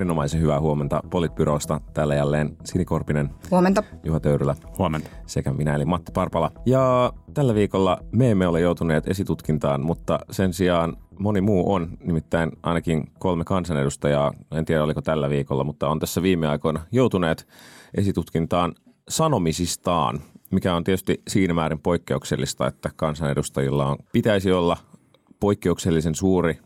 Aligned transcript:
Erinomaisen 0.00 0.40
hyvää 0.40 0.60
huomenta 0.60 1.02
Politbyrosta. 1.10 1.80
Täällä 1.94 2.14
jälleen 2.14 2.56
Sini 2.64 2.84
Korpinen, 2.84 3.30
Huomenta. 3.50 3.82
Juha 4.04 4.20
Töyrylä 4.20 4.56
Huomenta. 4.78 5.10
sekä 5.26 5.52
minä 5.52 5.74
eli 5.74 5.84
Matti 5.84 6.12
Parpala. 6.12 6.52
Ja 6.66 7.12
tällä 7.34 7.54
viikolla 7.54 7.98
me 8.12 8.30
emme 8.30 8.46
ole 8.46 8.60
joutuneet 8.60 9.08
esitutkintaan, 9.08 9.84
mutta 9.84 10.18
sen 10.30 10.52
sijaan 10.52 10.96
moni 11.18 11.40
muu 11.40 11.72
on, 11.72 11.88
nimittäin 12.04 12.50
ainakin 12.62 13.10
kolme 13.18 13.44
kansanedustajaa, 13.44 14.32
en 14.52 14.64
tiedä 14.64 14.84
oliko 14.84 15.02
tällä 15.02 15.30
viikolla, 15.30 15.64
mutta 15.64 15.88
on 15.88 15.98
tässä 15.98 16.22
viime 16.22 16.46
aikoina 16.48 16.80
joutuneet 16.92 17.48
esitutkintaan 17.94 18.74
sanomisistaan, 19.08 20.20
mikä 20.50 20.74
on 20.74 20.84
tietysti 20.84 21.22
siinä 21.28 21.54
määrin 21.54 21.80
poikkeuksellista, 21.80 22.66
että 22.66 22.90
kansanedustajilla 22.96 23.86
on, 23.86 23.96
pitäisi 24.12 24.52
olla 24.52 24.76
poikkeuksellisen 25.40 26.14
suuri 26.14 26.58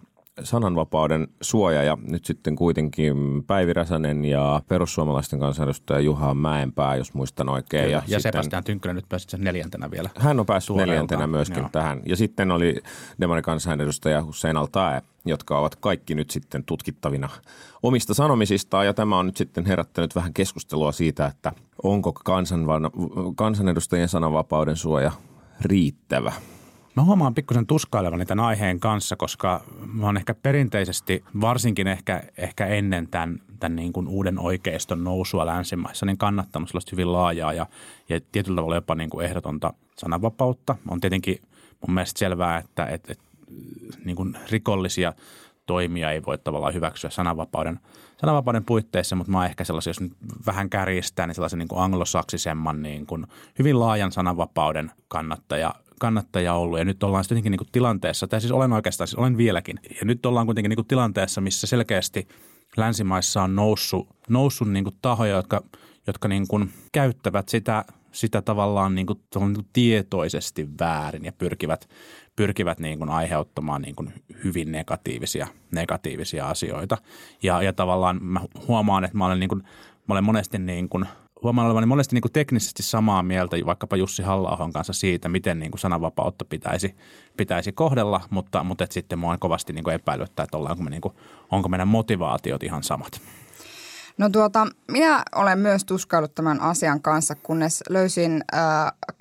sananvapauden 0.43 1.29
suoja 1.41 1.83
ja 1.83 1.98
nyt 2.02 2.24
sitten 2.24 2.56
kuitenkin 2.56 3.45
Päivi 3.47 3.73
Räsänen 3.73 4.25
ja 4.25 4.62
perussuomalaisten 4.69 5.41
kansanedustaja 5.41 6.01
Juha 6.01 6.34
Mäenpää, 6.34 6.97
jos 6.97 7.15
muistan 7.15 7.48
oikein. 7.48 7.91
Ja, 7.91 7.97
ja 7.97 8.01
sitten- 8.01 8.20
Sebastian 8.20 8.65
Tynkkynen 8.65 8.97
nyt 8.97 9.09
pääsi 9.09 9.27
sen 9.28 9.41
neljäntenä 9.41 9.91
vielä. 9.91 10.11
hän 10.19 10.41
on 10.41 10.47
päässyt 10.47 10.77
neljäntenä 10.77 11.27
myöskin 11.27 11.59
joo. 11.59 11.69
tähän. 11.73 12.02
Ja 12.06 12.16
sitten 12.16 12.51
oli 12.51 12.77
demarikansanedustaja 13.20 14.25
Hussein 14.25 14.56
Altae, 14.56 15.02
jotka 15.25 15.59
ovat 15.59 15.77
kaikki 15.77 16.15
nyt 16.15 16.30
sitten 16.30 16.64
tutkittavina 16.64 17.28
omista 17.83 18.14
sanomisistaan. 18.14 18.87
Ja 18.87 18.94
tämä 18.94 19.19
on 19.19 19.27
nyt 19.27 19.37
sitten 19.37 19.66
herättänyt 19.66 20.14
vähän 20.14 20.34
keskustelua 20.34 20.92
siitä, 20.92 21.27
että 21.27 21.53
onko 21.83 22.12
kansanedustajien 23.37 24.09
sananvapauden 24.09 24.77
suoja 24.77 25.12
riittävä. 25.61 26.33
Mä 26.97 27.03
huomaan 27.03 27.34
pikkusen 27.34 27.67
tuskailevani 27.67 28.27
tämän 28.27 28.45
aiheen 28.45 28.81
kanssa, 28.81 29.17
koska 29.17 29.61
mä 29.92 30.06
oon 30.06 30.17
ehkä 30.17 30.34
perinteisesti, 30.34 31.25
varsinkin 31.41 31.87
ehkä, 31.87 32.23
ehkä 32.37 32.67
ennen 32.67 33.09
tämän, 33.09 33.41
tämän 33.61 33.77
niin 33.77 33.92
kuin 33.92 34.09
uuden 34.09 34.39
oikeiston 34.39 35.05
nousua 35.05 35.47
länsimaissa, 35.47 36.06
niin 36.06 36.19
kannattanut 36.19 36.69
sellaista 36.69 36.91
hyvin 36.92 37.12
laajaa 37.12 37.53
ja, 37.53 37.67
ja 38.09 38.20
tietyllä 38.33 38.56
tavalla 38.56 38.75
jopa 38.75 38.95
niin 38.95 39.11
kuin 39.11 39.27
ehdotonta 39.27 39.72
sananvapautta. 39.98 40.77
On 40.89 41.00
tietenkin 41.00 41.39
mun 41.87 41.95
mielestä 41.95 42.19
selvää, 42.19 42.59
että, 42.59 42.87
että, 42.87 43.12
että 43.12 43.25
niin 44.05 44.17
kuin 44.17 44.37
rikollisia 44.50 45.12
toimia 45.67 46.11
ei 46.11 46.25
voi 46.25 46.39
tavallaan 46.39 46.75
hyväksyä 46.75 47.11
sananvapauden, 47.11 47.81
sananvapauden 48.20 48.65
puitteissa, 48.65 49.17
mutta 49.17 49.33
mä 49.33 49.39
oon 49.39 49.47
ehkä 49.47 49.65
sellaisen, 49.65 49.91
jos 49.91 50.00
nyt 50.00 50.12
vähän 50.47 50.70
kärjistää, 50.70 51.27
niin 51.27 51.34
sellaisen 51.34 51.59
niin 51.59 51.69
kuin 51.69 51.83
anglosaksisemman 51.83 52.83
niin 52.83 53.06
kuin 53.06 53.27
hyvin 53.59 53.81
laajan 53.81 54.12
sananvapauden 54.12 54.91
kannattaja, 55.09 55.75
kannattaja 56.00 56.55
ollut. 56.55 56.78
Ja 56.78 56.84
nyt 56.84 57.03
ollaan 57.03 57.25
sitten 57.25 57.42
niin 57.42 57.59
kuin 57.59 57.69
tilanteessa, 57.73 58.28
tai 58.28 58.41
siis 58.41 58.53
olen 58.53 58.73
oikeastaan, 58.73 59.09
siis 59.09 59.19
olen 59.19 59.37
vieläkin. 59.37 59.81
Ja 59.91 60.05
nyt 60.05 60.27
ollaan 60.27 60.47
kuitenkin 60.47 60.69
niin 60.69 60.77
kuin 60.77 60.87
tilanteessa, 60.87 61.41
missä 61.41 61.67
selkeästi 61.67 62.28
länsimaissa 62.77 63.42
on 63.42 63.56
noussut, 63.56 64.09
noussut 64.28 64.70
niin 64.70 64.84
kuin 64.84 64.97
tahoja, 65.03 65.37
jotka, 65.37 65.62
jotka 66.06 66.28
niin 66.28 66.48
kuin 66.48 66.72
käyttävät 66.92 67.48
sitä, 67.48 67.84
sitä 68.12 68.42
tavallaan 68.42 68.95
niin 68.95 69.06
kuin, 69.06 69.20
niin 69.34 69.55
kuin 69.55 69.67
tietoisesti 69.72 70.69
väärin 70.81 71.25
ja 71.25 71.33
pyrkivät, 71.33 71.89
pyrkivät 72.37 72.81
niin 72.81 72.98
kuin 72.98 73.11
aiheuttamaan 73.11 73.83
niin 73.83 73.95
kuin 73.95 74.12
hyvin 74.45 74.72
negatiivisia, 74.72 75.47
negatiivisia 75.70 76.48
asioita. 76.48 76.98
Ja, 77.42 77.62
ja 77.62 77.72
tavallaan 77.72 78.19
mä 78.22 78.41
huomaan, 78.69 79.05
että 79.05 79.19
mä 79.19 79.27
olen, 79.27 79.41
niin 79.41 79.48
kuin, 79.48 79.62
mä 80.09 80.15
olen 80.15 80.25
monesti 80.25 80.59
niin 80.59 80.89
kuin, 80.89 81.06
huomaan 81.45 81.67
olevani 81.67 81.87
monesti 81.87 82.17
niin 82.17 82.23
kuin 82.23 82.33
teknisesti 82.33 82.82
samaa 82.82 83.22
mieltä 83.22 83.56
vaikkapa 83.66 83.97
Jussi 83.97 84.22
halla 84.22 84.71
kanssa 84.72 84.93
siitä, 84.93 85.28
miten 85.28 85.59
niin 85.59 85.71
kuin 85.71 85.81
sananvapautta 85.81 86.44
pitäisi, 86.44 86.94
pitäisi 87.37 87.72
kohdella, 87.72 88.21
mutta, 88.31 88.65
mutta 88.65 88.84
et 88.84 88.93
sitten 88.93 89.19
mua 89.19 89.32
on 89.32 89.38
kovasti 89.38 89.72
niin 89.72 89.84
kuin 89.84 89.94
epäilyttää, 89.94 90.44
että 90.44 90.56
ollaanko 90.56 90.82
me 90.82 90.91
niin 90.91 91.00
kuin, 91.00 91.15
onko 91.50 91.69
meidän 91.69 91.88
motivaatiot 91.88 92.62
ihan 92.62 92.82
samat. 92.82 93.21
No 94.19 94.28
tuota, 94.28 94.66
minä 94.91 95.22
olen 95.34 95.58
myös 95.58 95.84
tuskaillut 95.84 96.34
tämän 96.34 96.60
asian 96.60 97.02
kanssa, 97.02 97.34
kunnes 97.34 97.82
löysin 97.88 98.44
äh, 98.54 98.60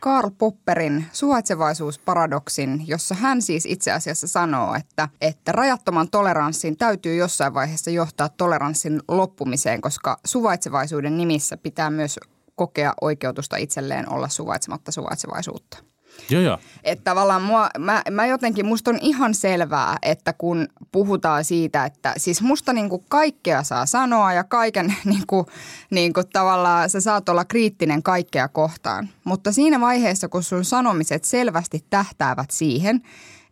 Karl 0.02 0.30
Popperin 0.38 1.06
suvaitsevaisuusparadoksin, 1.12 2.88
jossa 2.88 3.16
hän 3.16 3.42
siis 3.42 3.66
itse 3.66 3.92
asiassa 3.92 4.28
sanoo, 4.28 4.76
että, 4.76 5.10
että 5.22 5.52
rajattoman 5.52 6.10
toleranssin 6.10 6.78
täytyy 6.78 7.16
jossain 7.16 7.54
vaiheessa 7.54 7.92
johtaa 7.92 8.30
toleranssin 8.30 9.02
loppumiseen, 9.08 9.82
koska 9.82 10.20
suvaitsevaisuuden 10.26 11.18
nimissä 11.18 11.58
pitää 11.58 11.90
myös 11.90 12.20
kokea 12.56 12.94
oikeutusta 13.02 13.58
itselleen 13.58 14.10
olla 14.10 14.30
suvaitsematta 14.30 14.92
suvaitsevaisuutta. 14.92 15.93
Joo, 16.30 16.42
joo. 16.42 16.58
Että 16.84 17.04
tavallaan 17.04 17.42
mua, 17.42 17.70
mä, 17.80 18.02
mä 18.12 18.26
jotenkin, 18.26 18.66
musta 18.66 18.92
on 18.92 19.00
ihan 19.02 19.34
selvää, 19.34 19.98
että 20.02 20.34
kun 20.34 20.68
puhutaan 20.92 21.46
siitä, 21.46 21.86
että 21.86 22.14
siis 22.18 22.42
musta 22.42 22.74
niinku 22.74 23.04
kaikkea 23.10 23.64
saa 23.64 23.86
sanoa 23.86 24.34
ja 24.34 24.44
kaiken 24.44 24.96
niinku, 25.06 25.46
niinku 25.90 26.22
tavallaan 26.34 26.90
sä 26.90 27.02
saat 27.02 27.30
olla 27.30 27.46
kriittinen 27.46 28.04
kaikkea 28.04 28.48
kohtaan. 28.48 29.10
Mutta 29.24 29.52
siinä 29.52 29.82
vaiheessa, 29.82 30.28
kun 30.28 30.44
sun 30.44 30.66
sanomiset 30.66 31.24
selvästi 31.24 31.86
tähtäävät 31.90 32.52
siihen, 32.52 33.02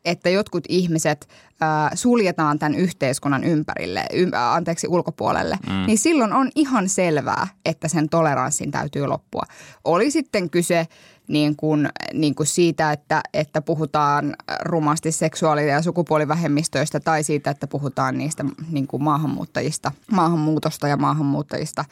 että 0.05 0.29
jotkut 0.29 0.63
ihmiset 0.69 1.27
äh, 1.63 1.91
suljetaan 1.95 2.59
tämän 2.59 2.75
yhteiskunnan 2.75 3.43
ympärille, 3.43 4.05
ym, 4.13 4.33
äh, 4.33 4.53
anteeksi 4.53 4.87
ulkopuolelle, 4.87 5.57
mm. 5.67 5.85
niin 5.87 5.97
silloin 5.97 6.33
on 6.33 6.51
ihan 6.55 6.89
selvää, 6.89 7.47
että 7.65 7.87
sen 7.87 8.09
toleranssin 8.09 8.71
täytyy 8.71 9.07
loppua. 9.07 9.43
Oli 9.83 10.11
sitten 10.11 10.49
kyse 10.49 10.87
niin 11.31 11.55
kuin, 11.55 11.89
niin 12.13 12.35
kuin 12.35 12.47
siitä, 12.47 12.91
että, 12.91 13.21
että 13.33 13.61
puhutaan 13.61 14.35
rumasti 14.61 15.11
seksuaali- 15.11 15.69
ja 15.69 15.81
sukupuolivähemmistöistä 15.81 16.99
tai 16.99 17.23
siitä, 17.23 17.51
että 17.51 17.67
puhutaan 17.67 18.17
niistä 18.17 18.45
niin 18.71 18.87
kuin 18.87 19.03
maahanmuuttajista, 19.03 19.91
maahanmuutosta 20.11 20.87
ja 20.87 20.97
maahanmuuttajista 20.97 21.85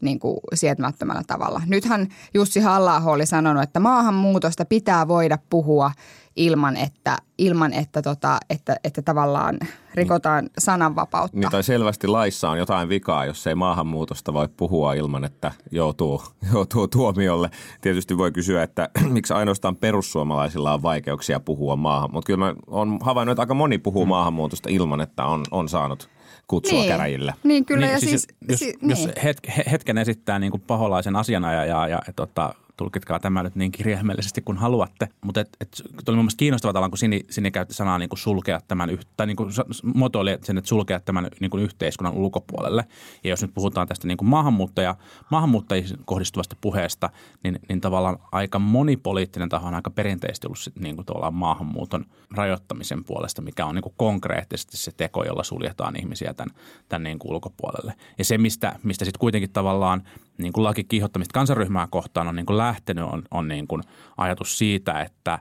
niin 0.00 0.18
kuin 0.18 0.40
sietämättömällä 0.54 1.22
tavalla. 1.26 1.62
Nythän 1.66 2.08
Jussi 2.34 2.60
halla 2.60 3.02
oli 3.04 3.26
sanonut, 3.26 3.62
että 3.62 3.80
maahanmuutosta 3.80 4.64
pitää 4.64 5.08
voida 5.08 5.38
puhua 5.50 5.92
ilman, 6.38 6.76
että, 6.76 7.18
ilman 7.38 7.72
että, 7.72 8.02
tota, 8.02 8.38
että, 8.50 8.76
että 8.84 9.02
tavallaan 9.02 9.58
rikotaan 9.94 10.50
sananvapautta. 10.58 11.36
Niin, 11.38 11.50
tai 11.50 11.62
selvästi 11.62 12.06
laissa 12.06 12.50
on 12.50 12.58
jotain 12.58 12.88
vikaa, 12.88 13.24
jos 13.24 13.46
ei 13.46 13.54
maahanmuutosta 13.54 14.32
voi 14.32 14.48
puhua 14.56 14.94
ilman, 14.94 15.24
että 15.24 15.52
joutuu, 15.70 16.22
joutuu 16.52 16.88
tuomiolle. 16.88 17.50
Tietysti 17.80 18.18
voi 18.18 18.32
kysyä, 18.32 18.62
että 18.62 18.88
miksi 19.14 19.34
ainoastaan 19.34 19.76
perussuomalaisilla 19.76 20.74
on 20.74 20.82
vaikeuksia 20.82 21.40
puhua 21.40 21.76
maahan, 21.76 22.12
mutta 22.12 22.26
kyllä 22.26 22.44
mä 22.44 22.54
olen 22.66 22.98
havainnut, 23.02 23.32
että 23.32 23.42
aika 23.42 23.54
moni 23.54 23.78
puhuu 23.78 24.04
Mm. 24.04 24.08
maahanmuutosta 24.08 24.68
ilman, 24.72 25.00
että 25.00 25.24
on, 25.24 25.44
on 25.50 25.68
saanut 25.68 26.08
kutsua 26.46 26.78
niin. 26.78 26.88
käräjille. 26.88 27.34
Niin 27.42 27.64
kyllä, 27.64 27.86
niin, 27.86 27.92
ja 27.92 28.00
siis, 28.00 28.26
jos, 28.48 28.58
si- 28.58 28.74
jos 28.82 28.98
niin. 28.98 29.12
hetk, 29.24 29.48
he- 29.56 29.64
hetken 29.70 29.98
esittää 29.98 30.38
niin 30.38 30.50
kuin 30.50 30.62
paholaisen 30.66 31.16
asianajaja 31.16 31.86
ja, 31.86 32.02
ja 32.06 32.12
tota, 32.16 32.54
tulkitkaa 32.78 33.20
tämä 33.20 33.42
nyt 33.42 33.56
niin 33.56 33.72
kirjaimellisesti 33.72 34.42
kuin 34.42 34.58
haluatte. 34.58 35.08
Mutta 35.24 35.40
et, 35.40 35.48
et, 35.60 35.82
tuli 36.04 36.16
mun 36.16 36.24
mielestä 36.24 36.38
kiinnostavaa 36.38 36.72
tavallaan, 36.72 36.90
kun 36.90 36.98
Sini, 36.98 37.20
Sini 37.30 37.50
käytti 37.50 37.74
sanaa 37.74 37.98
niin 37.98 38.08
kuin 38.08 38.18
sulkea 38.18 38.60
tämän, 38.68 38.98
tai 39.16 39.26
niin 39.26 39.36
kuin 39.36 39.50
muotoili 39.94 40.38
sen, 40.42 40.58
että 40.58 40.68
sulkea 40.68 41.00
tämän 41.00 41.28
niin 41.40 41.50
kuin 41.50 41.62
yhteiskunnan 41.62 42.14
ulkopuolelle. 42.14 42.84
Ja 43.24 43.30
jos 43.30 43.42
nyt 43.42 43.54
puhutaan 43.54 43.88
tästä 43.88 44.06
niin 44.06 44.18
kuin 44.18 44.28
maahanmuuttaja, 44.28 44.96
maahanmuuttajiin 45.30 45.86
kohdistuvasta 46.04 46.56
puheesta, 46.60 47.10
niin, 47.44 47.58
niin 47.68 47.80
tavallaan 47.80 48.18
aika 48.32 48.58
moni 48.58 48.96
poliittinen 48.96 49.48
taho 49.48 49.68
on 49.68 49.74
aika 49.74 49.90
perinteisesti 49.90 50.46
ollut 50.46 50.58
sit 50.58 50.76
niin 50.76 50.96
kuin 50.96 51.34
maahanmuuton 51.34 52.04
rajoittamisen 52.30 53.04
puolesta, 53.04 53.42
mikä 53.42 53.66
on 53.66 53.74
niin 53.74 53.82
kuin 53.82 53.94
konkreettisesti 53.96 54.76
se 54.76 54.92
teko, 54.96 55.24
jolla 55.24 55.44
suljetaan 55.44 55.96
ihmisiä 55.96 56.34
tämän, 56.34 56.54
tämän 56.88 57.02
niin 57.02 57.18
kuin 57.18 57.32
ulkopuolelle. 57.32 57.94
Ja 58.18 58.24
se, 58.24 58.38
mistä, 58.38 58.78
mistä 58.82 59.04
sitten 59.04 59.20
kuitenkin 59.20 59.50
tavallaan 59.50 60.02
niin 60.38 60.52
kuin 60.52 60.64
laki 60.64 60.84
kiihottamista 60.84 61.32
kansanryhmää 61.32 61.88
kohtaan 61.90 62.28
on 62.28 62.36
niin 62.36 62.46
kuin 62.46 62.58
lähtenyt, 62.58 63.04
on, 63.04 63.22
on 63.30 63.48
niin 63.48 63.66
kuin 63.66 63.82
ajatus 64.16 64.58
siitä, 64.58 65.00
että, 65.00 65.38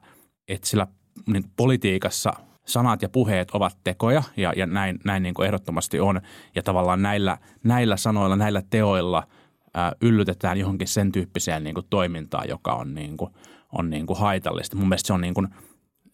että 0.47 0.67
sillä 0.67 0.87
niin 1.27 1.43
politiikassa 1.55 2.33
sanat 2.65 3.01
ja 3.01 3.09
puheet 3.09 3.51
ovat 3.51 3.77
tekoja 3.83 4.23
ja, 4.37 4.53
ja 4.55 4.65
näin, 4.65 4.99
näin 5.05 5.23
niin 5.23 5.33
kuin 5.33 5.45
ehdottomasti 5.45 5.99
on. 5.99 6.21
Ja 6.55 6.63
tavallaan 6.63 7.01
näillä, 7.01 7.37
näillä 7.63 7.97
sanoilla, 7.97 8.35
näillä 8.35 8.61
teoilla 8.69 9.23
ää, 9.73 9.93
yllytetään 10.01 10.57
johonkin 10.57 10.87
sen 10.87 11.11
tyyppiseen 11.11 11.63
niin 11.63 11.73
kuin 11.73 11.85
toimintaan, 11.89 12.49
joka 12.49 12.73
on, 12.73 12.93
niin 12.93 13.17
kuin, 13.17 13.31
on 13.71 13.89
niin 13.89 14.05
kuin 14.05 14.19
haitallista. 14.19 14.77
Mun 14.77 14.89
mielestä 14.89 15.07
se 15.07 15.13
on 15.13 15.21
niin 15.21 15.33
kuin, 15.33 15.47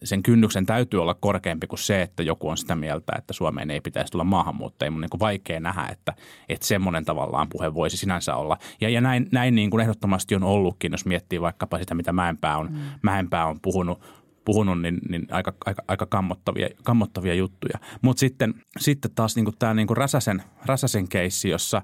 sen 0.04 0.22
kynnyksen 0.22 0.66
täytyy 0.66 1.02
olla 1.02 1.14
korkeampi 1.14 1.66
kuin 1.66 1.78
se, 1.78 2.02
että 2.02 2.22
joku 2.22 2.48
on 2.48 2.56
sitä 2.56 2.74
mieltä, 2.74 3.12
että 3.18 3.32
Suomeen 3.32 3.70
ei 3.70 3.80
pitäisi 3.80 4.12
tulla 4.12 4.24
maahanmuuttajia. 4.24 4.90
Mun 4.90 5.04
on 5.04 5.08
niin 5.12 5.20
vaikea 5.20 5.60
nähdä, 5.60 5.88
että, 5.92 6.14
että 6.48 6.66
semmoinen 6.66 7.04
tavallaan 7.04 7.48
puhe 7.48 7.74
voisi 7.74 7.96
sinänsä 7.96 8.36
olla. 8.36 8.58
Ja, 8.80 8.88
ja 8.88 9.00
näin, 9.00 9.28
näin 9.32 9.54
niin 9.54 9.70
kuin 9.70 9.80
ehdottomasti 9.80 10.34
on 10.34 10.42
ollutkin, 10.42 10.92
jos 10.92 11.06
miettii 11.06 11.40
vaikkapa 11.40 11.78
sitä, 11.78 11.94
mitä 11.94 12.12
Mäenpää 12.12 12.58
on, 12.58 12.72
mm. 12.72 12.78
Mäenpää 13.02 13.46
on 13.46 13.60
puhunut, 13.60 14.00
puhunut, 14.44 14.80
niin, 14.82 14.98
niin 15.08 15.26
aika, 15.30 15.52
aika, 15.66 15.82
aika 15.88 16.06
kammottavia, 16.06 16.68
kammottavia 16.82 17.34
juttuja. 17.34 17.78
Mutta 18.02 18.20
sitten, 18.20 18.54
sitten 18.80 19.10
taas 19.14 19.36
niin 19.36 19.58
tämä 19.58 19.74
niin 19.74 19.96
Räsäsen, 19.96 20.42
Räsäsen 20.66 21.08
keissi, 21.08 21.48
jossa, 21.48 21.82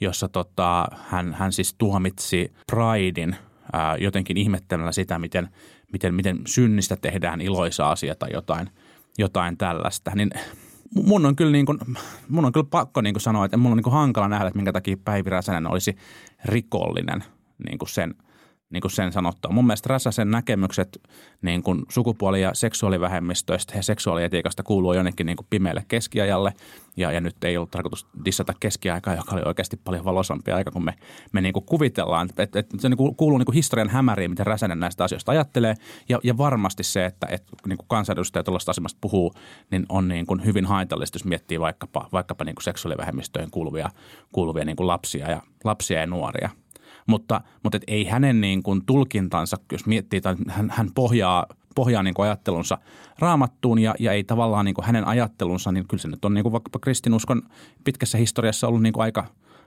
jossa 0.00 0.28
tota, 0.28 0.86
hän, 1.08 1.34
hän 1.34 1.52
siis 1.52 1.74
tuomitsi 1.78 2.52
Pridein 2.72 3.36
ää, 3.72 3.96
jotenkin 3.96 4.36
ihmettelemällä 4.36 4.92
sitä, 4.92 5.18
miten, 5.18 5.48
miten, 5.92 6.14
miten 6.14 6.38
synnistä 6.46 6.96
tehdään 6.96 7.40
iloisa 7.40 7.90
asia 7.90 8.14
tai 8.14 8.28
jotain, 8.32 8.70
jotain 9.18 9.56
tällaista. 9.56 10.10
Niin 10.14 10.30
mun 10.94 11.26
on 11.26 11.36
kyllä, 11.36 11.52
niin 11.52 11.66
kuin, 11.66 11.78
mun 12.28 12.44
on 12.44 12.52
kyllä 12.52 12.66
pakko 12.70 13.00
niin 13.00 13.14
kuin 13.14 13.22
sanoa, 13.22 13.44
että 13.44 13.56
mun 13.56 13.72
on 13.72 13.76
niin 13.76 13.84
kuin 13.84 13.94
hankala 13.94 14.28
nähdä, 14.28 14.46
että 14.46 14.58
minkä 14.58 14.72
takia 14.72 14.96
Päivi 15.04 15.30
Räsänen 15.30 15.70
olisi 15.70 15.96
rikollinen 16.44 17.24
niin 17.66 17.78
kuin 17.78 17.88
sen– 17.88 18.14
niin 18.70 18.80
kuin 18.80 18.90
sen 18.90 19.12
sanottua. 19.12 19.52
Mun 19.52 19.66
mielestä 19.66 19.88
Räsäsen 19.88 20.30
näkemykset 20.30 21.00
niin 21.42 21.62
kuin 21.62 21.82
sukupuoli- 21.88 22.40
ja 22.40 22.54
seksuaalivähemmistöistä 22.54 23.76
ja 23.76 23.82
seksuaalietiikasta 23.82 24.62
kuuluu 24.62 24.92
jonnekin 24.92 25.26
niin 25.26 25.36
kuin 25.36 25.46
pimeälle 25.50 25.84
keskiajalle. 25.88 26.52
Ja, 26.96 27.12
ja 27.12 27.20
nyt 27.20 27.44
ei 27.44 27.56
ollut 27.56 27.70
tarkoitus 27.70 28.06
dissata 28.24 28.52
keskiaikaa, 28.60 29.14
joka 29.14 29.34
oli 29.34 29.42
oikeasti 29.44 29.76
paljon 29.76 30.04
valosampi 30.04 30.52
aika, 30.52 30.70
kun 30.70 30.84
me, 30.84 30.94
me 31.32 31.40
niin 31.40 31.52
kuin 31.52 31.64
kuvitellaan. 31.64 32.28
Että, 32.36 32.58
että 32.58 32.76
se 32.78 32.88
niin 32.88 32.96
kuin 32.96 33.16
kuuluu 33.16 33.38
niin 33.38 33.46
kuin 33.46 33.54
historian 33.54 33.88
hämäriin, 33.88 34.30
miten 34.30 34.46
Räsänen 34.46 34.80
näistä 34.80 35.04
asioista 35.04 35.32
ajattelee. 35.32 35.74
Ja, 36.08 36.18
ja 36.22 36.38
varmasti 36.38 36.82
se, 36.82 37.04
että, 37.04 37.26
että 37.30 37.52
niin 37.66 37.78
kuin 37.78 37.88
kansanedustajat 37.88 38.44
tuollaista 38.44 38.70
asemasta 38.70 38.98
puhuu, 39.00 39.34
niin 39.70 39.86
on 39.88 40.08
niin 40.08 40.26
kuin 40.26 40.44
hyvin 40.44 40.66
haitallista, 40.66 41.16
jos 41.16 41.24
miettii 41.24 41.60
vaikkapa, 41.60 42.08
vaikkapa 42.12 42.44
niin 42.44 42.54
kuin 42.54 42.64
seksuaalivähemmistöihin 42.64 43.50
kuuluvia, 43.50 43.90
kuuluvia 44.32 44.64
niin 44.64 44.76
kuin 44.76 44.86
lapsia, 44.86 45.30
ja, 45.30 45.42
lapsia 45.64 46.00
ja 46.00 46.06
nuoria– 46.06 46.50
mutta, 47.06 47.40
mutta 47.62 47.76
et 47.76 47.84
ei 47.86 48.04
hänen 48.04 48.40
niin 48.40 48.62
kuin 48.62 48.82
tulkintansa, 48.86 49.56
jos 49.72 49.86
miettii, 49.86 50.16
että 50.16 50.36
hän, 50.48 50.70
hän 50.70 50.88
pohjaa, 50.94 51.46
pohjaa 51.74 52.02
niin 52.02 52.14
kuin 52.14 52.26
ajattelunsa 52.26 52.78
raamattuun 53.18 53.78
ja, 53.78 53.94
ja 53.98 54.12
ei 54.12 54.24
tavallaan 54.24 54.64
niin 54.64 54.74
kuin 54.74 54.84
hänen 54.84 55.06
ajattelunsa, 55.06 55.72
niin 55.72 55.88
kyllä 55.88 56.00
se 56.00 56.08
nyt 56.08 56.24
on 56.24 56.34
niin 56.34 56.42
kuin 56.42 56.52
vaikkapa 56.52 56.78
kristinuskon 56.78 57.42
pitkässä 57.84 58.18
historiassa 58.18 58.68
ollut 58.68 58.82
niin 58.82 58.92
kuin 58.92 59.02
aika, 59.02 59.26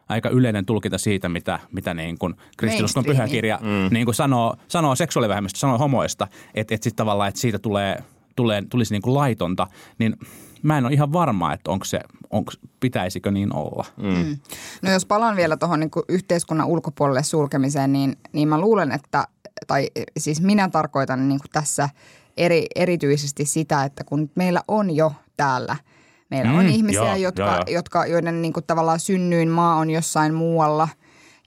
aika 0.10 0.30
yleinen 0.30 0.66
tulkinta 0.66 0.98
siitä, 0.98 1.30
mitä, 1.30 1.60
mitä 1.72 1.94
niin 1.94 2.18
kuin 2.18 2.36
kristinuskon 2.58 3.06
pyhäkirja 3.06 3.60
mm. 3.62 3.94
niin 3.94 4.06
kuin 4.06 4.16
sanoo, 4.16 4.56
sanoo 4.68 4.96
seksuaalivähemmistä, 4.96 5.60
sanoo 5.60 5.78
homoista, 5.78 6.28
että, 6.54 6.76
että 6.76 6.84
sitten 6.84 6.96
tavallaan, 6.96 7.30
että 7.30 7.42
siitä 7.42 7.60
tulee, 7.60 8.04
tulee, 8.36 8.64
tulisi 8.70 8.94
niin 8.94 9.02
kuin 9.02 9.14
laitonta, 9.14 9.68
niin– 10.00 10.16
mä 10.64 10.78
en 10.78 10.86
ole 10.86 10.94
ihan 10.94 11.14
varma, 11.14 11.54
että 11.54 11.72
onko 11.72 11.86
se, 11.86 12.00
onko, 12.30 12.52
pitäisikö 12.80 13.32
niin 13.32 13.56
olla. 13.56 13.86
Mm. 13.98 14.10
Mm. 14.10 14.38
No 14.82 14.92
jos 14.92 15.06
palaan 15.06 15.36
vielä 15.36 15.58
tuohon 15.58 15.80
niin 15.80 15.92
yhteiskunnan 16.10 16.68
ulkopuolelle 16.68 17.24
sulkemiseen, 17.24 17.94
niin, 17.94 18.18
niin 18.34 18.48
mä 18.48 18.60
luulen, 18.60 18.92
että, 18.92 19.28
tai 19.68 19.88
siis 20.18 20.42
minä 20.42 20.70
tarkoitan 20.70 21.30
niin 21.30 21.40
tässä 21.52 21.90
eri, 22.38 22.66
erityisesti 22.76 23.46
sitä, 23.46 23.84
että 23.84 24.04
kun 24.04 24.30
meillä 24.36 24.62
on 24.68 24.96
jo 24.96 25.14
täällä– 25.38 25.76
Meillä 26.30 26.52
mm, 26.52 26.58
on 26.58 26.68
ihmisiä, 26.68 27.02
joo, 27.02 27.16
jotka, 27.16 27.44
joo, 27.44 27.54
joo. 27.54 27.64
jotka, 27.68 28.06
joiden 28.06 28.42
niin 28.42 28.54
kuin 28.54 28.66
tavallaan 28.68 29.00
synnyin 29.00 29.50
maa 29.50 29.76
on 29.76 29.90
jossain 29.90 30.34
muualla– 30.34 30.88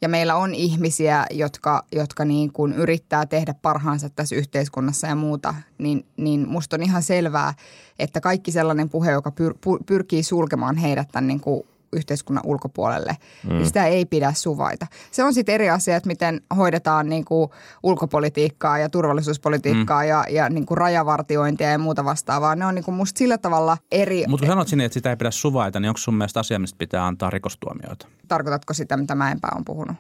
ja 0.02 0.08
meillä 0.08 0.36
on 0.36 0.54
ihmisiä, 0.54 1.26
jotka, 1.30 1.84
jotka 1.92 2.24
niin 2.24 2.52
kuin 2.52 2.72
yrittää 2.72 3.26
tehdä 3.26 3.54
parhaansa 3.62 4.10
tässä 4.10 4.34
yhteiskunnassa 4.34 5.06
ja 5.06 5.14
muuta, 5.14 5.54
niin, 5.78 6.06
niin 6.16 6.48
musta 6.48 6.76
on 6.76 6.82
ihan 6.82 7.02
selvää, 7.02 7.54
että 7.98 8.20
kaikki 8.20 8.52
sellainen 8.52 8.88
puhe, 8.88 9.10
joka 9.10 9.30
pyr, 9.30 9.54
pyrkii 9.86 10.22
sulkemaan 10.22 10.76
heidät 10.76 11.08
tämän 11.12 11.26
niin 11.26 11.40
kuin 11.40 11.62
yhteiskunnan 11.92 12.44
ulkopuolelle, 12.46 13.16
mm. 13.44 13.52
niin 13.52 13.66
sitä 13.66 13.86
ei 13.86 14.04
pidä 14.04 14.32
suvaita. 14.32 14.86
Se 15.10 15.24
on 15.24 15.34
sitten 15.34 15.54
eri 15.54 15.70
asia, 15.70 15.96
että 15.96 16.06
miten 16.06 16.40
hoidetaan 16.56 17.08
niin 17.08 17.24
kuin 17.24 17.50
ulkopolitiikkaa 17.82 18.78
ja 18.78 18.88
turvallisuuspolitiikkaa 18.88 20.02
mm. 20.02 20.08
ja, 20.08 20.24
ja 20.30 20.48
niin 20.48 20.66
kuin 20.66 20.78
rajavartiointia 20.78 21.70
ja 21.70 21.78
muuta 21.78 22.04
vastaavaa. 22.04 22.56
Ne 22.56 22.66
on 22.66 22.74
niin 22.74 22.84
kuin 22.84 22.94
musta 22.94 23.18
sillä 23.18 23.38
tavalla 23.38 23.78
eri. 23.92 24.24
Mutta 24.28 24.46
kun 24.46 24.52
sanot 24.52 24.68
sinne, 24.68 24.84
että 24.84 24.94
sitä 24.94 25.10
ei 25.10 25.16
pidä 25.16 25.30
suvaita, 25.30 25.80
niin 25.80 25.88
onko 25.88 25.98
sun 25.98 26.14
mielestä 26.14 26.40
asia, 26.40 26.58
mistä 26.58 26.78
pitää 26.78 27.06
antaa 27.06 27.30
rikostuomioita? 27.30 28.06
Tarkoitatko 28.28 28.74
sitä, 28.74 28.96
mitä 28.96 29.14
Mäenpää 29.14 29.50
on 29.56 29.64
puhunut? 29.64 29.96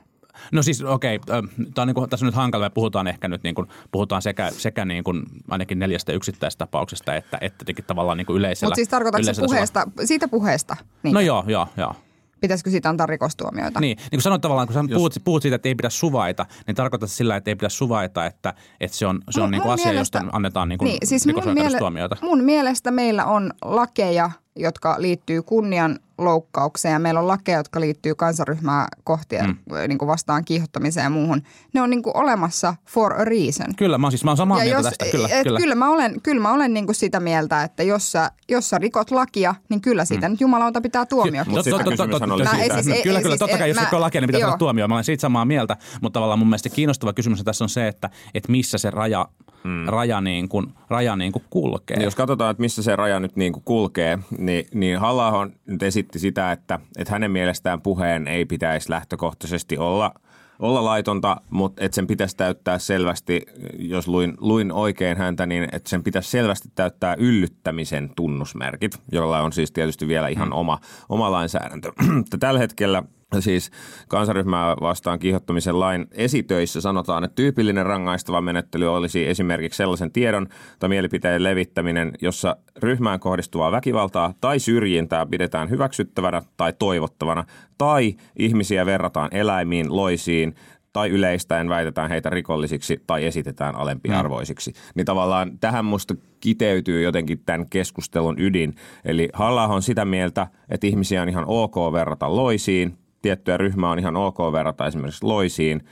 No 0.52 0.62
siis 0.62 0.82
okei, 0.82 1.16
okay, 1.16 1.42
tämä 1.74 1.82
on 1.82 1.88
niin 1.88 1.94
kuin, 1.94 2.10
tässä 2.10 2.26
on 2.26 2.28
nyt 2.28 2.34
hankala, 2.34 2.64
me 2.64 2.70
puhutaan 2.70 3.06
ehkä 3.06 3.28
nyt 3.28 3.42
niin 3.42 3.54
kuin, 3.54 3.68
puhutaan 3.90 4.22
sekä, 4.22 4.50
sekä 4.50 4.84
niin 4.84 5.04
kuin 5.04 5.22
ainakin 5.50 5.78
neljästä 5.78 6.12
yksittäistapauksesta, 6.12 7.14
että, 7.14 7.38
että 7.40 7.64
tavallaan 7.86 8.18
niin 8.18 8.26
kuin 8.26 8.36
yleisellä. 8.36 8.70
Mutta 8.70 8.76
siis 8.76 8.88
tarkoitatko 8.88 9.46
puheesta, 9.46 9.88
siitä 10.04 10.28
puheesta? 10.28 10.76
Niin. 11.02 11.14
No 11.14 11.20
joo, 11.20 11.44
joo, 11.46 11.68
joo 11.76 11.94
pitäisikö 12.42 12.70
siitä 12.70 12.88
antaa 12.88 13.06
rikostuomioita? 13.06 13.80
Niin, 13.80 13.96
niin 13.96 14.10
kuin 14.10 14.22
sanoit 14.22 14.42
tavallaan, 14.42 14.68
kun 14.68 14.74
sä 14.74 14.84
puhut, 14.94 15.14
puhut 15.24 15.42
siitä, 15.42 15.56
että 15.56 15.68
ei 15.68 15.74
pidä 15.74 15.90
suvaita, 15.90 16.46
niin 16.66 16.74
tarkoitat 16.74 17.10
sillä, 17.10 17.36
että 17.36 17.50
ei 17.50 17.56
pidä 17.56 17.68
suvaita, 17.68 18.26
että, 18.26 18.54
että 18.80 18.96
se 18.96 19.06
on, 19.06 19.20
se 19.30 19.40
on 19.40 19.50
niin 19.50 19.62
kuin 19.62 19.72
asia, 19.72 19.86
mielestä, 19.86 20.18
josta 20.18 20.36
annetaan 20.36 20.68
niin 20.68 20.78
kuin 20.78 20.86
niin, 20.86 20.98
siis 21.04 21.26
mun, 21.26 21.34
miele- 21.44 22.18
mun 22.22 22.44
mielestä 22.44 22.90
meillä 22.90 23.24
on 23.24 23.50
lakeja, 23.64 24.30
jotka 24.56 24.94
liittyy 24.98 25.42
kunnian 25.42 25.98
loukkaukseen 26.18 26.92
ja 26.92 26.98
meillä 26.98 27.20
on 27.20 27.28
lakeja, 27.28 27.58
jotka 27.58 27.80
liittyy 27.80 28.14
kansaryhmää 28.14 28.88
kohti 29.04 29.36
mm. 29.38 29.56
niin 29.88 29.98
kuin 29.98 30.06
vastaan 30.06 30.44
kiihottamiseen 30.44 31.04
ja 31.04 31.10
muuhun. 31.10 31.42
Ne 31.72 31.82
on 31.82 31.90
niin 31.90 32.02
kuin 32.02 32.16
olemassa 32.16 32.74
for 32.86 33.20
a 33.20 33.24
reason. 33.24 33.66
Kyllä, 33.76 33.98
mä, 33.98 34.10
siis, 34.10 34.24
mä 34.24 34.30
olen 34.30 34.36
samaa 34.36 34.58
ja 34.58 34.64
mieltä 34.64 34.78
jos, 34.78 34.98
tästä. 34.98 35.16
Kyllä, 35.16 35.28
et, 35.28 35.42
kyllä. 35.42 35.58
kyllä 35.58 35.74
mä 35.74 35.90
olen, 35.90 36.20
kyllä 36.22 36.42
mä 36.42 36.52
olen 36.52 36.74
niin 36.74 36.86
kuin 36.86 36.96
sitä 36.96 37.20
mieltä, 37.20 37.62
että 37.62 37.82
jos 37.82 38.12
sä, 38.12 38.30
jos 38.48 38.70
sä 38.70 38.78
rikot 38.78 39.10
lakia, 39.10 39.54
niin 39.68 39.80
kyllä 39.80 40.04
siitä 40.04 40.28
mm. 40.28 40.32
nyt 40.32 40.40
jumalauta 40.40 40.80
pitää 40.80 41.06
tuomio. 41.06 41.44
Mutta 41.46 41.62
sitten 41.62 41.84
kysymys 41.84 42.22
oli 42.22 42.44
siitä. 42.82 43.02
Kyllä, 43.02 43.22
kyllä, 43.22 43.36
totta 43.36 43.58
kai 43.58 43.68
jos 43.68 43.78
rikoo 43.78 44.00
lakia, 44.00 44.20
niin 44.20 44.32
pitää 44.32 44.56
tuomio. 44.58 44.88
Mä 44.88 44.94
olen 44.94 45.04
siitä 45.04 45.20
samaa 45.20 45.44
mieltä, 45.44 45.76
mutta 46.00 46.14
tavallaan 46.16 46.38
mun 46.38 46.48
mielestä 46.48 46.68
kiinnostava 46.68 47.12
kysymys 47.12 47.42
tässä 47.44 47.64
on 47.64 47.68
se, 47.68 47.88
että, 47.88 48.10
että 48.34 48.52
missä 48.52 48.78
se 48.78 48.90
raja 48.90 49.28
mm. 49.64 49.84
raja, 49.86 50.20
niin 50.20 50.48
kuin, 50.48 50.66
raja 50.88 51.16
niin 51.16 51.32
kuin 51.32 51.44
kulkee. 51.50 51.96
Niin 51.96 52.04
jos 52.04 52.14
katsotaan, 52.14 52.50
että 52.50 52.60
missä 52.60 52.82
se 52.82 52.96
raja 52.96 53.20
nyt 53.20 53.36
niin 53.36 53.52
kuin 53.52 53.62
kulkee, 53.64 54.18
niin, 54.38 54.66
niin 54.74 54.98
halla 54.98 55.48
nyt 55.66 55.82
esitti 55.82 56.18
sitä, 56.18 56.52
että, 56.52 56.80
että 56.98 57.12
hänen 57.12 57.30
mielestään 57.30 57.80
puheen 57.80 58.28
ei 58.28 58.44
pitäisi 58.44 58.90
lähtökohtaisesti 58.90 59.78
olla– 59.78 60.12
olla 60.62 60.84
laitonta, 60.84 61.36
mutta 61.50 61.84
että 61.84 61.94
sen 61.94 62.06
pitäisi 62.06 62.36
täyttää 62.36 62.78
selvästi, 62.78 63.42
jos 63.78 64.08
luin, 64.08 64.34
luin 64.38 64.72
oikein 64.72 65.16
häntä, 65.16 65.46
niin 65.46 65.68
että 65.72 65.90
sen 65.90 66.02
pitäisi 66.02 66.30
selvästi 66.30 66.68
täyttää 66.74 67.14
yllyttämisen 67.18 68.10
tunnusmerkit, 68.16 68.98
jolla 69.12 69.40
on 69.40 69.52
siis 69.52 69.72
tietysti 69.72 70.08
vielä 70.08 70.28
ihan 70.28 70.48
mm. 70.48 70.52
oma, 70.52 70.78
oma 71.08 71.30
lainsäädäntö. 71.30 71.92
Tällä 72.40 72.60
hetkellä 72.60 73.02
siis 73.40 73.70
kansaryhmää 74.08 74.76
vastaan 74.80 75.18
kiihottamisen 75.18 75.80
lain 75.80 76.06
esitöissä 76.10 76.80
sanotaan, 76.80 77.24
että 77.24 77.34
tyypillinen 77.34 77.86
rangaistava 77.86 78.40
menettely 78.40 78.94
olisi 78.94 79.28
esimerkiksi 79.28 79.76
sellaisen 79.76 80.12
tiedon 80.12 80.46
tai 80.78 80.88
mielipiteen 80.88 81.44
levittäminen, 81.44 82.12
jossa 82.22 82.56
ryhmään 82.76 83.20
kohdistuvaa 83.20 83.72
väkivaltaa 83.72 84.34
tai 84.40 84.58
syrjintää 84.58 85.26
pidetään 85.26 85.70
hyväksyttävänä 85.70 86.42
tai 86.56 86.72
toivottavana, 86.78 87.44
tai 87.78 88.14
ihmisiä 88.38 88.86
verrataan 88.86 89.28
eläimiin, 89.32 89.96
loisiin, 89.96 90.54
tai 90.92 91.10
yleistäen 91.10 91.68
väitetään 91.68 92.10
heitä 92.10 92.30
rikollisiksi 92.30 93.02
tai 93.06 93.26
esitetään 93.26 93.74
alempiarvoisiksi. 93.74 94.70
Mm. 94.70 94.76
Niin 94.94 95.06
tavallaan 95.06 95.58
tähän 95.58 95.84
musta 95.84 96.14
kiteytyy 96.40 97.02
jotenkin 97.02 97.42
tämän 97.46 97.68
keskustelun 97.70 98.34
ydin. 98.38 98.74
Eli 99.04 99.28
halla 99.32 99.66
on 99.66 99.82
sitä 99.82 100.04
mieltä, 100.04 100.46
että 100.68 100.86
ihmisiä 100.86 101.22
on 101.22 101.28
ihan 101.28 101.44
ok 101.46 101.76
verrata 101.92 102.36
loisiin, 102.36 102.98
tiettyä 103.22 103.56
ryhmää 103.56 103.90
on 103.90 103.98
ihan 103.98 104.16
ok 104.16 104.38
verrata 104.52 104.86
esimerkiksi 104.86 105.26
loisiin, 105.26 105.84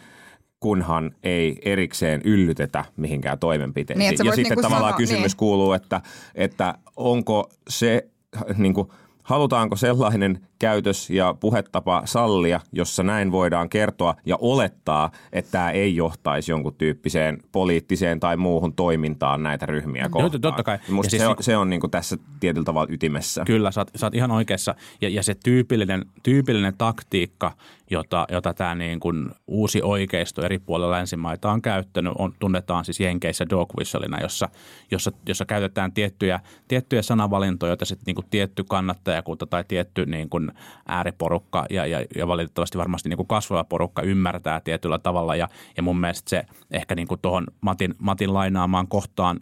kunhan 0.61 1.11
ei 1.23 1.59
erikseen 1.65 2.21
yllytetä 2.25 2.85
mihinkään 2.97 3.39
toimenpiteisiin. 3.39 4.09
Niin, 4.09 4.27
ja 4.27 4.33
sitten 4.33 4.51
niinku 4.51 4.63
tavallaan 4.63 4.93
sanoa, 4.93 4.99
kysymys 4.99 5.33
niin. 5.33 5.37
kuuluu, 5.37 5.73
että, 5.73 6.01
että 6.35 6.75
onko 6.97 7.51
se 7.69 8.09
niin 8.59 8.75
kuin, 8.75 8.89
halutaanko 9.31 9.77
sellainen 9.77 10.41
käytös 10.59 11.11
ja 11.11 11.35
puhetapa 11.41 12.03
sallia, 12.05 12.61
jossa 12.73 13.03
näin 13.03 13.33
voidaan 13.33 13.69
kertoa 13.69 14.15
ja 14.27 14.37
olettaa, 14.41 15.11
että 15.33 15.51
tämä 15.51 15.71
ei 15.71 15.97
johtaisi 15.97 16.53
jonkun 16.53 16.75
tyyppiseen 16.75 17.39
poliittiseen 17.53 18.21
tai 18.21 18.37
muuhun 18.37 18.75
toimintaan 18.75 19.43
näitä 19.43 19.67
ryhmiä 19.67 20.09
kohtaan. 20.09 20.33
Joo, 20.33 20.39
totta 20.39 20.63
kai. 20.63 20.79
Musta 20.89 21.11
siis, 21.11 21.23
se 21.23 21.29
on, 21.29 21.37
se 21.41 21.57
on 21.57 21.71
niin 21.71 21.81
kuin 21.81 21.91
tässä 21.91 22.17
tietyllä 22.41 22.65
tavalla 22.65 22.93
ytimessä. 22.93 23.43
Kyllä, 23.47 23.71
sä 23.71 23.81
oot, 23.81 23.91
sä 23.97 24.07
oot 24.07 24.15
ihan 24.15 24.31
oikeassa. 24.31 24.75
Ja, 25.01 25.09
ja 25.09 25.23
se 25.23 25.35
tyypillinen, 25.45 26.05
tyypillinen 26.23 26.75
taktiikka, 26.79 27.53
jota, 27.91 28.27
jota 28.33 28.55
tämä 28.55 28.75
niin 28.75 29.01
kuin 29.01 29.31
uusi 29.47 29.83
oikeisto 29.83 30.43
eri 30.43 30.59
puolilla 30.59 30.91
länsimaita 30.91 31.51
on 31.51 31.63
käyttänyt, 31.63 32.13
on, 32.19 32.33
tunnetaan 32.39 32.85
siis 32.85 33.01
Jenkeissä 33.01 33.47
dog 33.51 33.71
whistleina, 33.79 34.21
jossa, 34.21 34.49
jossa, 34.91 35.13
jossa 35.29 35.45
käytetään 35.45 35.93
tiettyjä, 35.93 36.41
tiettyjä 36.69 37.03
sanavalintoja, 37.03 37.71
joita 37.71 37.85
sitten 37.85 38.05
niin 38.07 38.15
kuin 38.15 38.27
tietty 38.31 38.65
kannattajakunta 38.65 39.47
tai 39.47 39.65
tietty 39.69 40.07
niin 40.07 40.29
kuin 40.29 40.53
ääriporukka 40.89 41.67
ja, 41.71 41.87
ja, 41.87 42.05
ja 42.17 42.27
valitettavasti 42.27 42.79
varmasti 42.79 43.09
niin 43.09 43.17
kuin 43.17 43.27
kasvava 43.27 43.65
porukka 43.65 44.03
ymmärtää 44.03 44.61
tietyllä 44.61 44.99
tavalla. 44.99 45.37
Ja, 45.37 45.49
ja 45.77 45.83
mun 45.83 46.01
mielestä 46.01 46.31
se 46.31 46.47
ehkä 46.71 46.95
niin 46.95 47.09
kuin 47.09 47.21
tuohon 47.21 47.47
Matin, 47.61 47.95
Matin 47.99 48.35
lainaamaan 48.35 48.89
kohtaan 48.89 49.41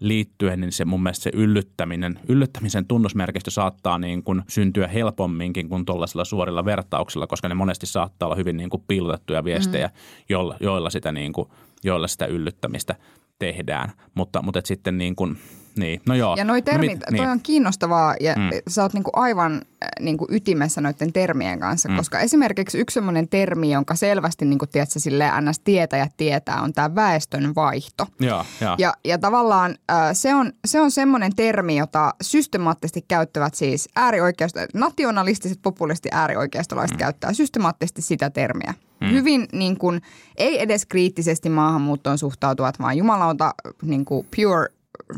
liittyen, 0.00 0.60
niin 0.60 0.72
se 0.72 0.84
mun 0.84 1.02
mielestä 1.02 1.22
se 1.22 1.30
yllyttäminen, 1.34 2.20
yllyttämisen 2.28 2.86
tunnusmerkistö 2.86 3.50
saattaa 3.50 3.98
niin 3.98 4.22
kuin 4.22 4.42
syntyä 4.48 4.88
helpomminkin 4.88 5.68
kuin 5.68 5.84
tuollaisilla 5.84 6.24
suorilla 6.24 6.64
vertauksilla, 6.64 7.26
koska 7.26 7.48
ne 7.48 7.54
monesti 7.54 7.86
saattaa 7.86 8.26
olla 8.26 8.36
hyvin 8.36 8.56
niin 8.56 8.70
kuin 8.70 8.82
piilotettuja 8.88 9.44
viestejä, 9.44 9.86
mm. 9.86 9.92
joilla, 10.28 10.56
joilla, 10.60 10.90
sitä 10.90 11.12
niin 11.12 11.32
kuin, 11.32 11.48
joilla 11.84 12.08
sitä 12.08 12.26
yllyttämistä 12.26 12.96
tehdään. 13.38 13.92
Mutta, 14.14 14.42
mutta 14.42 14.58
et 14.58 14.66
sitten 14.66 14.98
niin 14.98 15.16
kuin, 15.16 15.38
niin, 15.76 16.00
no 16.06 16.14
joo. 16.14 16.36
Ja 16.36 16.44
noi 16.44 16.62
termit, 16.62 16.88
no 16.88 16.94
mit, 16.94 17.00
toi 17.00 17.12
niin. 17.18 17.28
on 17.28 17.40
kiinnostavaa 17.42 18.14
ja 18.20 18.34
Mm. 18.36 18.50
sä 18.68 18.82
oot 18.82 18.92
niinku 18.94 19.10
aivan 19.14 19.52
äh, 19.54 19.88
niinku 20.00 20.26
ytimessä 20.30 20.80
noiden 20.80 21.12
termien 21.12 21.60
kanssa, 21.60 21.88
Mm. 21.88 21.96
koska 21.96 22.20
esimerkiksi 22.20 22.78
yksi 22.78 22.94
semmoinen 22.94 23.28
termi, 23.28 23.72
jonka 23.72 23.94
selvästi 23.94 24.44
niinku, 24.44 24.66
tiedätkö, 24.66 24.98
sille 24.98 25.30
ns. 25.40 25.58
tietäjät 25.60 26.12
tietää, 26.16 26.62
on 26.62 26.72
tämä 26.72 26.94
väestön 26.94 27.54
vaihto. 27.54 28.06
Joo, 28.20 28.44
joo. 28.60 28.74
Ja, 28.78 28.94
ja 29.04 29.18
tavallaan 29.18 29.74
äh, 29.90 29.96
se 30.12 30.34
on, 30.34 30.52
se 30.64 30.80
on 30.80 30.90
semmoinen 30.90 31.36
termi, 31.36 31.76
jota 31.76 32.14
systemaattisesti 32.22 33.04
käyttävät 33.08 33.54
siis 33.54 33.88
äärioikeisto, 33.96 34.60
nationalistiset, 34.74 35.58
populisti 35.62 36.08
äärioikeistolaiset 36.12 36.96
mm. 36.96 36.98
käyttää 36.98 37.32
systemaattisesti 37.32 38.02
sitä 38.02 38.30
termiä. 38.30 38.74
Mm. 39.00 39.10
Hyvin 39.10 39.46
niin 39.52 39.78
kuin, 39.78 40.00
ei 40.36 40.62
edes 40.62 40.86
kriittisesti 40.86 41.48
maahanmuuttoon 41.48 42.18
suhtautuvat, 42.18 42.78
vaan 42.78 42.96
jumalauta 42.96 43.54
niin 43.82 44.04
kuin 44.04 44.26
pure 44.36 44.68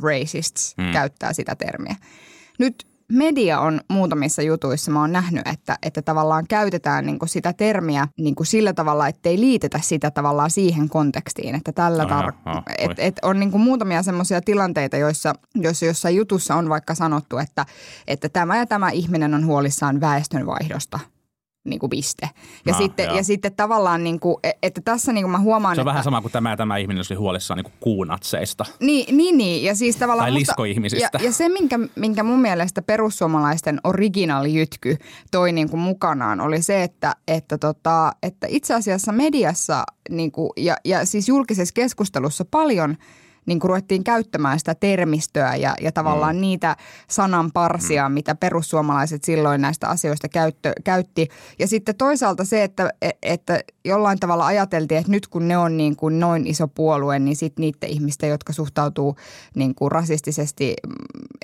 racists 0.03 0.75
mm. 0.77 0.93
käyttää 0.93 1.33
sitä 1.33 1.55
termiä. 1.57 1.97
Nyt 2.59 2.87
media 3.13 3.61
on 3.61 3.81
muutamissa 3.89 4.43
jutuissa, 4.43 4.91
mä 4.91 5.01
oon 5.01 5.13
nähnyt, 5.13 5.47
että, 5.47 5.79
että 5.83 6.03
tavallaan 6.03 6.47
käytetään 6.49 7.07
niin 7.07 7.19
sitä 7.27 7.53
termiä 7.53 8.09
niin 8.19 8.35
sillä 8.43 8.73
tavalla, 8.73 9.09
että 9.09 9.29
ei 9.29 9.41
liitetä 9.41 9.81
sitä 9.83 10.11
tavallaan 10.11 10.51
siihen 10.51 10.89
kontekstiin, 10.89 11.55
että 11.55 11.73
tällä 11.73 12.05
tar- 12.05 12.33
aha, 12.45 12.63
et, 12.79 12.89
oi. 12.89 12.95
et 12.99 13.19
on 13.23 13.41
niin 13.41 13.61
muutamia 13.61 14.03
semmoisia 14.03 14.41
tilanteita, 14.41 14.97
joissa, 14.97 15.35
joissa 15.55 15.87
jossain 15.87 16.17
jutussa 16.17 16.55
on 16.55 16.69
vaikka 16.69 16.95
sanottu, 16.95 17.39
että, 17.39 17.67
että 18.07 18.29
tämä 18.29 18.57
ja 18.57 18.67
tämä 18.67 18.91
ihminen 18.91 19.35
on 19.35 19.47
huolissaan 19.47 20.01
väestönvaihdosta. 20.01 20.99
Niin 21.65 21.79
kuin 21.81 21.91
piste. 21.91 22.29
Ja, 22.67 22.73
Ah, 22.75 22.79
sitten, 22.79 23.07
joo. 23.07 23.17
ja 23.17 23.25
sitten 23.25 23.55
tavallaan, 23.55 24.05
niin 24.05 24.21
kuin, 24.21 24.37
että 24.63 24.81
tässä 24.85 25.13
niin 25.13 25.25
kuin 25.25 25.31
mä 25.33 25.39
huomaan, 25.39 25.77
Se 25.77 25.81
on 25.81 25.83
että... 25.83 25.91
vähän 25.91 26.05
sama 26.05 26.21
kuin 26.21 26.33
tämä 26.33 26.57
tämä 26.57 26.77
ihminen 26.77 26.99
olisi 26.99 27.15
huolissaan 27.15 27.59
niin 27.59 27.65
kuin 27.65 27.75
kuunatseista. 27.81 28.65
Niin, 28.81 29.17
niin, 29.17 29.39
niin. 29.39 29.65
Ja 29.65 29.75
siis 29.75 29.97
tavallaan 29.97 30.27
Tai 30.31 30.35
liskoihmisistä. 30.41 31.09
Ja, 31.19 31.25
ja 31.25 31.33
se, 31.33 31.49
minkä, 31.49 31.79
minkä 31.97 32.23
mun 32.23 32.41
mielestä 32.41 32.83
perussuomalaisten 32.83 33.81
original 33.85 34.45
jytky 34.45 34.97
toi 35.31 35.53
niin 35.53 35.71
kuin 35.71 35.81
mukanaan, 35.81 36.41
oli 36.41 36.63
se, 36.63 36.83
että, 36.83 37.17
että, 37.29 37.59
tota, 37.59 38.13
että 38.23 38.47
itse 38.51 38.75
asiassa 38.75 39.13
mediassa 39.13 39.85
niin 40.11 40.33
kuin, 40.33 40.51
ja, 40.57 40.77
ja 40.85 41.07
siis 41.07 41.29
julkisessa 41.29 41.75
keskustelussa 41.75 42.45
paljon 42.45 42.97
niin 43.47 43.61
kuin 43.61 43.69
ruvettiin 43.69 44.05
käyttämään 44.05 44.59
sitä 44.59 44.75
termistöä 44.75 45.57
ja, 45.57 45.75
ja 45.81 45.93
tavallaan 45.93 46.37
mm. 46.37 46.41
niitä 46.41 46.77
sananparsia, 47.11 48.09
mm. 48.09 48.13
mitä 48.13 48.35
perussuomalaiset 48.35 49.25
silloin 49.25 49.61
näistä 49.61 49.89
asioista 49.89 50.29
käyttö, 50.29 50.73
käytti. 50.85 51.29
Ja 51.59 51.67
sitten 51.67 51.97
toisaalta 51.97 52.45
se, 52.45 52.63
että, 52.63 52.91
että 53.23 53.61
jollain 53.85 54.19
tavalla 54.19 54.47
ajateltiin, 54.47 54.99
että 54.99 55.13
nyt 55.13 55.27
kun 55.27 55.49
ne 55.49 55.59
on 55.59 55.77
niin 55.77 55.97
kuin 55.97 56.21
noin 56.21 56.47
iso 56.47 56.69
puolue, 56.69 57.19
niin 57.19 57.37
sitten 57.37 57.63
niiden 57.63 57.91
ihmisten, 57.91 58.31
jotka 58.31 58.53
suhtautuu 58.53 59.17
niin 59.55 59.75
kuin 59.75 59.93
rasistisesti 59.93 60.75
mm, 60.87 60.93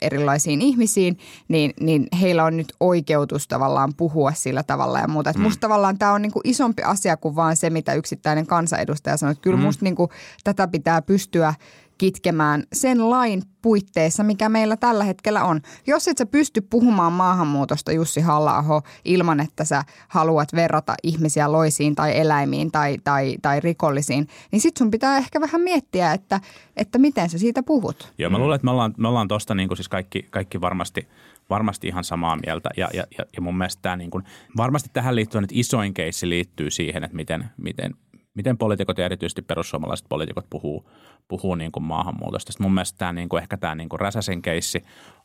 erilaisiin 0.03 0.63
ihmisiin, 0.63 1.19
niin, 1.49 1.73
niin 1.81 2.07
heillä 2.21 2.45
on 2.45 2.57
nyt 2.57 2.73
oikeutus 2.81 3.49
tavallaan 3.49 3.93
puhua 3.97 4.33
sillä 4.33 4.63
tavalla 4.63 4.99
ja 4.99 5.09
muuta. 5.09 5.31
Et 5.31 5.37
musta 5.37 5.61
tavallaan 5.61 5.99
tämä 5.99 6.13
on 6.13 6.23
niin 6.23 6.33
kuin 6.33 6.43
isompi 6.45 6.83
asia 6.83 7.17
kuin 7.17 7.37
vaan 7.37 7.57
se, 7.57 7.71
mitä 7.71 7.95
yksittäinen 7.95 8.47
kansanedustaja 8.47 9.17
sanoo. 9.17 9.31
Että 9.31 9.43
kyllä 9.43 9.57
musta 9.57 9.85
niin 9.85 9.97
kuin 9.97 10.11
tätä 10.45 10.69
pitää 10.69 11.03
pystyä 11.03 11.55
kitkemään 11.99 12.63
sen 12.73 13.11
lain 13.11 13.43
puitteissa, 13.63 14.23
mikä 14.23 14.49
meillä 14.49 14.77
tällä 14.77 15.05
hetkellä 15.05 15.45
on. 15.45 15.61
Jos 15.87 16.09
et 16.09 16.19
sä 16.19 16.27
pysty 16.27 16.61
puhumaan 16.61 17.13
maahanmuutosta 17.13 17.93
Jussi 17.93 18.21
halla 18.21 18.83
ilman, 19.05 19.41
että 19.41 19.65
sä 19.65 19.83
haluat 20.09 20.49
verrata 20.53 20.95
ihmisiä 21.03 21.53
loisiin 21.53 21.95
tai 21.95 22.19
eläimiin 22.19 22.73
tai, 22.73 22.97
tai, 23.05 23.37
tai 23.43 23.61
rikollisiin, 23.61 24.27
niin 24.53 24.61
sit 24.61 24.77
sun 24.77 24.91
pitää 24.91 25.17
ehkä 25.17 25.41
vähän 25.41 25.61
miettiä, 25.61 26.13
että, 26.13 26.41
että 26.77 26.99
miten 26.99 27.31
sä 27.31 27.39
siitä 27.39 27.63
puhut. 27.63 28.13
Joo, 28.19 28.31
mä 28.31 28.39
luulen, 28.39 28.55
että 28.55 28.65
me 28.65 28.71
ollaan, 28.71 28.95
me 28.97 29.09
ollaan 29.09 29.29
tuosta 29.29 29.55
niin 29.55 29.69
siis 29.75 29.89
kaikki, 29.89 30.23
kaikki 30.31 30.61
varmasti, 30.61 31.09
varmasti 31.51 31.89
ihan 31.89 32.05
samaa 32.05 32.39
mieltä. 32.47 32.69
Ja, 32.77 32.89
ja, 32.95 33.05
ja, 33.19 33.41
mun 33.41 33.59
mielestä 33.59 33.83
tämä 33.83 33.97
niin 33.97 34.11
kuin, 34.11 34.25
varmasti 34.57 34.91
tähän 34.93 35.17
liittyen 35.17 35.43
nyt 35.43 35.53
isoin 35.53 35.95
keissi 35.95 36.29
liittyy 36.29 36.71
siihen, 36.71 37.05
että 37.05 37.17
miten, 37.17 37.51
miten, 37.57 37.95
miten 38.39 38.59
poliitikot 38.59 38.99
ja 38.99 39.05
erityisesti 39.05 39.43
perussuomalaiset 39.43 40.07
poliitikot 40.09 40.47
puhuu, 40.51 40.91
puhuu 41.29 41.55
niin 41.55 41.73
kuin 41.73 41.85
maahanmuutosta. 41.85 42.53
Sitten 42.53 42.65
mun 42.65 42.75
mielestä 42.75 42.99
tämä, 42.99 43.13
niin 43.13 43.29
kuin, 43.29 43.43
ehkä 43.43 43.57
tämä 43.57 43.75
niin 43.75 43.89
kuin 43.89 44.01
Räsäsen 44.01 44.43
keissi 44.43 44.85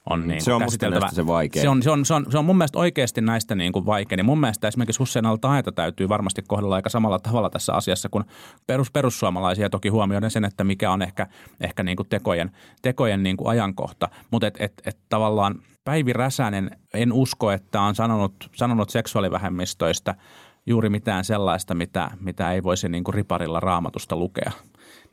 on 0.10 0.28
niin 0.28 0.42
Se 0.42 0.54
on 0.54 0.60
näistä 0.60 1.16
se 1.16 1.28
vaikein. 1.28 1.62
Se 1.62 1.70
on, 1.70 1.84
se, 1.84 1.92
on, 1.92 2.06
se, 2.06 2.14
on, 2.14 2.26
se 2.30 2.38
on 2.38 2.46
mun 2.46 2.58
mielestä 2.58 2.80
oikeasti 2.80 3.22
näistä 3.22 3.56
niin 3.56 3.72
kuin 3.72 3.86
vaikein. 3.86 4.20
Ja 4.20 4.24
mun 4.24 4.40
mielestä 4.40 4.68
esimerkiksi 4.68 5.00
Hussein 5.00 5.26
al 5.26 5.38
täytyy 5.76 6.10
varmasti 6.10 6.42
kohdella 6.48 6.76
aika 6.76 6.90
samalla 6.90 7.20
tavalla 7.20 7.50
tässä 7.50 7.74
asiassa 7.74 8.10
kuin 8.10 8.24
perus, 8.68 8.92
perussuomalaisia 8.92 9.70
toki 9.70 9.90
huomioiden 9.90 10.32
sen, 10.32 10.46
että 10.46 10.64
mikä 10.64 10.92
on 10.92 11.02
ehkä, 11.02 11.28
ehkä 11.62 11.84
niin 11.84 11.98
kuin 11.98 12.10
tekojen, 12.10 12.52
tekojen 12.82 13.24
niin 13.24 13.38
kuin 13.38 13.48
ajankohta. 13.48 14.10
Mutta 14.32 14.48
et, 14.48 14.58
et, 14.60 14.82
et 14.86 14.98
tavallaan 15.10 15.56
Päivi 15.84 16.14
Räsänen, 16.14 16.72
en 16.94 17.14
usko, 17.14 17.52
että 17.52 17.82
on 17.82 17.96
sanonut, 17.96 18.50
sanonut 18.56 18.90
seksuaalivähemmistöistä 18.90 20.16
juuri 20.66 20.90
mitään 20.90 21.26
sellaista, 21.26 21.74
mitä, 21.74 22.12
mitä 22.20 22.52
ei 22.52 22.64
voisi 22.64 22.90
niin 22.90 23.04
kuin 23.04 23.16
riparilla 23.16 23.60
raamatusta 23.60 24.16
lukea. 24.16 24.52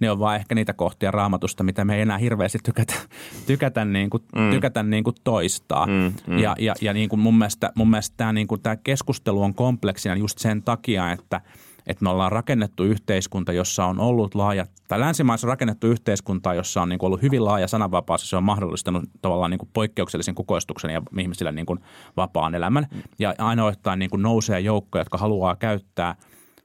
Ne 0.01 0.11
on 0.11 0.19
vaan 0.19 0.37
ehkä 0.37 0.55
niitä 0.55 0.73
kohtia 0.73 1.11
raamatusta, 1.11 1.65
mitä 1.65 1.85
me 1.85 1.97
ei 1.97 2.03
enää 2.03 2.19
hirveästi 2.19 2.59
tykätä, 2.65 2.95
tykätä, 3.47 3.85
niin 3.85 4.11
kuin, 4.11 4.23
mm. 4.37 4.51
tykätä 4.51 4.83
niin 4.83 5.05
kuin 5.05 5.17
toistaa. 5.25 5.87
Mm, 5.87 6.13
mm. 6.27 6.39
Ja, 6.39 6.55
ja, 6.59 6.75
ja 6.81 6.93
niin 6.93 7.09
kuin 7.09 7.21
mun 7.21 7.39
mielestä, 7.39 7.73
mun 7.75 7.91
mielestä 7.91 8.15
tämä, 8.17 8.33
niin 8.33 8.47
kuin 8.47 8.61
tämä 8.61 8.77
keskustelu 8.77 9.43
on 9.43 9.55
kompleksina 9.55 10.17
just 10.17 10.39
sen 10.39 10.63
takia, 10.63 11.13
että, 11.13 11.41
että 11.87 12.05
me 12.05 12.11
ollaan 12.11 12.33
rakennettu 12.33 12.85
yhteiskunta, 12.85 13.53
jossa 13.53 13.85
on 13.85 14.01
ollut 14.01 14.35
laaja, 14.35 14.67
tai 14.89 15.01
länsimaissa 15.01 15.47
on 15.47 15.49
rakennettu 15.49 15.87
yhteiskuntaa, 15.87 16.55
jossa 16.55 16.83
on 16.83 16.89
niin 16.89 16.99
kuin 16.99 17.07
ollut 17.07 17.23
hyvin 17.23 17.45
laaja 17.45 17.69
sananvapaus, 17.69 18.23
ja 18.23 18.27
se 18.27 18.37
on 18.37 18.45
mahdollistanut 18.45 19.05
tavallaan 19.23 19.51
niin 19.51 19.59
kuin 19.59 19.71
poikkeuksellisen 19.73 20.35
kukoistuksen 20.35 20.91
ja 20.91 21.03
ihmisille 21.19 21.53
niin 21.53 21.67
kuin 21.67 21.79
vapaan 22.17 22.55
elämän. 22.55 22.87
Ja 23.19 23.35
ainoastaan 23.39 23.99
niin 23.99 24.11
kuin 24.11 24.23
nousee 24.23 24.61
joukkoja, 24.61 25.01
jotka 25.01 25.19
haluaa 25.19 25.57
käyttää 25.57 26.17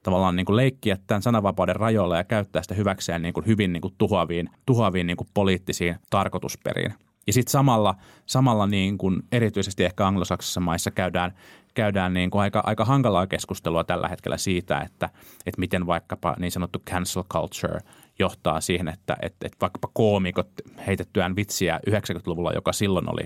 tavallaan 0.03 0.35
niin 0.35 0.45
kuin 0.45 0.55
leikkiä 0.55 0.97
tämän 1.07 1.21
sananvapauden 1.21 1.75
rajoilla 1.75 2.17
ja 2.17 2.23
käyttää 2.23 2.61
sitä 2.61 2.75
hyväkseen 2.75 3.21
niin 3.21 3.33
kuin 3.33 3.45
hyvin 3.45 3.73
niin 3.73 3.81
kuin 3.81 3.93
tuhoaviin, 3.97 4.49
tuhoaviin 4.65 5.07
niin 5.07 5.17
kuin 5.17 5.27
poliittisiin 5.33 5.95
tarkoitusperiin. 6.09 6.93
Ja 7.27 7.33
sitten 7.33 7.51
samalla, 7.51 7.95
samalla 8.25 8.67
niin 8.67 8.97
kuin 8.97 9.23
erityisesti 9.31 9.85
ehkä 9.85 10.07
anglosaksisissa 10.07 10.59
maissa 10.59 10.91
käydään, 10.91 11.33
käydään 11.75 12.13
niin 12.13 12.31
kuin 12.31 12.41
aika, 12.41 12.61
aika 12.65 12.85
hankalaa 12.85 13.27
keskustelua 13.27 13.83
tällä 13.83 14.07
hetkellä 14.07 14.37
siitä, 14.37 14.79
että, 14.79 15.09
että 15.45 15.59
miten 15.59 15.87
vaikkapa 15.87 16.35
niin 16.39 16.51
sanottu 16.51 16.79
cancel 16.89 17.23
culture 17.23 17.79
johtaa 18.19 18.61
siihen, 18.61 18.87
että, 18.87 19.17
että, 19.21 19.47
että 19.47 19.57
vaikkapa 19.61 19.89
koomikot 19.93 20.49
heitettyään 20.87 21.35
vitsiä 21.35 21.79
90-luvulla, 21.89 22.51
joka 22.53 22.73
silloin 22.73 23.11
oli, 23.11 23.23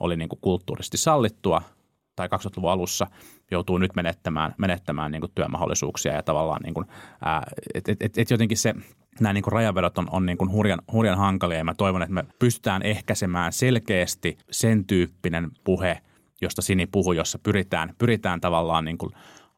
oli 0.00 0.16
niin 0.16 0.28
kuin 0.28 0.40
kulttuurisesti 0.40 0.96
sallittua 0.96 1.62
tai 2.16 2.28
2000-luvun 2.28 2.70
alussa 2.70 3.06
joutuu 3.50 3.78
nyt 3.78 3.94
menettämään, 3.96 4.54
menettämään 4.58 5.12
niin 5.12 5.20
kuin 5.20 5.32
työmahdollisuuksia 5.34 6.12
ja 6.12 6.22
tavallaan 6.22 6.62
niin 6.62 6.74
kuin, 6.74 6.86
ää, 7.24 7.42
et, 7.74 7.88
et, 7.88 8.02
et, 8.02 8.18
et 8.18 8.30
jotenkin 8.30 8.58
se 8.58 8.74
nämä 9.20 9.32
niin 9.32 9.42
kuin 9.42 9.52
rajavedot 9.52 9.98
on, 9.98 10.06
on 10.10 10.26
niin 10.26 10.38
kuin 10.38 10.52
hurjan, 10.52 10.82
hurjan 10.92 11.18
hankalia 11.18 11.58
ja 11.58 11.64
mä 11.64 11.74
toivon, 11.74 12.02
että 12.02 12.14
me 12.14 12.24
pystytään 12.38 12.82
ehkäisemään 12.82 13.52
selkeästi 13.52 14.38
sen 14.50 14.84
tyyppinen 14.84 15.50
puhe, 15.64 15.98
josta 16.42 16.62
Sini 16.62 16.86
puhui, 16.86 17.16
jossa 17.16 17.38
pyritään, 17.38 17.94
pyritään 17.98 18.40
tavallaan 18.40 18.84
niin 18.84 18.98
kuin 18.98 19.12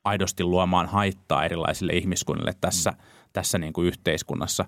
aidosti 0.04 0.44
luomaan 0.44 0.86
haittaa 0.86 1.44
erilaisille 1.44 1.92
ihmiskunnille 1.92 2.54
tässä, 2.60 2.90
mm. 2.90 2.96
tässä 3.32 3.58
niin 3.58 3.72
kuin 3.72 3.86
yhteiskunnassa 3.86 4.64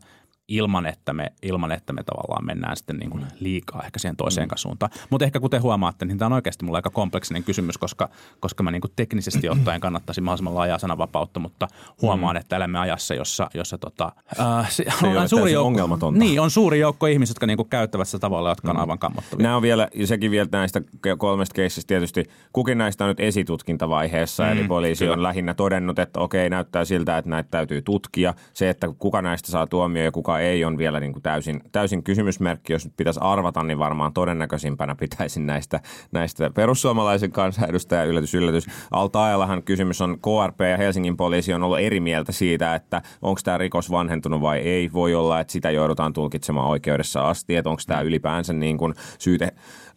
ilman 0.48 0.86
että, 0.86 1.12
me, 1.12 1.32
ilman, 1.42 1.72
että 1.72 1.92
me 1.92 2.02
tavallaan 2.02 2.46
mennään 2.46 2.76
sitten 2.76 2.96
niin 2.96 3.10
kuin 3.10 3.26
liikaa 3.40 3.82
ehkä 3.82 3.98
siihen 3.98 4.16
toiseen 4.16 4.48
mm. 4.48 4.56
suuntaan. 4.56 4.92
Mutta 5.10 5.24
ehkä 5.24 5.40
kuten 5.40 5.62
huomaatte, 5.62 6.04
niin 6.04 6.18
tämä 6.18 6.26
on 6.26 6.32
oikeasti 6.32 6.64
mulla 6.64 6.78
aika 6.78 6.90
kompleksinen 6.90 7.44
kysymys, 7.44 7.78
koska, 7.78 8.08
koska 8.40 8.62
mä 8.62 8.70
niin 8.70 8.80
kuin 8.80 8.92
teknisesti 8.96 9.48
ottaen 9.48 9.80
kannattaisin 9.80 10.24
mahdollisimman 10.24 10.54
laajaa 10.54 10.78
sananvapautta, 10.78 11.40
mutta 11.40 11.68
huomaan, 12.02 12.36
mm. 12.36 12.40
että 12.40 12.56
elämme 12.56 12.78
ajassa, 12.78 13.14
jossa, 13.14 13.50
jossa 13.54 13.78
tota, 13.78 14.12
äh, 14.40 14.70
se, 14.70 14.84
Se 15.00 15.06
ole 15.06 15.28
suuri 15.28 15.52
joukko. 15.52 16.10
Niin, 16.10 16.40
on 16.40 16.50
suuri 16.50 16.80
joukko 16.80 17.06
ihmisiä, 17.06 17.30
jotka 17.30 17.46
niin 17.46 17.56
kuin 17.56 17.68
käyttävät 17.68 18.08
sitä 18.08 18.18
tavalla, 18.18 18.48
jotka 18.48 18.70
on 18.70 18.76
aivan 18.76 18.98
kammottavia. 18.98 19.42
Nämä 19.42 19.56
on 19.56 19.62
vielä, 19.62 19.88
sekin 20.04 20.30
vielä 20.30 20.48
näistä 20.52 20.82
kolmesta 21.18 21.54
keissistä 21.54 21.88
tietysti, 21.88 22.24
kukin 22.52 22.78
näistä 22.78 23.04
on 23.04 23.08
nyt 23.08 23.20
esitutkintavaiheessa, 23.20 24.44
mm, 24.44 24.52
eli 24.52 24.64
poliisi 24.64 25.04
kyllä. 25.04 25.14
on 25.14 25.22
lähinnä 25.22 25.54
todennut, 25.54 25.98
että 25.98 26.20
okei, 26.20 26.50
näyttää 26.50 26.84
siltä, 26.84 27.18
että 27.18 27.30
näitä 27.30 27.48
täytyy 27.50 27.82
tutkia. 27.82 28.34
Se, 28.52 28.68
että 28.68 28.88
kuka 28.98 29.22
näistä 29.22 29.52
saa 29.52 29.66
tuomio 29.66 30.04
ja 30.04 30.12
kuka 30.12 30.35
ei, 30.40 30.64
on 30.64 30.78
vielä 30.78 31.00
niin 31.00 31.12
kuin 31.12 31.22
täysin, 31.22 31.60
täysin 31.72 32.02
kysymysmerkki. 32.02 32.72
Jos 32.72 32.84
nyt 32.84 32.96
pitäisi 32.96 33.20
arvata, 33.22 33.62
niin 33.62 33.78
varmaan 33.78 34.12
todennäköisimpänä 34.12 34.94
pitäisin 34.94 35.46
näistä, 35.46 35.80
näistä 36.12 36.50
perussuomalaisen 36.50 37.32
kansanedustaja 37.32 38.04
yllätys, 38.04 38.34
yllätys. 38.34 38.66
Alta-ajallahan 38.90 39.62
kysymys 39.62 40.00
on, 40.00 40.18
KRP 40.18 40.60
ja 40.60 40.76
Helsingin 40.76 41.16
poliisi 41.16 41.52
on 41.52 41.62
ollut 41.62 41.78
eri 41.78 42.00
mieltä 42.00 42.32
siitä, 42.32 42.74
että 42.74 43.02
onko 43.22 43.40
tämä 43.44 43.58
rikos 43.58 43.90
vanhentunut 43.90 44.40
vai 44.40 44.58
ei. 44.58 44.92
Voi 44.92 45.14
olla, 45.14 45.40
että 45.40 45.52
sitä 45.52 45.70
joudutaan 45.70 46.12
tulkitsemaan 46.12 46.68
oikeudessa 46.68 47.28
asti, 47.28 47.56
että 47.56 47.70
onko 47.70 47.82
tämä 47.86 48.00
ylipäänsä 48.00 48.52
niin 48.52 48.78
kuin 48.78 48.94
syyte, 49.18 49.48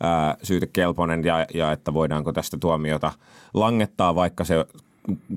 ää, 0.04 0.36
syytekelpoinen 0.44 1.24
ja, 1.24 1.46
ja 1.54 1.72
että 1.72 1.94
voidaanko 1.94 2.34
tästä 2.34 2.58
tuomiota 2.58 3.12
langettaa, 3.54 4.16
vaikka 4.16 4.44
se 4.44 4.66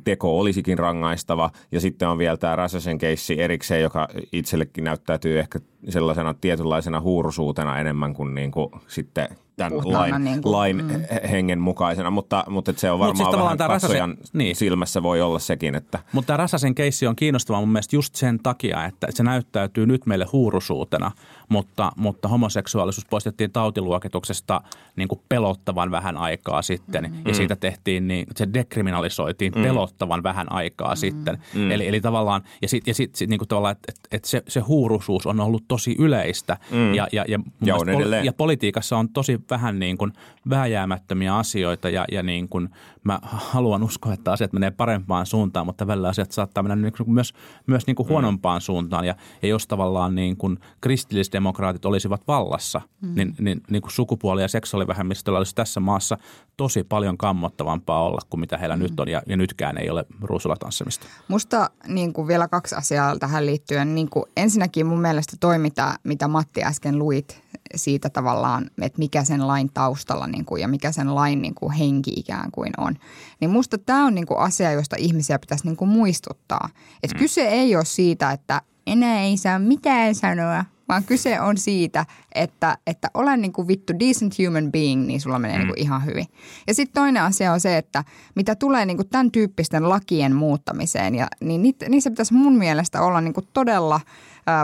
teko 0.04 0.38
olisikin 0.38 0.78
rangaistava. 0.78 1.50
Ja 1.72 1.80
sitten 1.80 2.08
on 2.08 2.18
vielä 2.18 2.36
tämä 2.36 2.56
Räsäsen 2.56 2.98
keissi 2.98 3.40
erikseen, 3.40 3.82
joka 3.82 4.08
itsellekin 4.32 4.84
näyttäytyy 4.84 5.38
ehkä 5.38 5.60
sellaisena 5.88 6.34
tietynlaisena 6.34 7.00
huurusuutena 7.00 7.78
enemmän 7.78 8.14
kuin, 8.14 8.34
niin 8.34 8.50
kuin 8.50 8.70
sitten 8.86 9.28
tämän 9.56 9.72
Puhtaana 9.72 9.98
lain, 9.98 10.24
niin 10.24 10.42
kuin, 10.42 10.52
lain 10.52 10.84
mm. 10.84 11.28
hengen 11.30 11.60
mukaisena. 11.60 12.10
Mutta, 12.10 12.44
mutta 12.48 12.70
että 12.70 12.80
se 12.80 12.90
on 12.90 12.94
Mut 12.94 13.00
varmaan 13.00 13.16
siis 13.16 13.28
siis 13.28 13.44
vähän 13.44 13.58
tämä 13.58 13.68
katsojan 13.68 14.10
Räsäsen- 14.10 14.30
niin. 14.32 14.56
silmässä 14.56 15.02
voi 15.02 15.20
olla 15.20 15.38
sekin, 15.38 15.74
että 15.74 15.98
Mutta 16.12 16.26
tämä 16.26 16.36
Räsäsen 16.36 16.74
keissi 16.74 17.06
on 17.06 17.16
kiinnostava 17.16 17.60
mun 17.60 17.68
mielestä 17.68 17.96
just 17.96 18.14
sen 18.14 18.38
takia, 18.42 18.84
että 18.84 19.06
se 19.10 19.22
näyttäytyy 19.22 19.86
nyt 19.86 20.06
meille 20.06 20.26
huurusuutena, 20.32 21.10
mutta, 21.48 21.92
mutta 21.96 22.28
homoseksuaalisuus 22.28 23.06
poistettiin 23.06 23.52
tautiluokituksesta 23.52 24.60
niin 24.96 25.08
kuin 25.08 25.20
pelottavan 25.28 25.90
vähän 25.90 26.16
aikaa 26.16 26.62
sitten. 26.62 27.04
Mm. 27.04 27.22
Ja 27.28 27.34
siitä 27.34 27.56
tehtiin, 27.56 28.08
niin, 28.08 28.26
se 28.36 28.48
dekriminalisoitiin 28.54 29.52
mm. 29.56 29.62
pelottavan 29.62 30.22
vähän 30.22 30.52
aikaa 30.52 30.94
mm. 30.94 30.96
sitten. 30.96 31.38
Mm. 31.54 31.70
Eli, 31.70 31.88
eli 31.88 32.00
tavallaan, 32.00 32.42
ja 32.62 32.68
sitten 32.68 32.90
ja 32.90 32.94
sit, 32.94 33.14
sit, 33.14 33.30
niin 33.30 33.38
kuin 33.38 33.48
tavallaan, 33.48 33.72
että 33.72 33.92
et, 33.92 33.98
et 34.12 34.24
se, 34.24 34.42
se 34.48 34.60
huurusuus 34.60 35.26
on 35.26 35.40
ollut 35.40 35.64
tosi 35.68 35.96
yleistä. 35.98 36.56
Mm. 36.70 36.94
Ja, 36.94 37.08
ja, 37.12 37.24
ja, 37.28 37.38
Ja 37.64 37.76
on 37.76 37.88
edelleen. 37.88 38.24
ja 38.24 38.32
politiikassa 38.32 38.98
on 38.98 39.08
tosi 39.08 39.38
vähän 39.50 39.78
niin 39.78 39.98
kuin 39.98 40.12
vääjäämättömiä 40.50 41.36
asioita 41.36 41.88
ja, 41.88 42.04
ja 42.12 42.22
niin 42.22 42.48
kuin 42.48 42.68
mä 43.04 43.18
haluan 43.22 43.82
uskoa, 43.82 44.12
että 44.12 44.32
asiat 44.32 44.52
menee 44.52 44.70
parempaan 44.70 45.26
suuntaan, 45.26 45.66
mutta 45.66 45.86
välillä 45.86 46.08
asiat 46.08 46.32
saattaa 46.32 46.62
mennä 46.62 46.76
niin 46.76 46.92
kuin 46.96 47.10
myös, 47.10 47.32
myös 47.66 47.86
niin 47.86 47.94
kuin 47.94 48.08
huonompaan 48.08 48.60
suuntaan. 48.60 49.04
Ja, 49.04 49.14
ja 49.42 49.48
jos 49.48 49.66
tavallaan 49.66 50.14
niin 50.14 50.36
kuin 50.36 50.58
kristillisdemokraatit 50.80 51.84
olisivat 51.84 52.22
vallassa, 52.28 52.80
mm. 53.00 53.14
niin, 53.14 53.34
niin, 53.38 53.60
niin 53.70 53.82
kuin 53.82 53.92
sukupuoli- 53.92 54.42
ja 54.42 54.48
seksuaalivähemmistöllä 54.48 55.38
olisi 55.38 55.54
tässä 55.54 55.80
maassa 55.80 56.18
tosi 56.56 56.84
paljon 56.84 57.18
kammottavampaa 57.18 58.02
olla 58.02 58.20
kuin 58.30 58.40
mitä 58.40 58.58
heillä 58.58 58.76
mm. 58.76 58.82
nyt 58.82 59.00
on. 59.00 59.08
Ja, 59.08 59.22
ja 59.26 59.36
nytkään 59.36 59.78
ei 59.78 59.90
ole 59.90 60.04
ruusulla 60.20 60.56
tanssimista. 60.56 61.06
Musta 61.28 61.70
niin 61.88 62.12
kuin 62.12 62.28
vielä 62.28 62.48
kaksi 62.48 62.74
asiaa 62.74 63.18
tähän 63.18 63.46
liittyen. 63.46 63.94
Niin 63.94 64.10
kuin 64.10 64.24
ensinnäkin 64.36 64.86
mun 64.86 65.00
mielestä 65.00 65.36
toi, 65.40 65.58
mitä, 65.58 65.98
mitä 66.04 66.28
Matti 66.28 66.64
äsken 66.64 66.98
luit 66.98 67.42
siitä 67.74 68.10
tavallaan, 68.10 68.70
että 68.82 68.98
mikä 68.98 69.24
sen 69.24 69.46
lain 69.46 69.70
taustalla 69.74 70.26
niin 70.26 70.44
kuin, 70.44 70.62
ja 70.62 70.68
mikä 70.68 70.92
sen 70.92 71.14
lain 71.14 71.42
niin 71.42 71.54
kuin 71.54 71.72
henki 71.72 72.12
ikään 72.16 72.50
kuin 72.50 72.72
on. 72.78 72.94
Niin 73.40 73.50
musta 73.50 73.78
tämä 73.78 74.06
on 74.06 74.14
niin 74.14 74.26
kuin 74.26 74.40
asia, 74.40 74.72
josta 74.72 74.96
ihmisiä 74.98 75.38
pitäisi 75.38 75.64
niin 75.64 75.76
kuin 75.76 75.88
muistuttaa. 75.88 76.68
Että 77.02 77.16
mm. 77.16 77.18
kyse 77.18 77.48
ei 77.48 77.76
ole 77.76 77.84
siitä, 77.84 78.30
että 78.30 78.62
enää 78.86 79.20
ei 79.20 79.36
saa 79.36 79.58
mitään 79.58 80.14
sanoa, 80.14 80.64
vaan 80.88 81.04
kyse 81.04 81.40
on 81.40 81.56
siitä, 81.56 82.06
että, 82.34 82.78
että 82.86 83.10
olen 83.14 83.40
niin 83.40 83.52
kuin 83.52 83.68
vittu 83.68 83.92
decent 84.00 84.34
human 84.38 84.72
being, 84.72 85.06
niin 85.06 85.20
sulla 85.20 85.38
menee 85.38 85.56
mm. 85.56 85.60
niin 85.60 85.68
kuin 85.68 85.80
ihan 85.80 86.04
hyvin. 86.04 86.26
Ja 86.66 86.74
sitten 86.74 86.94
toinen 86.94 87.22
asia 87.22 87.52
on 87.52 87.60
se, 87.60 87.76
että 87.76 88.04
mitä 88.34 88.54
tulee 88.54 88.86
niin 88.86 88.96
kuin 88.96 89.08
tämän 89.08 89.30
tyyppisten 89.30 89.88
lakien 89.88 90.34
muuttamiseen, 90.36 91.14
ja, 91.14 91.26
niin 91.40 91.74
niissä 91.88 92.10
pitäisi 92.10 92.34
mun 92.34 92.56
mielestä 92.56 93.02
olla 93.02 93.20
niin 93.20 93.34
kuin 93.34 93.48
todella 93.52 94.00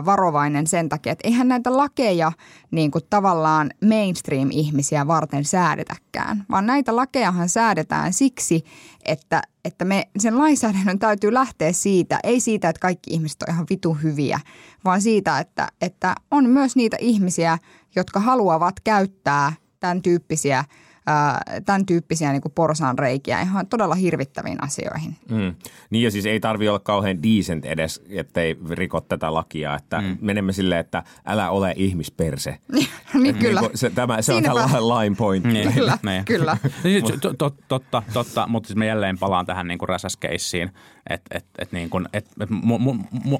varovainen 0.04 0.66
sen 0.66 0.88
takia, 0.88 1.12
että 1.12 1.28
eihän 1.28 1.48
näitä 1.48 1.76
lakeja 1.76 2.32
niin 2.70 2.90
kuin 2.90 3.04
tavallaan 3.10 3.70
mainstream-ihmisiä 3.84 5.06
varten 5.06 5.44
säädetäkään, 5.44 6.44
vaan 6.50 6.66
näitä 6.66 6.96
lakejahan 6.96 7.48
säädetään 7.48 8.12
siksi, 8.12 8.64
että, 9.04 9.42
että 9.64 9.84
me, 9.84 10.08
sen 10.18 10.38
lainsäädännön 10.38 10.98
täytyy 10.98 11.34
lähteä 11.34 11.72
siitä, 11.72 12.20
ei 12.22 12.40
siitä, 12.40 12.68
että 12.68 12.80
kaikki 12.80 13.10
ihmiset 13.14 13.42
on 13.42 13.54
ihan 13.54 13.66
vitu 13.70 13.94
hyviä, 13.94 14.40
vaan 14.84 15.02
siitä, 15.02 15.38
että, 15.38 15.68
että 15.80 16.14
on 16.30 16.50
myös 16.50 16.76
niitä 16.76 16.96
ihmisiä, 17.00 17.58
jotka 17.96 18.20
haluavat 18.20 18.80
käyttää 18.80 19.52
tämän 19.80 20.02
tyyppisiä, 20.02 20.64
ää, 21.08 21.42
tämän 21.64 21.86
tyyppisiä 21.86 22.32
niin 22.32 22.42
porsaanreikiä 22.54 23.40
ihan 23.40 23.66
todella 23.66 23.94
hirvittäviin 23.94 24.62
asioihin. 24.62 25.16
Mm. 25.30 25.54
Niin 25.90 26.04
ja 26.04 26.10
siis 26.10 26.26
ei 26.26 26.40
tarvi 26.40 26.68
olla 26.68 26.78
kauhean 26.78 27.22
decent 27.22 27.64
edes, 27.64 28.02
ettei 28.10 28.56
riko 28.70 29.00
tätä 29.00 29.34
lakia, 29.34 29.74
että 29.74 30.00
mm. 30.00 30.18
menemme 30.20 30.52
silleen, 30.52 30.80
että 30.80 31.02
älä 31.26 31.50
ole 31.50 31.72
ihmisperse. 31.76 32.58
niin 33.22 33.34
kyllä. 33.34 33.60
Niin, 33.60 33.70
se, 33.74 33.90
tämä, 33.90 34.22
se 34.22 34.32
on 34.32 34.42
tällainen 34.42 34.88
line 34.88 35.16
point. 35.16 35.44
Niin, 35.44 35.72
Kyllä, 35.72 35.98
niin. 36.02 36.24
kyllä. 36.24 36.56
Niin, 36.84 37.04
to- 37.04 37.34
to- 37.38 37.54
totta, 37.68 38.02
totta, 38.12 38.46
mutta 38.46 38.66
siis 38.66 38.76
mä 38.76 38.84
jälleen 38.84 39.18
palaan 39.18 39.46
tähän 39.46 39.68
niin 39.68 39.78
kuin 39.78 39.88
räsäskeissiin, 39.88 40.70
että 41.10 41.38
et, 41.38 41.46
et 41.58 41.72
niin 41.72 41.90
kuin, 41.90 42.08
et, 42.12 42.26
et 42.40 42.50
mua, 42.50 42.78
mua, 42.78 42.94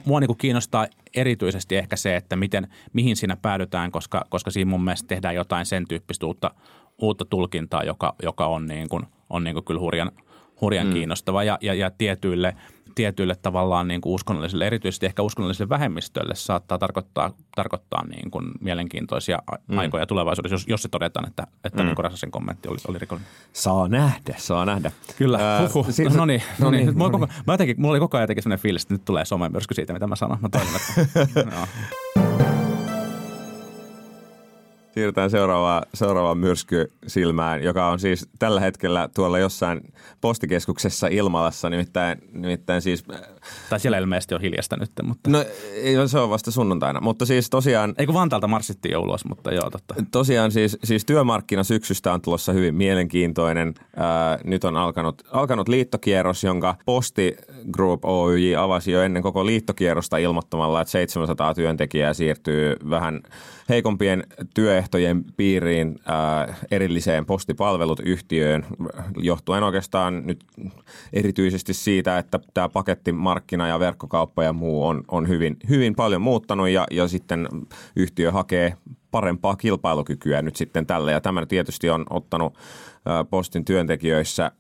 mua 0.05 0.21
niin 0.21 0.29
kuin 0.29 0.39
kiinnostaa 0.39 0.87
erityisesti 1.15 1.77
ehkä 1.77 1.97
se, 1.97 2.17
että 2.17 2.37
miten, 2.37 2.69
mihin 2.93 3.17
siinä 3.17 3.37
päädytään, 3.37 3.91
koska, 3.91 4.25
koska 4.29 4.51
siinä 4.51 4.71
mun 4.71 4.85
mielestä 4.85 5.09
tehdään 5.09 5.35
jotain 5.35 5.67
sen 5.67 5.89
tyyppistä 5.89 6.27
uutta, 6.27 6.51
uutta 6.99 7.25
tulkintaa, 7.25 7.83
joka, 7.83 8.15
joka 8.23 8.47
on, 8.47 8.67
niin 8.67 8.89
kuin, 8.89 9.07
on 9.31 9.45
niin 9.45 9.55
kuin 9.55 9.65
kyllä 9.65 9.81
hurjan, 9.81 10.11
hurjan 10.61 10.87
mm. 10.87 10.93
kiinnostava 10.93 11.45
ja, 11.45 11.59
ja, 11.61 11.75
ja 11.75 11.91
tietyille, 11.91 12.57
tietyille 12.95 13.35
tavallaan 13.43 13.89
niin 13.89 14.01
kuin 14.01 14.15
uskonnollisille, 14.15 14.67
erityisesti 14.67 15.07
ehkä 15.07 15.23
uskonnollisille 15.23 15.69
vähemmistöille 15.69 16.35
saattaa 16.35 16.79
tarkoittaa, 16.79 17.31
tarkoittaa 17.57 18.07
niin 18.07 18.31
kuin 18.31 18.45
mielenkiintoisia 18.61 19.39
Mm. 19.69 19.79
aikoja 19.79 20.07
tulevaisuudessa, 20.07 20.55
jos, 20.55 20.65
jos 20.69 20.83
se 20.83 20.89
todetaan, 20.89 21.29
että, 21.29 21.47
että 21.65 21.83
mm. 21.83 21.87
niin 21.87 21.99
Räsäsen 21.99 22.31
kommentti 22.31 22.69
oli, 22.69 22.79
oli 22.89 22.99
rikollinen. 22.99 23.31
Saa 23.53 23.89
nähdä, 23.89 24.35
saa 24.37 24.65
nähdä. 24.65 24.93
Kyllä, 25.17 25.39
Ää, 25.39 25.61
huhhuh. 25.63 25.91
siitä- 25.91 26.17
no 26.17 26.27
niin, 26.27 26.43
no 26.59 26.71
niin. 26.71 26.99
Mulla, 26.99 27.11
no 27.11 27.19
koko, 27.19 27.33
mä 27.47 27.53
jotenkin, 27.53 27.81
mulla 27.81 27.93
oli 27.93 28.01
koko 28.01 28.17
ajan 28.17 28.23
jotenkin 28.23 28.43
sellainen 28.43 28.63
fiilis, 28.63 28.83
että 28.83 28.95
nyt 28.95 29.05
tulee 29.05 29.25
somemyrsky 29.25 29.75
siitä, 29.75 29.93
mitä 29.93 30.07
mä 30.07 30.17
sanon. 30.17 30.39
Mä 30.41 30.49
toivon, 30.49 30.69
että... 30.77 31.41
joo. 31.57 31.67
Siirrytään 34.99 35.31
seuraavaan, 35.31 35.83
seuraavaan 35.95 36.39
myrskysilmään, 36.39 37.63
joka 37.63 37.89
on 37.89 37.99
siis 37.99 38.29
tällä 38.39 38.61
hetkellä 38.61 39.09
tuolla 39.15 39.39
jossain 39.39 39.81
postikeskuksessa 40.21 41.07
Ilmalassa, 41.07 41.71
nimittäin, 41.71 42.19
nimittäin 42.33 42.83
siis, 42.83 43.05
Tai 43.71 43.81
siellä 43.81 43.99
ilmeisesti 43.99 44.35
on 44.35 44.41
hiljasta 44.41 44.77
nyt, 44.77 44.91
mutta... 45.03 45.31
no 45.31 45.45
ei, 45.75 46.09
se 46.09 46.19
on 46.19 46.31
vasta 46.31 46.51
sunnuntaina, 46.51 47.01
mutta 47.01 47.27
siis 47.27 47.51
tosiaan 47.51 47.95
Ei 47.99 48.07
kun 48.07 48.15
Vantaalta 48.15 48.49
marssittiin 48.49 48.93
jo 48.93 49.01
ulos, 49.01 49.25
mutta 49.25 49.53
joo, 49.53 49.71
totta. 49.71 49.95
Tosiaan 50.11 50.53
siis, 50.53 50.79
siis 50.85 51.05
työmarkkina 51.05 51.65
syksystä 51.65 52.13
on 52.13 52.21
tulossa 52.21 52.53
hyvin 52.53 52.75
mielenkiintoinen. 52.75 53.75
Ää, 53.97 54.39
nyt 54.45 54.65
on 54.65 54.77
alkanut, 54.77 55.23
alkanut 55.33 55.69
liittokierros, 55.69 56.45
jonka 56.45 56.77
Posti 56.85 57.37
Group 57.73 58.05
Oyj 58.05 58.57
avasi 58.57 58.93
jo 58.93 59.03
ennen 59.03 59.23
koko 59.23 59.47
liittokierrosta 59.47 60.17
ilmoittamalla, 60.17 60.81
että 60.81 60.93
700 60.93 61.55
työntekijää 61.55 62.15
siirtyy 62.15 62.77
vähän 62.91 63.21
heikompien 63.69 64.25
työehtojen 64.55 65.25
piiriin 65.37 65.99
ää, 66.07 66.55
erilliseen 66.71 67.27
postipalvelut 67.27 68.01
yhtiöön, 68.01 68.67
johtuen 69.17 69.63
oikeastaan 69.63 70.27
nyt 70.27 70.45
erityisesti 71.13 71.75
siitä, 71.75 72.19
että 72.19 72.41
tämä 72.55 72.69
pakettimarkkina 73.39 73.69
ja 73.69 73.79
verkkokauppa 73.79 74.45
ja 74.45 74.53
muu 74.53 74.87
on, 74.87 75.05
on 75.09 75.29
hyvin, 75.29 75.57
hyvin 75.69 75.95
paljon 75.95 76.23
muuttanut 76.23 76.69
ja, 76.69 76.87
ja 76.91 77.09
sitten 77.09 77.49
yhtiö 77.97 78.33
hakee 78.33 78.77
parempaa 79.11 79.57
kilpailukykyä 79.57 80.43
nyt 80.43 80.57
sitten 80.57 80.87
tälle. 80.87 81.13
Ja 81.13 81.21
tämä 81.21 81.47
tietysti 81.47 81.91
on 81.91 82.05
ottanut 82.11 82.55
postin 83.31 83.65
työntekijöissä 83.65 84.51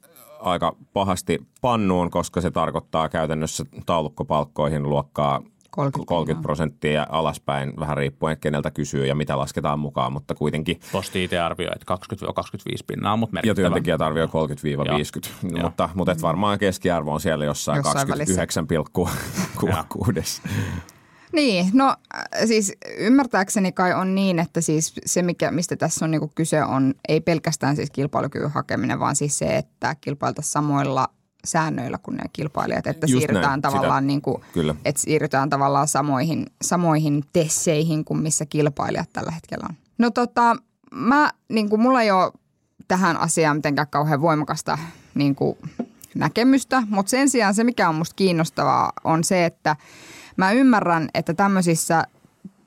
aika 0.41 0.77
pahasti 0.93 1.39
pannuun, 1.61 2.11
koska 2.11 2.41
se 2.41 2.51
tarkoittaa 2.51 3.09
käytännössä 3.09 3.65
taulukkopalkkoihin 3.87 4.83
luokkaa 4.83 5.43
30 5.79 6.09
30 6.09 6.43
prosenttia 6.43 6.93
ja 6.93 7.07
alaspäin, 7.11 7.73
vähän 7.81 7.97
riippuen 7.97 8.37
keneltä 8.41 8.71
kysyy 8.71 9.07
ja 9.07 9.15
mitä 9.15 9.39
lasketaan 9.39 9.79
mukaan, 9.79 10.13
mutta 10.13 10.35
kuitenkin. 10.35 10.81
Posti 10.93 11.25
itse 11.25 11.39
arvioi, 11.39 11.71
että 11.75 11.95
20-25 12.71 12.77
pinnaa 12.87 13.13
on, 13.13 13.19
mutta 13.21 13.37
Ja 13.37 13.37
merkittävä. 13.37 13.55
työntekijät 13.69 14.01
arvioi 14.01 14.27
30-50, 14.27 14.31
Joo. 15.43 15.63
mutta, 15.63 15.89
mutta 15.95 16.13
et 16.13 16.23
varmaan 16.23 16.59
keskiarvo 16.59 17.13
on 17.13 17.21
siellä 17.21 17.45
jossain, 17.45 17.77
Jossain 17.77 18.09
välissä. 18.09 18.45
29,6. 19.05 20.51
Niin, 21.33 21.71
no 21.73 21.97
äh, 22.15 22.23
siis 22.47 22.73
ymmärtääkseni 22.99 23.73
kai 23.73 23.95
on 23.95 24.15
niin, 24.15 24.39
että 24.39 24.61
siis 24.61 24.95
se, 25.07 25.23
mikä, 25.23 25.51
mistä 25.51 25.77
tässä 25.77 26.05
on 26.05 26.11
niinku 26.11 26.31
kyse, 26.35 26.65
on 26.65 26.95
ei 27.09 27.21
pelkästään 27.21 27.77
siis 27.77 27.91
kilpailukyvyn 27.91 28.51
hakeminen, 28.51 29.01
vaan 29.01 29.17
siis 29.17 29.39
se, 29.39 29.57
että 29.57 29.97
kilpailtaisiin 30.01 30.53
samoilla 30.53 31.09
säännöillä 31.49 31.99
kuin 31.99 32.17
ne 32.17 32.23
kilpailijat, 32.33 32.87
että 32.87 33.07
Just 33.07 33.19
siirrytään 33.21 33.45
näin, 33.45 33.59
sitä- 33.59 33.69
tavallaan 33.69 34.07
niin 34.07 34.23
kuin, 34.23 34.43
Kyllä. 34.53 34.75
että 34.85 35.01
siirrytään 35.01 35.51
tavallaan 35.51 35.89
samoihin, 35.89 36.47
samoihin 36.63 37.25
tesseihin 37.33 38.05
kuin 38.05 38.21
missä 38.21 38.47
kilpailijat 38.47 39.09
tällä 39.13 39.31
hetkellä 39.31 39.67
on. 39.71 39.77
No 39.99 40.11
tota, 40.11 40.57
mä, 40.93 41.31
niin 41.49 41.69
kuin 41.69 41.81
mulla 41.81 42.03
ei 42.03 42.11
ole 42.11 42.33
tähän 42.89 43.17
asiaan 43.17 43.57
mitenkään 43.57 43.89
kauhean 43.91 44.21
voimakasta 44.21 44.79
niin 45.15 45.35
kuin 45.35 45.59
näkemystä, 46.15 46.83
mutta 46.91 47.11
sen 47.11 47.29
sijaan 47.31 47.55
se, 47.55 47.65
mikä 47.65 47.89
on 47.89 47.95
musta 47.95 48.15
kiinnostavaa, 48.17 48.93
on 49.05 49.25
se, 49.25 49.45
että 49.45 49.77
mä 50.37 50.53
ymmärrän, 50.53 51.09
että 51.15 51.35
tämmöisissä 51.35 52.05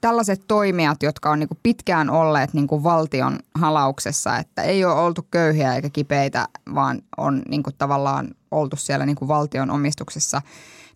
tällaiset 0.01 0.41
toimijat, 0.47 1.03
jotka 1.03 1.29
on 1.29 1.39
niin 1.39 1.47
kuin 1.47 1.59
pitkään 1.63 2.09
olleet 2.09 2.53
niin 2.53 2.67
kuin 2.67 2.83
valtion 2.83 3.39
halauksessa, 3.55 4.37
että 4.37 4.61
ei 4.61 4.85
ole 4.85 4.93
oltu 4.93 5.27
köyhiä 5.31 5.75
eikä 5.75 5.89
kipeitä, 5.89 6.47
vaan 6.75 7.01
on 7.17 7.41
niin 7.49 7.63
kuin 7.63 7.75
tavallaan 7.77 8.27
oltu 8.51 8.75
siellä 8.75 9.05
niin 9.05 9.15
kuin 9.15 9.27
valtion 9.27 9.71
omistuksessa, 9.71 10.41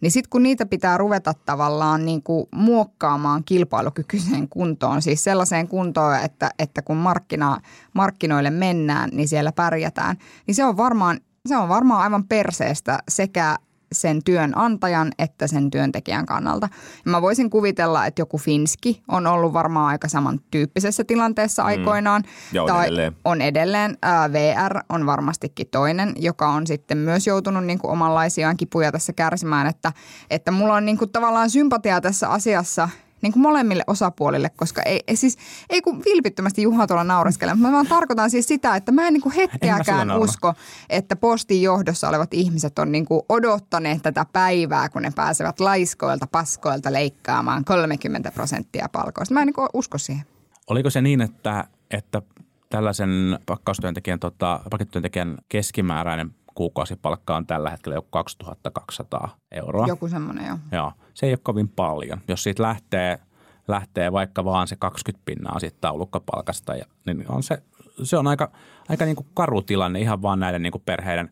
niin 0.02 0.12
sitten 0.12 0.30
kun 0.30 0.44
niitä 0.44 0.66
pitää 0.66 0.98
ruveta 0.98 1.34
tavallaan 1.46 2.06
niin 2.06 2.24
kuin 2.24 2.46
muokkaamaan 2.56 3.44
kilpailukykyiseen 3.44 4.50
kuntoon, 4.50 5.02
siis 5.02 5.24
sellaiseen 5.24 5.68
kuntoon, 5.68 6.20
että, 6.20 6.52
että 6.60 6.82
kun 6.82 6.98
markkina, 6.98 7.62
markkinoille 7.94 8.50
mennään, 8.50 9.10
niin 9.14 9.28
siellä 9.28 9.52
pärjätään, 9.52 10.18
niin 10.48 10.56
se 10.56 10.66
on 10.66 10.78
varmaan 10.78 11.20
se 11.46 11.58
on 11.58 11.70
varmaan 11.70 12.02
aivan 12.02 12.24
perseestä 12.24 13.00
sekä 13.10 13.58
sen 13.92 14.24
työnantajan 14.24 15.12
että 15.20 15.48
sen 15.48 15.72
työntekijän 15.72 16.26
kannalta. 16.26 16.70
Ja 17.06 17.12
mä 17.12 17.22
voisin 17.22 17.50
kuvitella, 17.50 18.06
että 18.06 18.22
joku 18.22 18.38
Finski 18.38 19.04
on 19.08 19.28
ollut 19.28 19.54
varmaan 19.54 19.88
aika 19.88 20.08
samantyyppisessä 20.08 21.04
tilanteessa 21.04 21.64
mm. 21.64 21.68
aikoinaan. 21.68 22.24
Ja 22.54 22.64
on 22.64 22.68
tai 22.68 22.86
edelleen. 22.86 23.16
on 23.26 23.42
edelleen. 23.42 23.98
Ää, 24.02 24.32
VR 24.34 24.80
on 24.90 25.06
varmastikin 25.06 25.68
toinen, 25.72 26.14
joka 26.16 26.48
on 26.48 26.68
sitten 26.68 26.98
myös 26.98 27.28
joutunut 27.28 27.66
niin 27.66 27.80
kuin 27.80 27.92
omanlaisiaan 27.92 28.58
kipuja 28.58 28.92
tässä 28.92 29.14
kärsimään. 29.14 29.68
Että, 29.68 29.92
että 30.30 30.52
mulla 30.52 30.74
on 30.74 30.86
niin 30.86 30.98
kuin 30.98 31.12
tavallaan 31.12 31.50
sympatiaa 31.50 32.02
tässä 32.02 32.30
asiassa– 32.30 32.90
niin 33.26 33.34
kuin 33.34 33.44
molemmille 33.44 33.84
osapuolille, 33.88 34.50
koska 34.50 34.82
ei, 34.82 35.04
ei 35.08 35.16
siis, 35.16 35.38
ei 35.70 35.82
kun 35.82 36.04
vilpittömästi 36.06 36.62
Juha 36.62 36.88
tuolla 36.88 37.04
naureskele, 37.04 37.54
mutta 37.54 37.68
mä 37.68 37.74
vaan 37.74 37.88
tarkoitan 37.88 38.30
siis 38.30 38.48
sitä, 38.48 38.76
että 38.76 38.92
mä 38.92 39.08
en 39.08 39.14
niin 39.14 39.22
kuin 39.22 39.36
hetkeäkään 39.36 40.08
naura. 40.08 40.24
usko, 40.24 40.54
että 40.90 41.16
postin 41.16 41.62
johdossa 41.62 42.10
olevat 42.10 42.34
ihmiset 42.34 42.80
on 42.80 42.92
niin 42.92 43.06
kuin 43.06 43.22
odottaneet 43.30 44.02
tätä 44.02 44.26
päivää, 44.34 44.90
kun 44.90 45.02
ne 45.02 45.12
pääsevät 45.16 45.60
laiskoilta, 45.60 46.28
paskoilta 46.32 46.94
leikkaamaan 46.94 47.66
30 47.66 48.32
prosenttia 48.32 48.90
palkoista. 48.92 49.34
Mä 49.34 49.42
en 49.42 49.46
niin 49.46 49.54
kuin 49.54 49.70
usko 49.74 49.98
siihen. 49.98 50.26
Oliko 50.70 50.90
se 50.90 51.02
niin, 51.02 51.22
että, 51.22 51.64
että 51.92 52.22
tällaisen 52.70 53.40
pakkaustyöntekijän, 53.46 54.20
tota, 54.20 54.60
pakettityöntekijän 54.70 55.38
keskimääräinen 55.50 56.36
kuukausipalkka 56.56 57.36
on 57.36 57.48
tällä 57.48 57.70
hetkellä 57.70 57.96
jo 57.96 58.02
2200 58.02 59.38
euroa? 59.52 59.88
Joku 59.88 60.08
semmoinen 60.08 60.48
jo. 60.48 60.58
Joo, 60.72 60.94
se 61.16 61.26
ei 61.26 61.32
ole 61.32 61.40
kovin 61.44 61.68
paljon. 61.68 62.22
Jos 62.28 62.44
siitä 62.44 62.64
lähtee, 62.64 63.20
lähtee 63.68 64.12
vaikka 64.12 64.46
vaan 64.46 64.68
se 64.68 64.76
20 64.76 65.26
pinnaa 65.26 65.60
siitä 65.60 65.78
taulukkopalkasta, 65.82 66.76
ja, 66.76 66.86
niin 67.06 67.26
on 67.28 67.44
se, 67.44 67.64
se 68.04 68.18
on 68.18 68.28
aika, 68.28 68.52
aika 68.90 69.06
niin 69.06 69.16
kuin 69.16 69.28
karu 69.34 69.62
tilanne 69.62 70.00
ihan 70.00 70.22
vaan 70.22 70.40
näiden 70.40 70.62
niin 70.62 70.72
kuin 70.72 70.84
perheiden, 70.86 71.30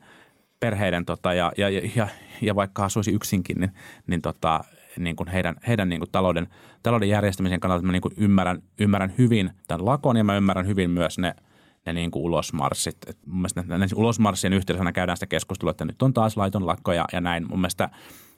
perheiden 0.60 1.06
tota, 1.06 1.34
ja, 1.34 1.52
ja, 1.58 1.70
ja, 1.96 2.08
ja, 2.42 2.56
vaikka 2.56 2.86
asuisi 2.86 3.12
yksinkin, 3.12 3.60
niin, 3.60 3.72
niin, 4.08 4.22
tota, 4.22 4.64
niin 5.00 5.16
kuin 5.16 5.28
heidän, 5.28 5.56
heidän 5.68 5.90
niin 5.90 6.00
kuin 6.00 6.12
talouden, 6.12 6.48
talouden 6.84 7.10
järjestämisen 7.10 7.60
kannalta 7.60 7.86
mä 7.86 7.92
niin 7.92 8.02
kuin 8.02 8.14
ymmärrän, 8.18 8.62
ymmärrän 8.80 9.14
hyvin 9.18 9.52
tämän 9.68 9.86
lakon 9.86 10.18
ja 10.18 10.24
mä 10.24 10.38
ymmärrän 10.38 10.68
hyvin 10.68 10.90
myös 10.90 11.18
ne, 11.18 11.36
ne 11.86 11.94
niin 11.94 12.12
kuin 12.12 12.24
ulosmarssit. 12.24 12.98
Et 13.08 13.18
mun 13.26 13.46
mielestä 13.58 13.96
ulosmarssien 13.96 14.54
yhteydessä 14.54 14.92
käydään 14.92 15.18
sitä 15.18 15.28
keskustelua, 15.28 15.72
että 15.72 15.86
nyt 15.86 16.02
on 16.02 16.14
taas 16.14 16.38
laiton 16.38 16.68
lakko 16.68 16.94
ja, 16.94 17.06
ja 17.14 17.22
näin. 17.22 17.48
Mun 17.50 17.60
mielestä 17.60 17.90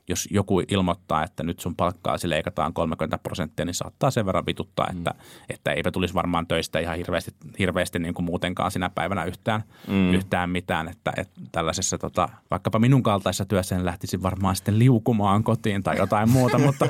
jos 0.08 0.28
joku 0.32 0.60
ilmoittaa, 0.60 1.24
että 1.24 1.44
nyt 1.44 1.60
sun 1.60 1.76
palkkaasi 1.76 2.30
leikataan 2.30 2.74
30 2.74 3.18
prosenttia, 3.18 3.66
niin 3.66 3.74
saattaa 3.74 4.12
sen 4.12 4.26
verran 4.26 4.46
vituttaa, 4.46 4.88
että, 4.98 5.10
mm. 5.10 5.46
että 5.50 5.72
eipä 5.72 5.92
tulisi 5.92 6.14
varmaan 6.14 6.48
töistä 6.48 6.80
ihan 6.80 6.98
hirveästi, 6.98 7.32
hirveästi 7.60 8.00
niin 8.00 8.14
kuin 8.14 8.26
muutenkaan 8.26 8.72
sinä 8.72 8.90
päivänä 8.90 9.26
yhtään, 9.26 9.64
mm. 9.88 10.14
yhtään 10.14 10.50
mitään. 10.50 10.88
Että, 10.88 11.14
että 11.18 11.42
tällaisessa 11.52 11.98
tota, 11.98 12.30
vaikkapa 12.52 12.80
minun 12.80 13.04
kaltaisessa 13.04 13.46
työssä 13.46 13.76
en 13.76 13.86
lähtisi 13.86 14.24
varmaan 14.24 14.56
sitten 14.56 14.80
liukumaan 14.80 15.44
kotiin 15.44 15.84
tai 15.84 15.98
jotain 15.98 16.30
muuta, 16.30 16.60
mutta, 16.66 16.88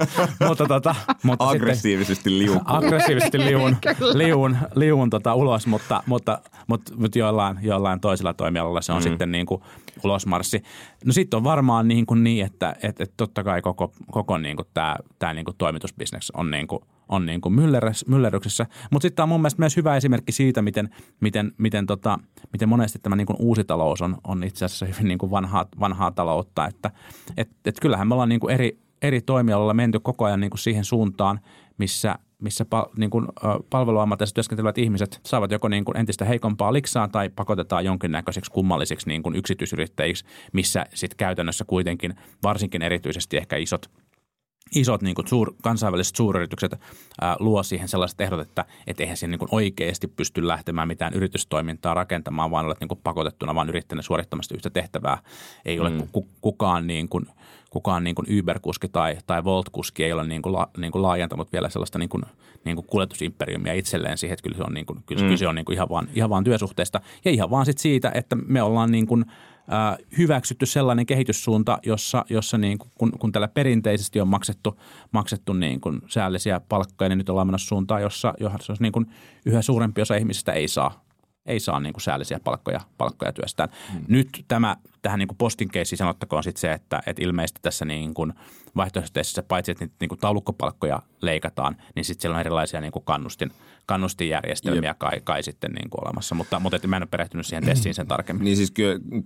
mutta, 0.48 0.66
tota, 0.66 0.96
mutta 1.24 1.50
Aggressiivisesti 1.50 2.38
liukuu. 2.38 2.62
aggressiivisesti 2.66 3.40
liuun, 3.40 3.78
liuun, 4.14 4.58
liuun 4.76 5.10
tota 5.10 5.34
ulos, 5.36 5.68
mutta, 5.68 6.04
mutta, 6.06 6.42
mutta, 6.68 6.94
mutta 6.96 7.20
jollain, 7.20 7.58
jollain 7.62 8.00
toisella 8.00 8.34
toimialalla 8.34 8.82
se 8.82 8.92
on 8.92 9.00
mm. 9.00 9.04
sitten 9.04 9.32
niin 9.32 9.46
kuin 9.46 9.62
ulosmarssi. 10.04 10.64
No 11.06 11.14
sitten 11.14 11.38
on 11.38 11.44
varmaan 11.44 11.88
niin, 11.88 12.06
kuin 12.06 12.24
niin 12.24 12.46
että, 12.46 12.76
että, 12.84 13.05
että 13.06 13.18
totta 13.18 13.44
kai 13.44 13.62
koko, 13.62 13.94
koko 14.12 14.38
niin 14.38 14.58
tämä, 14.74 14.96
tämä 15.20 15.34
niin 15.34 15.46
kuin 15.46 15.58
toimitusbisnes 15.58 16.32
on 16.32 16.52
niin 16.52 16.68
on 17.10 17.26
niin 17.26 17.42
myllerryksessä. 18.08 18.66
Mutta 18.92 19.06
sitten 19.06 19.16
tämä 19.16 19.24
on 19.24 19.30
mun 19.30 19.42
mielestä 19.42 19.62
myös 19.62 19.78
hyvä 19.78 19.96
esimerkki 19.96 20.32
siitä, 20.32 20.62
miten, 20.62 20.90
miten, 21.20 21.52
miten, 21.58 21.86
tota, 21.86 22.20
miten 22.54 22.70
monesti 22.70 23.00
tämä 23.00 23.16
niin 23.16 23.28
uusi 23.40 23.64
talous 23.64 24.02
on, 24.02 24.18
on 24.24 24.44
itse 24.44 24.66
asiassa 24.66 24.86
hyvin 24.86 25.08
niin 25.08 25.32
vanhaa, 25.32 25.66
vanhaa 25.80 26.12
taloutta. 26.12 26.68
Että 26.68 26.92
et, 27.38 27.50
et 27.66 27.80
kyllähän 27.80 28.08
me 28.08 28.14
ollaan 28.14 28.30
niin 28.30 28.50
eri, 28.50 28.80
eri 29.02 29.22
toimialoilla 29.22 29.74
menty 29.74 30.00
koko 30.00 30.26
ajan 30.26 30.40
niin 30.40 30.58
siihen 30.58 30.86
suuntaan, 30.86 31.40
missä, 31.78 32.16
missä 32.40 32.66
pal, 32.66 32.86
niin 32.98 33.10
kuin, 33.10 33.28
palveluammatissa 33.70 34.34
työskentelevät 34.34 34.78
ihmiset 34.78 35.20
saavat 35.26 35.52
joko 35.52 35.68
niin 35.68 35.86
kuin 35.86 35.98
entistä 35.98 36.26
heikompaa 36.26 36.74
liksaa 36.74 37.08
tai 37.08 37.30
pakotetaan 37.30 37.86
jonkinnäköiseksi 37.86 38.52
kummallisiksi 38.52 39.08
niin 39.08 39.24
kuin 39.24 39.36
yksityisyrittäjiksi, 39.36 40.26
missä 40.54 40.86
sitten 40.94 41.18
käytännössä 41.18 41.66
kuitenkin 41.66 42.16
varsinkin 42.44 42.82
erityisesti 42.82 43.38
ehkä 43.38 43.56
isot 43.58 43.90
isot 44.76 45.02
niin 45.02 45.16
kuin 45.16 45.28
suur, 45.28 45.54
kansainväliset 45.62 46.16
suuryritykset 46.16 46.80
ää, 47.22 47.36
luo 47.40 47.64
siihen 47.64 47.88
sellaiset 47.88 48.22
ehdot, 48.22 48.40
että 48.40 48.66
et 48.88 49.00
eihän 49.00 49.18
siihen 49.18 49.40
niin 49.40 49.50
oikeasti 49.52 50.08
pysty 50.08 50.48
lähtemään 50.48 50.88
mitään 50.88 51.14
yritystoimintaa 51.14 51.94
rakentamaan, 51.94 52.52
vaan 52.52 52.66
olet 52.66 52.80
niin 52.80 52.88
kuin 52.88 53.00
pakotettuna 53.04 53.56
vaan 53.56 53.70
yrittänyt 53.70 54.06
suorittamasta 54.06 54.56
yhtä 54.56 54.70
tehtävää. 54.70 55.18
Ei 55.66 55.80
ole 55.80 55.90
mm. 55.90 56.08
ku, 56.12 56.28
kukaan, 56.42 56.88
niin 56.88 57.10
kuin, 57.10 57.26
kukaan 57.70 58.04
niin 58.04 58.16
kuin 58.16 58.28
Uber-kuski 58.40 58.88
tai, 58.88 59.18
tai 59.28 59.44
Volt-kuski 59.44 60.04
ei 60.04 60.14
ole 60.14 60.28
niin 60.28 60.42
kuin 60.42 60.54
la, 60.54 60.70
niin 60.78 60.92
kuin 60.92 61.02
laajentanut 61.02 61.54
vielä 61.54 61.70
sellaista 61.70 62.00
niin 62.00 62.10
kuin, 62.10 62.24
niin 62.66 62.76
kuin 62.76 62.88
kuljetusimperiumia 62.88 63.74
itselleen 63.74 64.18
siihen, 64.18 64.34
että 64.34 64.44
kyllä 64.44 64.58
se 64.58 64.64
on, 64.64 64.74
niin 64.74 64.86
kuin, 64.86 65.00
kyllä, 65.06 65.22
mm. 65.22 65.26
kyllä 65.26 65.38
se 65.38 65.48
on 65.48 65.56
niin 65.56 65.66
kuin 65.66 65.74
ihan, 65.74 65.90
vaan, 65.90 66.08
ihan 66.14 66.30
vaan 66.30 66.44
työsuhteesta 66.44 67.02
ja 67.26 67.32
ihan 67.32 67.50
vaan 67.50 67.66
sit 67.66 67.78
siitä, 67.78 68.12
että 68.14 68.36
me 68.36 68.62
ollaan 68.62 68.92
niin 68.92 69.08
kuin– 69.08 69.26
hyväksytty 70.18 70.66
sellainen 70.66 71.06
kehityssuunta, 71.06 71.80
jossa, 71.86 72.26
jossa 72.30 72.58
niin 72.58 72.78
kuin, 72.78 72.92
kun, 72.98 73.12
kun 73.20 73.32
tällä 73.32 73.48
perinteisesti 73.48 74.22
on 74.22 74.28
maksettu, 74.28 74.80
maksettu 75.12 75.54
niin 75.54 75.82
kuin 75.82 76.02
säällisiä 76.08 76.60
palkkoja, 76.70 77.10
niin 77.10 77.18
nyt 77.18 77.30
ollaan 77.30 77.48
menossa 77.48 77.68
suuntaan, 77.68 78.02
jossa, 78.02 78.34
jossa 78.40 78.74
niin 78.80 78.92
kuin 78.92 79.06
yhä 79.46 79.62
suurempi 79.62 80.02
osa 80.02 80.16
ihmisistä 80.16 80.52
ei 80.52 80.68
saa 80.68 81.06
ei 81.46 81.60
saa 81.60 81.80
niin 81.80 81.94
kuin 81.94 82.02
säällisiä 82.02 82.40
palkkoja, 82.44 82.82
palkkoja 82.98 83.34
työstään. 83.34 83.70
Hmm. 83.92 84.02
Nyt 84.08 84.46
tämä, 84.48 84.78
tähän 85.06 85.20
niin 85.20 85.28
kuin 85.28 85.38
postin 85.38 85.70
keissiin 85.70 85.98
sanottakoon 85.98 86.44
sitten 86.44 86.62
se, 86.62 86.72
että, 86.72 87.04
että 87.08 87.24
ilmeisesti 87.24 87.60
tässä 87.62 87.86
niin 87.86 88.14
kuin 88.14 88.34
vaihtoehtoisessa 88.76 89.44
paitsi, 89.44 89.72
että 89.72 89.86
niitä 89.86 89.96
niin 90.00 90.10
kuin 90.10 90.20
taulukkopalkkoja 90.20 91.02
leikataan, 91.22 91.78
niin 91.96 92.06
sitten 92.06 92.22
siellä 92.22 92.36
on 92.36 92.40
erilaisia 92.40 92.82
niin 92.82 92.92
kuin 92.92 93.06
kannustin, 93.06 93.52
kannustinjärjestelmiä 93.86 94.94
kai, 94.94 95.22
kai 95.24 95.44
sitten 95.44 95.72
niin 95.72 95.90
kuin 95.90 96.06
olemassa. 96.06 96.36
Mutta, 96.36 96.60
mutta 96.60 96.76
että 96.76 96.88
mä 96.88 96.98
en 96.98 97.04
ole 97.04 97.08
perehtynyt 97.12 97.46
siihen 97.46 97.66
testiin 97.66 97.96
sen 97.96 98.08
tarkemmin. 98.08 98.46
Niin 98.46 98.58
siis 98.58 98.74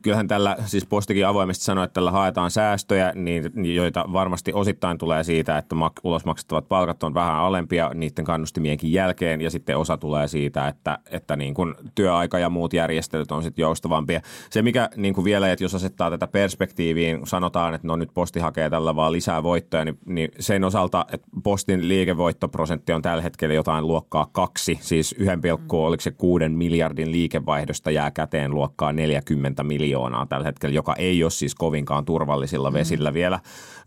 kyllähän 0.01 0.27
tällä, 0.27 0.57
siis 0.65 0.85
postikin 0.85 1.27
avoimesti 1.27 1.63
sanoi, 1.63 1.85
että 1.85 1.93
tällä 1.93 2.11
haetaan 2.11 2.51
säästöjä, 2.51 3.11
niin, 3.15 3.75
joita 3.75 4.05
varmasti 4.13 4.53
osittain 4.53 4.97
tulee 4.97 5.23
siitä, 5.23 5.57
että 5.57 5.75
mak, 5.75 5.93
ulos 6.03 6.25
maksettavat 6.25 6.67
palkat 6.67 7.03
on 7.03 7.13
vähän 7.13 7.35
alempia 7.35 7.91
niiden 7.93 8.25
kannustimienkin 8.25 8.93
jälkeen 8.93 9.41
ja 9.41 9.51
sitten 9.51 9.77
osa 9.77 9.97
tulee 9.97 10.27
siitä, 10.27 10.67
että, 10.67 10.99
että 11.11 11.35
niin 11.35 11.53
kuin 11.53 11.75
työaika 11.95 12.39
ja 12.39 12.49
muut 12.49 12.73
järjestelyt 12.73 13.31
on 13.31 13.43
sitten 13.43 13.63
joustavampia. 13.63 14.21
Se 14.49 14.61
mikä 14.61 14.89
niin 14.95 15.13
kuin 15.13 15.25
vielä, 15.25 15.51
että 15.51 15.63
jos 15.63 15.68
asettaa 15.75 16.09
tätä 16.09 16.27
perspektiiviin, 16.27 17.27
sanotaan, 17.27 17.73
että 17.73 17.87
no 17.87 17.95
nyt 17.95 18.09
posti 18.13 18.39
hakee 18.39 18.69
tällä 18.69 18.95
vaan 18.95 19.11
lisää 19.11 19.43
voittoja, 19.43 19.85
niin, 19.85 19.97
niin 20.05 20.31
sen 20.39 20.63
osalta, 20.63 21.05
että 21.11 21.27
postin 21.43 21.87
liikevoittoprosentti 21.87 22.93
on 22.93 23.01
tällä 23.01 23.21
hetkellä 23.21 23.55
jotain 23.55 23.87
luokkaa 23.87 24.29
kaksi, 24.31 24.79
siis 24.81 25.15
1, 25.17 25.35
mm. 25.35 25.67
oliko 25.71 26.01
se 26.01 26.11
kuuden 26.11 26.51
miljardin 26.51 27.11
liikevaihdosta 27.11 27.91
jää 27.91 28.11
käteen 28.11 28.51
luokkaa 28.51 28.93
40 28.93 29.63
miljoonaa 29.63 30.25
tällä 30.25 30.45
hetkellä, 30.45 30.75
joka 30.75 30.95
ei 30.95 31.23
ole 31.23 31.31
siis 31.31 31.55
kovinkaan 31.55 32.05
turvallisilla 32.05 32.73
vesillä 32.73 33.09
mm. 33.09 33.13
vielä, 33.13 33.39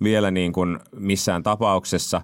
vielä 0.02 0.30
niin 0.30 0.52
kuin 0.52 0.78
missään 0.96 1.42
tapauksessa. 1.42 2.22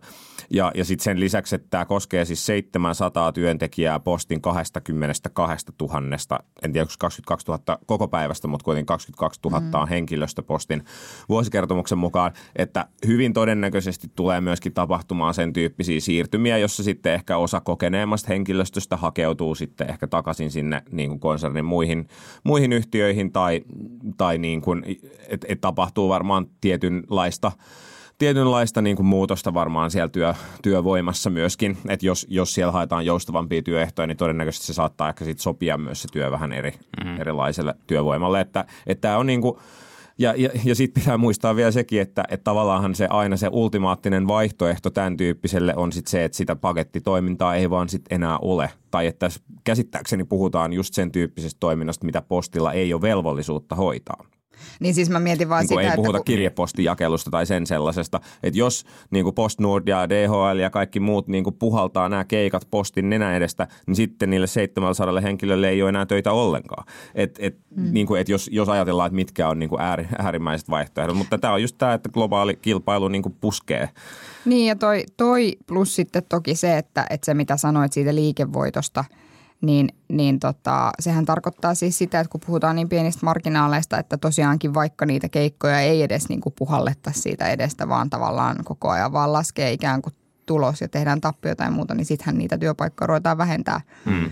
Ja, 0.50 0.72
ja 0.74 0.84
sitten 0.84 1.04
sen 1.04 1.20
lisäksi, 1.20 1.54
että 1.54 1.66
tämä 1.70 1.84
koskee 1.84 2.24
siis 2.24 2.46
700 2.46 3.32
työntekijää 3.32 4.00
postin 4.00 4.40
22 4.40 5.66
000, 5.80 6.38
en 6.62 6.72
tiedä, 6.72 6.82
onko 6.82 6.94
22 6.98 7.46
000 7.46 7.78
koko 7.86 8.08
päivästä, 8.08 8.48
mutta 8.48 8.64
kuitenkin 8.64 8.86
22 8.86 9.40
000 9.44 9.60
mm. 9.60 9.74
on 9.74 9.88
henkilöstö 9.88 10.42
postin 10.42 10.84
vuosikertomuksen 11.28 11.98
mukaan, 11.98 12.32
että 12.56 12.86
hyvin 13.06 13.32
todennäköisesti 13.32 14.08
tulee 14.16 14.40
myöskin 14.40 14.74
tapahtumaan 14.74 15.34
sen 15.34 15.52
tyyppisiä 15.52 16.00
siirtymiä, 16.00 16.58
jossa 16.58 16.82
sitten 16.82 17.14
ehkä 17.14 17.36
osa 17.36 17.60
kokeneemmasta 17.60 18.28
henkilöstöstä 18.28 18.96
hakeutuu 18.96 19.54
sitten 19.54 19.90
ehkä 19.90 20.06
takaisin 20.06 20.50
sinne 20.50 20.82
niin 20.90 21.08
kuin 21.08 21.20
konsernin 21.20 21.64
muihin, 21.64 22.08
muihin 22.44 22.72
yhtiöihin 22.72 23.32
tai, 23.32 23.64
tai 24.16 24.38
niin 24.38 24.60
kuin, 24.60 24.84
että 25.28 25.46
et 25.50 25.60
tapahtuu 25.60 26.08
varmaan 26.08 26.46
tietynlaista– 26.60 27.52
tietynlaista 28.18 28.82
niin 28.82 28.96
kuin 28.96 29.06
muutosta 29.06 29.54
varmaan 29.54 29.90
siellä 29.90 30.08
työ, 30.08 30.34
työvoimassa 30.62 31.30
myöskin, 31.30 31.78
että 31.88 32.06
jos, 32.06 32.26
jos 32.30 32.54
siellä 32.54 32.72
haetaan 32.72 33.06
joustavampia 33.06 33.62
työehtoja, 33.62 34.06
niin 34.06 34.16
todennäköisesti 34.16 34.66
se 34.66 34.72
saattaa 34.72 35.08
ehkä 35.08 35.24
sit 35.24 35.38
sopia 35.38 35.78
myös 35.78 36.02
se 36.02 36.08
työ 36.12 36.30
vähän 36.30 36.52
eri, 36.52 36.70
mm-hmm. 36.70 37.20
erilaiselle 37.20 37.74
työvoimalle, 37.86 38.40
että, 38.40 38.64
että 38.86 39.00
tämä 39.00 39.18
on 39.18 39.26
niin 39.26 39.40
kuin, 39.40 39.58
ja, 40.18 40.34
ja, 40.36 40.50
ja 40.64 40.74
sitten 40.74 41.02
pitää 41.02 41.18
muistaa 41.18 41.56
vielä 41.56 41.70
sekin, 41.70 42.00
että, 42.00 42.24
että 42.28 42.44
tavallaanhan 42.44 42.94
se 42.94 43.06
aina 43.10 43.36
se 43.36 43.48
ultimaattinen 43.52 44.28
vaihtoehto 44.28 44.90
tämän 44.90 45.16
tyyppiselle 45.16 45.76
on 45.76 45.92
sitten 45.92 46.10
se, 46.10 46.24
että 46.24 46.36
sitä 46.36 46.56
pakettitoimintaa 46.56 47.54
ei 47.54 47.70
vaan 47.70 47.88
sitten 47.88 48.14
enää 48.14 48.38
ole. 48.38 48.70
Tai 48.90 49.06
että 49.06 49.28
käsittääkseni 49.64 50.24
puhutaan 50.24 50.72
just 50.72 50.94
sen 50.94 51.12
tyyppisestä 51.12 51.60
toiminnasta, 51.60 52.06
mitä 52.06 52.22
postilla 52.22 52.72
ei 52.72 52.94
ole 52.94 53.02
velvollisuutta 53.02 53.74
hoitaa. 53.74 54.24
Niin 54.80 54.94
siis 54.94 55.10
mä 55.10 55.20
mietin 55.20 55.48
vaan 55.48 55.60
niin 55.60 55.68
sitä, 55.68 55.80
ei 55.80 55.96
puhuta 55.96 56.16
että 56.16 56.18
kun, 56.18 56.24
kirjepostijakelusta 56.24 57.30
tai 57.30 57.46
sen 57.46 57.66
sellaisesta. 57.66 58.20
Että 58.42 58.58
jos 58.58 58.84
niin 59.10 59.24
kuin 59.24 59.34
PostNord 59.34 59.88
ja 59.88 60.08
DHL 60.08 60.58
ja 60.58 60.70
kaikki 60.70 61.00
muut 61.00 61.28
niin 61.28 61.44
kuin 61.44 61.56
puhaltaa 61.58 62.08
nämä 62.08 62.24
keikat 62.24 62.68
postin 62.70 63.10
nenä 63.10 63.36
edestä, 63.36 63.68
niin 63.86 63.96
sitten 63.96 64.30
niille 64.30 64.46
700 64.46 65.20
henkilölle 65.20 65.68
ei 65.68 65.82
ole 65.82 65.88
enää 65.88 66.06
töitä 66.06 66.32
ollenkaan. 66.32 66.84
Et, 67.14 67.38
et, 67.38 67.56
mm. 67.76 67.92
niin 67.92 68.06
kuin, 68.06 68.20
et 68.20 68.28
jos, 68.28 68.50
jos 68.52 68.68
ajatellaan, 68.68 69.06
että 69.06 69.16
mitkä 69.16 69.48
on 69.48 69.58
niin 69.58 69.70
kuin 69.70 69.80
ääri, 69.80 70.08
äärimmäiset 70.18 70.70
vaihtoehdot. 70.70 71.16
Mutta 71.16 71.38
tämä 71.38 71.52
on 71.52 71.62
just 71.62 71.78
tämä, 71.78 71.94
että 71.94 72.08
globaali 72.08 72.58
kilpailu 72.62 73.08
niin 73.08 73.22
kuin 73.22 73.36
puskee. 73.40 73.88
Niin 74.44 74.66
ja 74.66 74.76
toi, 74.76 75.04
toi 75.16 75.56
plus 75.66 75.96
sitten 75.96 76.22
toki 76.28 76.54
se, 76.54 76.78
että, 76.78 77.06
että 77.10 77.24
se 77.24 77.34
mitä 77.34 77.56
sanoit 77.56 77.92
siitä 77.92 78.14
liikevoitosta, 78.14 79.04
niin, 79.60 79.88
niin 80.08 80.40
tota, 80.40 80.90
sehän 81.00 81.24
tarkoittaa 81.24 81.74
siis 81.74 81.98
sitä, 81.98 82.20
että 82.20 82.30
kun 82.30 82.40
puhutaan 82.46 82.76
niin 82.76 82.88
pienistä 82.88 83.26
marginaaleista, 83.26 83.98
että 83.98 84.16
tosiaankin 84.16 84.74
vaikka 84.74 85.06
niitä 85.06 85.28
keikkoja 85.28 85.80
ei 85.80 86.02
edes 86.02 86.28
niin 86.28 86.40
kuin 86.40 86.54
puhallettaisi 86.58 87.20
siitä 87.20 87.48
edestä, 87.48 87.88
vaan 87.88 88.10
tavallaan 88.10 88.56
koko 88.64 88.88
ajan 88.90 89.12
vaan 89.12 89.32
laskee 89.32 89.72
ikään 89.72 90.02
kuin 90.02 90.14
tulos 90.46 90.80
ja 90.80 90.88
tehdään 90.88 91.20
tappiota 91.20 91.64
ja 91.64 91.70
muuta, 91.70 91.94
niin 91.94 92.06
sittenhän 92.06 92.38
niitä 92.38 92.58
työpaikkoja 92.58 93.06
ruvetaan 93.06 93.38
vähentää. 93.38 93.80
Hmm 94.04 94.30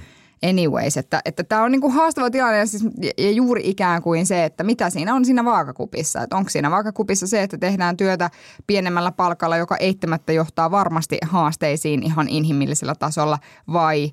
anyways. 0.49 0.97
Että, 0.97 1.21
että 1.25 1.45
tämä 1.45 1.63
on 1.63 1.73
niinku 1.73 1.91
haastava 1.91 2.31
tilanne 2.31 2.59
ja, 2.59 2.67
siis, 2.67 2.85
ja 3.19 3.31
juuri 3.31 3.63
ikään 3.65 4.03
kuin 4.03 4.27
se, 4.27 4.45
että 4.45 4.65
mitä 4.65 4.91
siinä 4.91 5.15
on 5.15 5.25
siinä 5.25 5.45
vaakakupissa. 5.45 6.23
Että 6.23 6.37
onko 6.37 6.51
siinä 6.51 6.71
vaakakupissa 6.71 7.27
se, 7.27 7.43
että 7.43 7.59
tehdään 7.59 7.97
työtä 7.97 8.31
pienemmällä 8.67 9.13
palkalla, 9.13 9.57
joka 9.57 9.77
eittämättä 9.77 10.33
johtaa 10.33 10.71
varmasti 10.71 11.19
haasteisiin 11.23 12.03
ihan 12.03 12.29
inhimillisellä 12.29 12.95
tasolla 12.95 13.39
vai 13.73 14.13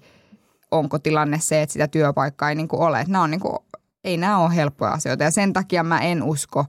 onko 0.77 0.99
tilanne 0.99 1.39
se, 1.39 1.61
että 1.61 1.73
sitä 1.73 1.87
työpaikkaa 1.87 2.49
ei 2.49 2.55
niinku 2.55 2.83
ole. 2.83 2.99
Että 2.99 3.11
nämä 3.11 3.23
on 3.23 3.31
niinku, 3.31 3.65
ei 4.03 4.17
nämä 4.17 4.37
ole 4.37 4.55
helppoja 4.55 4.91
asioita 4.91 5.23
ja 5.23 5.31
sen 5.31 5.53
takia 5.53 5.83
mä 5.83 5.99
en 5.99 6.23
usko 6.23 6.65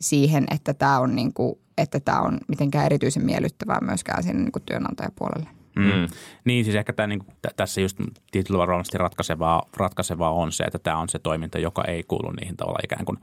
siihen, 0.00 0.44
että 0.50 0.74
tämä 0.74 0.98
on, 0.98 1.16
niinku, 1.16 1.60
että 1.78 2.00
tämä 2.00 2.20
on 2.20 2.38
mitenkään 2.48 2.86
erityisen 2.86 3.24
miellyttävää 3.24 3.78
myöskään 3.80 4.22
sinne 4.22 4.42
niinku 4.42 4.60
työnantajapuolelle. 4.60 5.48
Mm. 5.76 5.84
Mm. 5.84 6.08
Niin 6.44 6.64
siis 6.64 6.76
ehkä 6.76 6.92
tämä, 6.92 7.06
niin, 7.06 7.20
t- 7.20 7.56
tässä 7.56 7.80
just 7.80 7.96
tietyllä 8.30 8.58
varmasti 8.58 8.98
ratkaisevaa, 8.98 9.62
ratkaisevaa 9.76 10.32
on 10.32 10.52
se, 10.52 10.64
että 10.64 10.78
tämä 10.78 10.98
on 10.98 11.08
se 11.08 11.18
toiminta, 11.18 11.58
joka 11.58 11.84
ei 11.84 12.02
kuulu 12.02 12.30
niihin 12.30 12.56
tavalla 12.56 12.78
ikään 12.84 13.04
kuin 13.04 13.18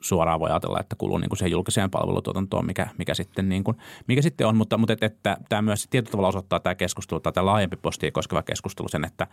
suoraan 0.00 0.40
voi 0.40 0.50
ajatella, 0.50 0.80
että 0.80 0.96
kuuluu 0.96 1.18
niin 1.18 1.28
kuin 1.28 1.38
siihen 1.38 1.52
julkiseen 1.52 1.90
palvelutuotantoon, 1.90 2.66
mikä, 2.66 2.86
mikä, 2.98 3.14
sitten, 3.14 3.48
niin 3.48 3.64
kuin, 3.64 3.76
mikä 4.06 4.22
sitten 4.22 4.46
on. 4.46 4.56
Mutta, 4.56 4.78
mutta 4.78 4.92
että, 4.92 5.06
että 5.06 5.36
tämä 5.48 5.62
myös 5.62 5.86
tietyllä 5.90 6.10
tavalla 6.10 6.28
osoittaa 6.28 6.60
tämä 6.60 6.74
keskustelu 6.74 7.20
tai 7.20 7.32
tämä 7.32 7.46
laajempi 7.46 7.76
postia 7.76 8.12
koskeva 8.12 8.42
keskustelu 8.42 8.88
sen, 8.88 9.04
että, 9.04 9.26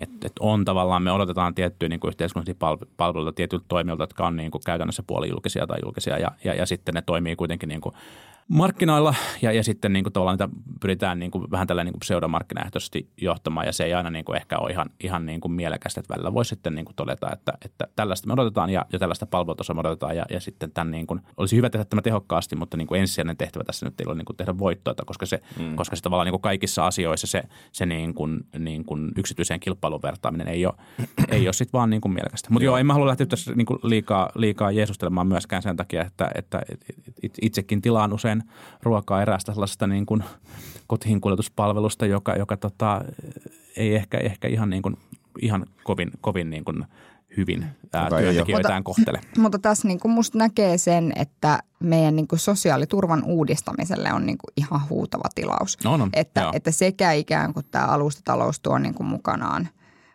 että, 0.00 0.26
että 0.26 0.40
on 0.40 0.64
tavallaan, 0.64 1.02
me 1.02 1.12
odotetaan 1.12 1.54
tiettyjä 1.54 1.88
niin 1.88 2.00
kuin 2.00 2.08
yhteiskunnallisia 2.08 2.86
palveluita 2.96 3.36
tietyiltä 3.36 3.64
toimijoilta, 3.68 4.02
jotka 4.02 4.26
on 4.26 4.36
niin 4.36 4.50
kuin 4.50 4.62
käytännössä 4.66 5.02
puolijulkisia 5.06 5.66
tai 5.66 5.78
julkisia 5.84 6.18
ja, 6.18 6.30
ja, 6.44 6.54
ja 6.54 6.66
sitten 6.66 6.94
ne 6.94 7.02
toimii 7.02 7.36
kuitenkin 7.36 7.68
niin 7.68 7.80
kuin 7.80 7.94
markkinoilla 8.48 9.14
ja, 9.42 9.52
ja 9.52 9.64
sitten 9.64 9.92
niin 9.92 10.04
kuin 10.04 10.12
tavallaan 10.12 10.38
niitä 10.38 10.48
pyritään 10.80 11.18
niin 11.18 11.30
kuin 11.30 11.50
vähän 11.50 11.66
tällä 11.66 11.84
niin 11.84 11.92
kuin 11.92 12.00
pseudomarkkinaehtoisesti 12.00 13.08
johtamaan 13.20 13.66
ja 13.66 13.72
se 13.72 13.84
ei 13.84 13.94
aina 13.94 14.10
niin 14.10 14.24
kuin 14.24 14.36
ehkä 14.36 14.58
ole 14.58 14.70
ihan, 14.70 14.90
ihan 15.00 15.26
niin 15.26 15.40
kuin 15.40 15.52
mielekästä, 15.52 16.00
että 16.00 16.14
välillä 16.14 16.34
voisi 16.34 16.48
sitten 16.48 16.74
niin 16.74 16.84
kuin 16.84 16.96
todeta, 16.96 17.32
että, 17.32 17.52
että 17.64 17.88
tällaista 17.96 18.26
me 18.26 18.32
odotetaan 18.32 18.70
ja, 18.70 18.86
ja 18.92 18.98
tällaista 18.98 19.26
palvelutasoa 19.26 19.74
me 19.74 19.80
odotetaan 19.80 20.16
ja, 20.16 20.26
ja 20.30 20.40
sitten 20.40 20.72
tämän 20.72 20.90
niin 20.90 21.06
kuin, 21.06 21.20
olisi 21.36 21.56
hyvä 21.56 21.70
tehdä 21.70 21.84
tämä 21.84 22.02
tehokkaasti, 22.02 22.56
mutta 22.56 22.76
niin 22.76 22.86
kuin 22.86 23.00
ensisijainen 23.00 23.36
tehtävä 23.36 23.64
tässä 23.64 23.86
nyt 23.86 24.00
ei 24.00 24.06
ole 24.06 24.14
niin 24.14 24.24
kuin 24.24 24.36
tehdä 24.36 24.58
voittoa, 24.58 24.94
koska 25.06 25.26
se, 25.26 25.40
mm. 25.58 25.76
koska 25.76 25.96
se 25.96 26.02
tavallaan 26.02 26.26
niin 26.26 26.32
kuin 26.32 26.42
kaikissa 26.42 26.86
asioissa 26.86 27.26
se, 27.26 27.42
se 27.72 27.86
niin 27.86 28.14
kuin, 28.14 28.40
niin 28.58 28.84
kuin 28.84 29.12
yksityiseen 29.16 29.60
kilpailun 29.60 30.02
vertaaminen 30.02 30.48
ei 30.48 30.66
ole, 30.66 30.74
ei 31.28 31.46
ole 31.46 31.52
sitten 31.52 31.78
vaan 31.78 31.90
niin 31.90 32.00
kuin 32.00 32.12
mielekästä. 32.12 32.48
Mutta 32.50 32.64
joo. 32.64 32.72
joo, 32.72 32.78
en 32.78 32.86
mä 32.86 32.92
halua 32.92 33.08
lähteä 33.08 33.26
tässä 33.26 33.52
niin 33.54 33.66
kuin 33.66 33.78
liikaa, 33.82 34.30
liikaa 34.34 34.70
jeesustelemaan 34.70 35.26
myöskään 35.26 35.62
sen 35.62 35.76
takia, 35.76 36.02
että, 36.04 36.30
että 36.34 36.62
itsekin 37.42 37.82
tilaan 37.82 38.12
usein 38.12 38.37
jotain 38.38 38.58
ruokaa 38.82 39.22
eräästä 39.22 39.52
sellaisesta 39.52 39.86
niin 39.86 40.06
kuin 40.06 40.24
kotiin 40.86 41.20
kuljetuspalvelusta, 41.20 42.06
joka, 42.06 42.36
joka 42.36 42.56
tota, 42.56 43.04
ei 43.76 43.94
ehkä, 43.94 44.18
ehkä 44.18 44.48
ihan, 44.48 44.70
niin 44.70 44.82
kuin, 44.82 44.96
ihan 45.42 45.66
kovin, 45.84 46.10
kovin 46.20 46.50
niin 46.50 46.64
kuin 46.64 46.84
hyvin 47.36 47.66
ää, 47.92 48.08
työntekijöitään 48.08 48.84
kohtele. 48.84 49.18
Mutta, 49.22 49.40
mutta 49.40 49.58
tässä 49.58 49.88
niin 49.88 50.00
kuin 50.00 50.12
musta 50.12 50.38
näkee 50.38 50.78
sen, 50.78 51.12
että 51.16 51.58
meidän 51.80 52.16
niin 52.16 52.28
kuin 52.28 52.38
sosiaaliturvan 52.38 53.24
uudistamiselle 53.24 54.12
on 54.12 54.26
niin 54.26 54.38
kuin 54.38 54.52
ihan 54.56 54.88
huutava 54.90 55.28
tilaus. 55.34 55.78
No, 55.84 55.96
no, 55.96 56.08
että, 56.12 56.50
että 56.52 56.70
sekä 56.70 57.12
ikään 57.12 57.54
kuin 57.54 57.66
tämä 57.70 57.86
alustatalous 57.86 58.60
tuo 58.60 58.78
niin 58.78 58.94
kuin 58.94 59.06
mukanaan, 59.06 59.68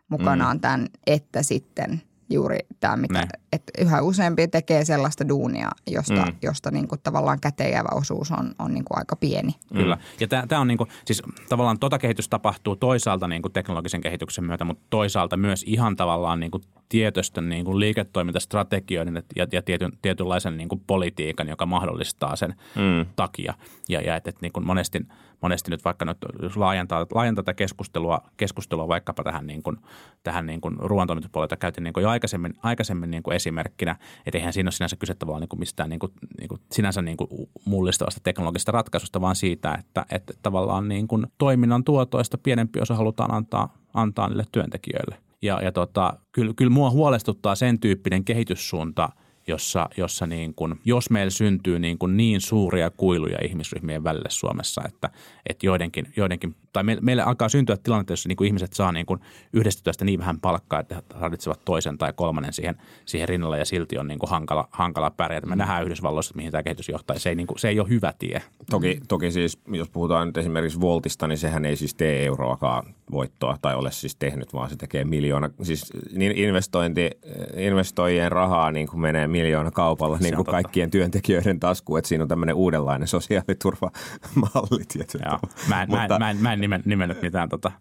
mukanaan 0.10 0.58
mm. 0.58 0.62
tämän, 0.62 0.88
että 1.08 1.44
sitten– 1.44 2.02
juuri 2.34 2.58
tämä, 2.80 2.98
mitä, 2.98 3.20
niin. 3.20 3.30
että 3.52 3.72
yhä 3.80 4.02
useampi 4.02 4.48
tekee 4.48 4.86
sellaista 4.86 5.28
duunia, 5.28 5.70
josta, 5.88 6.26
mm. 6.26 6.36
josta 6.42 6.72
niin 6.72 6.88
kuin 6.88 7.02
tavallaan 7.04 7.40
käteenjäävä 7.40 7.90
osuus 7.96 8.32
on, 8.32 8.56
on 8.60 8.74
niin 8.74 8.86
kuin 8.86 8.98
aika 8.98 9.16
pieni. 9.16 9.56
Kyllä. 9.74 9.98
Ja 10.20 10.28
tämä 10.28 10.62
on 10.62 10.68
niin 10.68 10.78
kuin, 10.78 10.90
siis 11.06 11.24
tavallaan 11.50 11.80
tota 11.80 12.00
kehitys 12.00 12.30
tapahtuu 12.30 12.76
toisaalta 12.76 13.28
niin 13.28 13.42
kuin 13.42 13.52
teknologisen 13.52 14.02
kehityksen 14.02 14.44
myötä, 14.46 14.66
mutta 14.66 14.84
toisaalta 14.90 15.38
myös 15.38 15.64
ihan 15.68 15.96
tavallaan 15.96 16.40
niin 16.40 16.52
kuin 16.52 16.64
tietoisten 16.90 17.50
niin 17.50 17.66
kuin 17.66 17.80
liiketoimintastrategioiden 17.80 19.24
ja, 19.36 19.48
ja 19.52 19.62
tietyn, 19.62 19.92
tietynlaisen 20.02 20.58
niin 20.58 20.70
kuin 20.70 20.82
politiikan, 20.88 21.48
joka 21.48 21.66
mahdollistaa 21.66 22.36
sen 22.36 22.56
mm. 22.76 23.06
takia. 23.16 23.54
Ja, 23.90 24.02
ja 24.02 24.16
että 24.16 24.30
et 24.30 24.42
niin 24.42 24.52
kuin 24.52 24.66
monesti, 24.66 25.06
monesti 25.44 25.72
nyt 25.72 25.86
vaikka 25.86 26.06
nyt, 26.06 26.18
jos 26.42 26.58
laajentaa, 26.58 27.06
laajentaa 27.14 27.44
tätä 27.44 27.54
keskustelua, 27.54 28.22
keskustelua 28.38 28.88
vaikkapa 28.88 29.24
tähän, 29.24 29.48
niin 29.48 29.64
kuin, 29.64 29.78
tähän 30.24 30.46
niin 30.46 30.62
kuin 30.62 30.76
ruoantoimituspuolelta 30.80 31.58
käytiin 31.58 31.84
niin 31.84 31.94
kuin 31.94 32.02
jo 32.02 32.10
aikaisemmin, 32.10 32.54
aikaisemmin 32.64 33.12
niin 33.12 33.24
kuin 33.24 33.36
esimerkkinä, 33.36 33.96
että 34.26 34.38
eihän 34.38 34.54
siinä 34.54 34.68
ole 34.68 34.72
sinänsä 34.72 34.96
kyse 34.96 35.14
tavallaan 35.14 35.42
niin 35.42 35.50
kuin 35.50 35.60
mistään 35.60 35.90
niin 35.90 36.00
kuin, 36.00 36.12
niin 36.40 36.50
kuin 36.50 36.62
sinänsä 36.72 37.02
niin 37.02 37.18
kuin 37.18 37.30
mullistavasta 37.66 38.22
teknologisesta 38.24 38.72
ratkaisusta, 38.72 39.22
vaan 39.22 39.36
siitä, 39.36 39.76
että, 39.80 40.06
että 40.12 40.34
tavallaan 40.42 40.88
niin 40.88 41.08
kuin 41.08 41.28
toiminnan 41.38 41.84
tuotoista 41.84 42.38
pienempi 42.38 42.80
osa 42.82 42.96
halutaan 42.96 43.34
antaa, 43.34 43.78
antaa 43.94 44.28
niille 44.28 44.46
työntekijöille. 44.52 45.18
Ja, 45.42 45.60
ja 45.62 45.72
tota, 45.72 46.14
kyllä, 46.32 46.54
kyllä 46.56 46.72
mua 46.72 46.92
huolestuttaa 46.92 47.56
sen 47.56 47.80
tyyppinen 47.80 48.24
kehityssuunta– 48.24 49.10
jossa, 49.48 49.90
jossa 49.98 50.28
niin 50.28 50.54
kuin, 50.54 50.80
jos 50.86 51.10
meillä 51.10 51.30
syntyy 51.30 51.80
niin, 51.80 51.98
kuin 51.98 52.18
niin 52.18 52.42
suuria 52.42 52.90
kuiluja 52.90 53.38
ihmisryhmien 53.44 54.04
välille 54.04 54.30
Suomessa, 54.30 54.82
että, 54.86 55.10
että 55.50 55.66
joidenkin, 55.66 56.14
joidenkin, 56.18 56.56
tai 56.74 56.84
meille, 56.84 57.02
meille 57.02 57.24
alkaa 57.24 57.50
syntyä 57.50 57.78
tilanne, 57.78 58.06
jossa 58.10 58.30
niin 58.30 58.36
kuin 58.36 58.48
ihmiset 58.48 58.74
saa 58.74 58.92
niin 58.92 59.06
kuin 59.06 59.20
yhdestä 59.54 59.84
työstä 59.84 60.06
niin 60.06 60.20
vähän 60.20 60.40
palkkaa, 60.40 60.80
että 60.80 60.96
he 60.96 61.02
tarvitsevat 61.02 61.66
toisen 61.66 61.98
tai 61.98 62.14
kolmannen 62.16 62.54
siihen, 62.54 62.76
siihen 63.06 63.30
rinnalle 63.30 63.60
ja 63.60 63.66
silti 63.66 63.98
on 63.98 64.08
niin 64.08 64.20
kuin 64.20 64.30
hankala, 64.30 64.68
hankala 64.72 65.12
pärjätä. 65.12 65.48
Me 65.48 65.56
mm. 65.56 65.60
nähdään 65.60 65.84
Yhdysvalloissa, 65.84 66.36
mihin 66.36 66.52
tämä 66.52 66.64
kehitys 66.64 66.90
johtaa. 66.90 67.20
Se 67.20 67.30
ei, 67.30 67.36
niin 67.36 67.48
kuin, 67.48 67.60
se 67.60 67.68
ei 67.68 67.80
ole 67.80 67.90
hyvä 67.90 68.14
tie. 68.20 68.42
Toki, 68.70 69.00
toki 69.08 69.32
siis, 69.32 69.60
jos 69.68 69.90
puhutaan 69.90 70.28
nyt 70.28 70.38
esimerkiksi 70.38 70.82
Voltista, 70.82 71.28
niin 71.28 71.38
sehän 71.38 71.66
ei 71.66 71.76
siis 71.76 71.96
tee 71.96 72.26
euroakaan 72.26 72.94
voittoa 73.12 73.58
tai 73.62 73.76
ole 73.76 73.92
siis 73.92 74.16
tehnyt, 74.16 74.54
vaan 74.54 74.70
se 74.70 74.76
tekee 74.76 75.06
miljoona. 75.06 75.50
Siis 75.62 75.94
niin 76.16 76.38
investointi, 76.38 77.10
investoijien 77.58 78.32
rahaa 78.32 78.72
niin 78.72 78.88
kuin 78.88 79.02
menee 79.02 79.28
miljoona 79.34 79.72
kaupalla 79.72 80.18
niin 80.18 80.36
kuin 80.36 80.46
kaikkien 80.46 80.92
työntekijöiden 80.92 81.60
taskuun, 81.60 82.00
että 82.00 82.10
siinä 82.10 82.24
on 82.24 82.28
tämmöinen 82.28 82.56
uudenlainen 82.56 83.08
sosiaaliturvamalli 83.08 84.84
Joo. 85.26 85.40
Mä 85.70 85.84
en, 85.84 85.90
Mutta, 85.90 86.20
mä 86.20 86.30
en, 86.30 86.38
mä 86.38 86.54
en, 86.54 86.62
nimen, 86.62 86.82
nimennyt 86.86 87.22
mitään, 87.22 87.50
tota, 87.50 87.72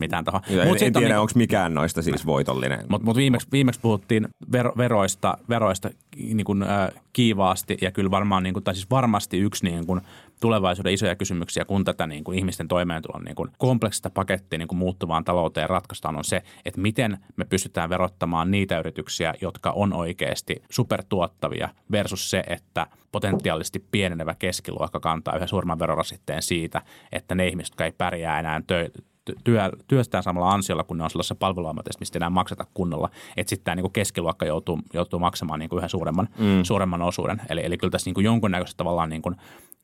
mitään 0.00 0.24
tuohon. 0.24 0.42
En, 0.48 0.58
en 0.60 0.92
tiedä, 0.92 1.08
niin, 1.08 1.18
onko 1.18 1.32
mikään 1.34 1.74
noista 1.74 2.02
siis 2.02 2.26
voitollinen. 2.26 2.84
Mutta 2.88 3.04
mut 3.04 3.16
viimeksi, 3.16 3.48
viimeksi 3.52 3.80
puhuttiin 3.80 4.28
vero, 4.52 4.72
veroista, 4.76 5.38
veroista 5.48 5.90
niin 6.16 6.44
kuin, 6.44 6.62
äh, 6.62 6.88
kiivaasti 7.12 7.78
ja 7.80 7.90
kyllä 7.90 8.10
varmaan, 8.10 8.42
niin 8.42 8.54
kuin, 8.54 8.64
tai 8.64 8.74
siis 8.74 8.90
varmasti 8.90 9.38
yksi 9.38 9.64
niin 9.64 9.86
kuin, 9.86 10.00
tulevaisuuden 10.42 10.92
isoja 10.92 11.16
kysymyksiä, 11.16 11.64
kun 11.64 11.84
tätä 11.84 12.06
niin 12.06 12.24
kuin 12.24 12.38
ihmisten 12.38 12.68
toimeentulon 12.68 13.24
niin 13.24 13.34
kuin 13.34 13.50
kompleksista 13.58 14.10
pakettia 14.10 14.58
niin 14.58 14.68
kuin 14.68 14.78
muuttuvaan 14.78 15.24
talouteen 15.24 15.70
ratkaistaan, 15.70 16.16
on 16.16 16.24
se, 16.24 16.42
että 16.64 16.80
miten 16.80 17.18
me 17.36 17.44
pystytään 17.44 17.90
verottamaan 17.90 18.50
niitä 18.50 18.78
yrityksiä, 18.78 19.34
jotka 19.40 19.70
on 19.70 19.92
oikeasti 19.92 20.62
supertuottavia 20.70 21.68
versus 21.92 22.30
se, 22.30 22.44
että 22.46 22.86
potentiaalisesti 23.12 23.84
pienenevä 23.90 24.34
keskiluokka 24.34 25.00
kantaa 25.00 25.36
yhä 25.36 25.46
suuremman 25.46 25.78
verorasitteen 25.78 26.42
siitä, 26.42 26.82
että 27.12 27.34
ne 27.34 27.48
ihmiset, 27.48 27.72
jotka 27.72 27.84
ei 27.84 27.92
pärjää 27.92 28.38
enää 28.38 28.60
tö- 28.60 29.02
työ, 29.44 29.70
työstään 29.88 30.22
samalla 30.22 30.52
ansiolla, 30.52 30.84
kun 30.84 30.98
ne 30.98 31.04
on 31.04 31.10
sellaisessa 31.10 31.34
palveluammatissa, 31.34 32.00
mistä 32.00 32.18
enää 32.18 32.30
makseta 32.30 32.66
kunnolla. 32.74 33.10
Että 33.36 33.50
sitten 33.50 33.64
tämä 33.64 33.74
niin 33.74 33.92
keskiluokka 33.92 34.46
joutuu, 34.46 34.78
joutuu 34.92 35.18
maksamaan 35.18 35.60
niin 35.60 35.68
kuin 35.68 35.78
yhä 35.78 35.88
suuremman, 35.88 36.28
mm. 36.38 36.62
suuremman 36.62 37.02
osuuden. 37.02 37.42
Eli, 37.48 37.60
eli 37.64 37.78
kyllä 37.78 37.90
tässä 37.90 38.08
niin 38.08 38.14
kuin 38.14 38.24
jonkunnäköistä 38.24 38.76
tavallaan 38.76 39.10
niin 39.10 39.22
kuin 39.22 39.36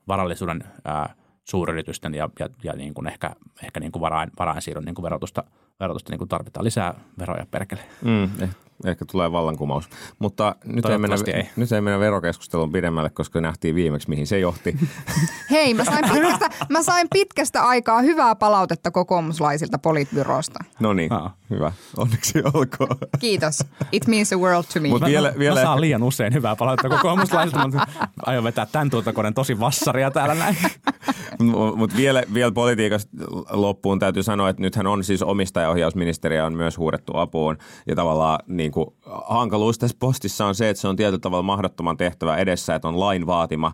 varallisuuden 0.08 0.64
ää, 0.84 1.14
suuryritysten 1.44 2.14
ja, 2.14 2.30
ja, 2.38 2.48
ja 2.64 2.72
niin 2.72 2.94
kuin 2.94 3.06
ehkä, 3.06 3.30
ehkä 3.62 3.80
niin 3.80 3.92
kuin 3.92 4.00
varain, 4.00 4.30
varainsiirron 4.38 4.84
niin 4.84 4.94
kuin 4.94 5.02
verotusta, 5.02 5.44
verotusta 5.80 6.12
niin 6.12 6.18
kuin 6.18 6.28
tarvitaan 6.28 6.64
lisää 6.64 6.94
veroja 7.18 7.46
perkele. 7.50 7.80
Mm, 8.04 8.24
eh, 8.42 8.50
Ehkä 8.86 9.04
tulee 9.04 9.32
vallankumous. 9.32 9.88
Mutta 10.18 10.56
nyt 10.64 10.84
ei, 10.86 10.98
mennä, 10.98 11.16
ei. 11.34 11.48
nyt 11.56 11.72
ei 11.72 11.80
mennä 11.80 12.00
verokeskusteluun 12.00 12.72
pidemmälle, 12.72 13.10
koska 13.10 13.40
nähtiin 13.40 13.74
viimeksi, 13.74 14.08
mihin 14.08 14.26
se 14.26 14.38
johti. 14.38 14.76
Hei, 15.50 15.74
mä 15.74 15.84
sain, 15.84 16.04
pitkästä, 16.12 16.50
mä 16.68 16.82
sain 16.82 17.08
pitkästä 17.12 17.62
aikaa 17.62 18.00
hyvää 18.02 18.34
palautetta 18.34 18.90
kokoomuslaisilta 18.90 19.78
politbyrosta. 19.78 20.58
No 20.80 20.92
niin, 20.92 21.12
Aa. 21.12 21.36
hyvä. 21.50 21.72
Onneksi 21.96 22.42
olkoon. 22.54 22.96
Kiitos. 23.20 23.58
It 23.92 24.06
means 24.06 24.28
the 24.28 24.36
world 24.38 24.64
to 24.74 24.80
me. 24.80 24.88
Mut 24.88 25.00
Mä, 25.00 25.06
vielä- 25.06 25.30
mä, 25.32 25.38
vielä 25.38 25.60
mä 25.60 25.66
saan 25.66 25.80
liian 25.80 26.02
usein 26.02 26.32
hyvää 26.34 26.56
palautetta 26.56 26.88
kokoomuslaisilta, 26.96 27.68
mutta 27.68 27.86
aion 28.26 28.44
vetää 28.44 28.66
tämän 28.66 28.90
tuotakoneen 28.90 29.34
tosi 29.34 29.60
vassaria 29.60 30.10
täällä 30.10 30.34
näin. 30.34 30.56
Mutta 31.76 31.96
vielä, 31.96 32.22
vielä 32.34 32.52
politiikasta 32.52 33.10
loppuun 33.50 33.98
täytyy 33.98 34.22
sanoa, 34.22 34.48
että 34.48 34.62
nythän 34.62 34.86
on 34.86 35.04
siis 35.04 35.22
omistajaohjausministeriä 35.68 36.46
on 36.46 36.54
myös 36.54 36.78
huudettu 36.78 37.16
apuun. 37.16 37.58
Ja 37.86 37.96
tavallaan 37.96 38.38
niin 38.46 38.72
kuin, 38.72 38.86
hankaluus 39.28 39.78
tässä 39.78 39.96
postissa 40.00 40.46
on 40.46 40.54
se, 40.54 40.68
että 40.68 40.80
se 40.80 40.88
on 40.88 40.96
tietyllä 40.96 41.18
tavalla 41.18 41.42
mahdottoman 41.42 41.96
tehtävä 41.96 42.36
edessä, 42.36 42.74
että 42.74 42.88
on 42.88 43.00
lain 43.00 43.26
vaatima 43.26 43.72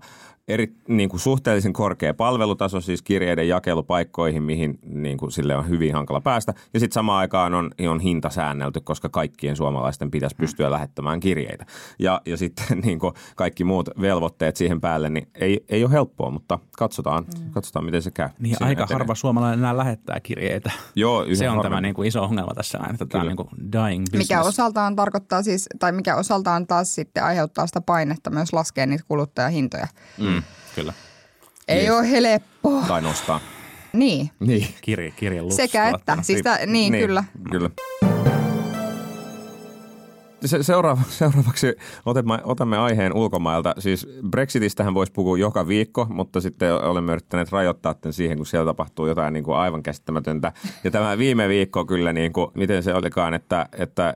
eri, 0.49 0.75
niin 0.89 1.09
kuin 1.09 1.21
suhteellisen 1.21 1.73
korkea 1.73 2.15
palvelutaso 2.15 2.81
siis 2.81 3.03
kirjeiden 3.03 3.49
jakelupaikkoihin, 3.49 4.43
mihin 4.43 4.79
niin 4.87 5.19
kuin, 5.19 5.33
sille 5.33 5.57
on 5.57 5.69
hyvin 5.69 5.95
hankala 5.95 6.21
päästä. 6.21 6.55
Ja 6.75 6.81
sitten 6.81 6.95
samaan 6.95 7.19
aikaan 7.19 7.55
on, 7.55 7.71
on 7.89 8.01
hinta 8.01 8.31
säännelty, 8.31 8.81
koska 8.81 9.09
kaikkien 9.09 9.57
suomalaisten 9.57 10.11
pitäisi 10.11 10.37
pystyä 10.37 10.71
lähettämään 10.71 11.21
kirjeitä. 11.21 11.67
Ja, 11.99 12.21
ja 12.27 12.37
sitten 12.37 12.67
niin 12.85 12.99
kuin 12.99 13.15
kaikki 13.37 13.65
muut 13.65 13.89
velvoitteet 14.01 14.57
siihen 14.57 14.81
päälle, 14.81 15.11
niin 15.11 15.29
ei, 15.35 15.65
ei 15.69 15.85
ole 15.85 15.93
helppoa, 15.93 16.31
mutta 16.31 16.59
katsotaan, 16.79 17.25
katsotaan 17.51 17.85
miten 17.85 18.03
se 18.03 18.11
käy. 18.11 18.29
Niin 18.39 18.57
aika 18.61 18.83
etenee. 18.83 18.99
harva 18.99 19.15
suomalainen 19.15 19.59
enää 19.59 19.77
lähettää 19.77 20.21
kirjeitä. 20.21 20.71
Joo, 20.95 21.25
Se 21.25 21.31
on 21.31 21.57
harvemmin. 21.57 21.63
tämä 21.63 21.81
niin 21.81 21.95
kuin 21.95 22.09
iso 22.09 22.23
ongelma 22.23 22.55
tässä 22.55 22.79
näin, 22.79 22.93
että 22.95 23.07
tämä 23.07 23.23
on 23.23 23.29
niin 23.29 23.37
kuin 23.37 23.49
dying 23.73 24.05
business. 24.05 24.31
Mikä 24.31 24.43
osaltaan 24.43 24.97
tarkoittaa 24.97 25.43
siis, 25.43 25.69
tai 25.79 25.93
mikä 25.93 26.17
osaltaan 26.17 26.67
taas 26.67 26.95
sitten 26.95 27.25
aiheuttaa 27.25 27.67
sitä 27.67 27.81
painetta 27.81 28.31
myös 28.31 28.53
laskea 28.53 28.87
niitä 28.87 29.05
kuluttajahintoja. 29.09 29.87
Mm, 30.19 30.34
kyllä. 30.75 30.93
Ei 31.69 31.81
Yes. 31.87 31.91
ole 31.91 32.11
helppoa. 32.11 32.83
Tai 32.87 33.03
nostaa. 33.03 33.41
Niin. 33.93 34.31
Niin. 34.41 34.69
Kirje, 34.81 35.11
kirje 35.11 35.41
Sekä 35.57 35.89
että. 35.89 36.19
Siis 36.23 36.43
tä, 36.43 36.59
niin, 36.67 36.93
niin, 36.93 37.07
kyllä. 37.07 37.25
Kyllä. 37.51 37.71
Se, 40.45 40.63
seuraava, 40.63 41.03
seuraavaksi 41.19 41.77
otamme, 42.07 42.39
otamme 42.45 42.79
aiheen 42.79 43.15
ulkomailta. 43.15 43.75
Siis 43.79 44.09
Brexitistähän 44.31 44.95
voisi 44.95 45.13
puhua 45.13 45.39
joka 45.39 45.69
viikko, 45.69 46.07
mutta 46.11 46.41
sitten 46.41 46.73
olemme 46.73 47.13
yrittäneet 47.13 47.53
rajoittaa 47.53 47.95
tämän 47.95 48.13
siihen, 48.13 48.37
kun 48.37 48.47
siellä 48.47 48.67
tapahtuu 48.67 49.07
jotain 49.07 49.33
niin 49.33 49.45
kuin 49.45 49.57
aivan 49.57 49.83
käsittämätöntä. 49.83 50.53
Ja 50.85 50.91
tämä 50.91 51.19
viime 51.19 51.49
viikko 51.49 51.85
kyllä, 51.85 52.13
niin 52.13 52.33
kuin, 52.33 52.51
miten 52.55 52.83
se 52.83 52.95
olikaan, 52.95 53.35
että, 53.35 53.67
että 53.79 54.15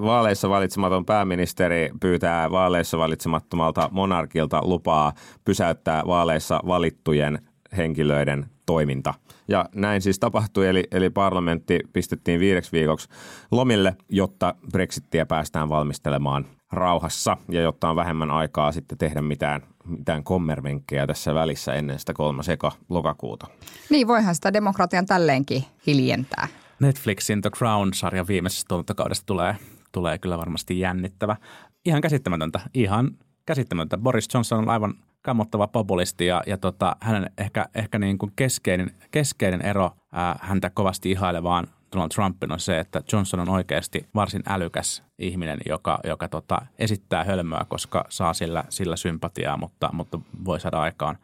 vaaleissa 0.00 0.48
valitsematon 0.48 1.04
pääministeri 1.04 1.90
pyytää 2.00 2.50
vaaleissa 2.50 2.98
valitsemattomalta 2.98 3.88
monarkilta 3.92 4.60
lupaa 4.64 5.12
pysäyttää 5.44 6.02
vaaleissa 6.06 6.60
valittujen 6.66 7.38
henkilöiden 7.76 8.46
toiminta. 8.66 9.14
Ja 9.50 9.64
näin 9.74 10.02
siis 10.02 10.18
tapahtui, 10.18 10.68
eli, 10.68 10.84
eli 10.90 11.10
parlamentti 11.10 11.80
pistettiin 11.92 12.40
viideksi 12.40 12.72
viikoksi 12.72 13.08
lomille, 13.50 13.96
jotta 14.08 14.54
Brexittiä 14.72 15.26
päästään 15.26 15.68
valmistelemaan 15.68 16.46
rauhassa 16.72 17.36
ja 17.48 17.62
jotta 17.62 17.90
on 17.90 17.96
vähemmän 17.96 18.30
aikaa 18.30 18.72
sitten 18.72 18.98
tehdä 18.98 19.22
mitään, 19.22 19.62
mitään 19.84 20.24
kommervenkkejä 20.24 21.06
tässä 21.06 21.34
välissä 21.34 21.74
ennen 21.74 21.98
sitä 21.98 22.12
kolmas 22.12 22.48
eka 22.48 22.72
lokakuuta. 22.88 23.46
Niin, 23.90 24.08
voihan 24.08 24.34
sitä 24.34 24.52
demokratian 24.52 25.06
tälleenkin 25.06 25.64
hiljentää. 25.86 26.48
Netflixin 26.80 27.42
The 27.42 27.50
Crown-sarjan 27.50 28.28
viimeisestä 28.28 28.68
tuotantokaudesta 28.68 29.26
tulee, 29.26 29.56
tulee 29.92 30.18
kyllä 30.18 30.38
varmasti 30.38 30.80
jännittävä. 30.80 31.36
Ihan 31.84 32.00
käsittämätöntä, 32.00 32.60
ihan 32.74 33.10
käsittämätöntä. 33.46 33.98
Boris 33.98 34.28
Johnson 34.34 34.58
on 34.58 34.68
aivan 34.68 34.94
kammottava 35.22 35.66
populisti 35.66 36.26
ja, 36.26 36.42
ja 36.46 36.56
tota, 36.58 36.96
hänen 37.00 37.30
ehkä, 37.38 37.66
ehkä 37.74 37.98
niin 37.98 38.18
kuin 38.18 38.32
keskeinen, 38.36 38.90
keskeinen 39.10 39.62
ero 39.62 39.90
ää, 40.12 40.38
häntä 40.42 40.70
kovasti 40.70 41.10
ihailevaan 41.10 41.66
Donald 41.92 42.10
Trumpin 42.14 42.52
on 42.52 42.60
se, 42.60 42.78
että 42.78 43.02
Johnson 43.12 43.40
on 43.40 43.48
oikeasti 43.48 44.08
varsin 44.14 44.42
älykäs 44.48 45.02
ihminen, 45.18 45.58
joka, 45.68 45.98
joka 46.04 46.28
tota, 46.28 46.66
esittää 46.78 47.24
hölmöä, 47.24 47.66
koska 47.68 48.04
saa 48.08 48.34
sillä, 48.34 48.64
sillä 48.68 48.96
sympatiaa, 48.96 49.56
mutta, 49.56 49.90
mutta 49.92 50.18
voi 50.44 50.60
saada 50.60 50.80
aikaan 50.80 51.18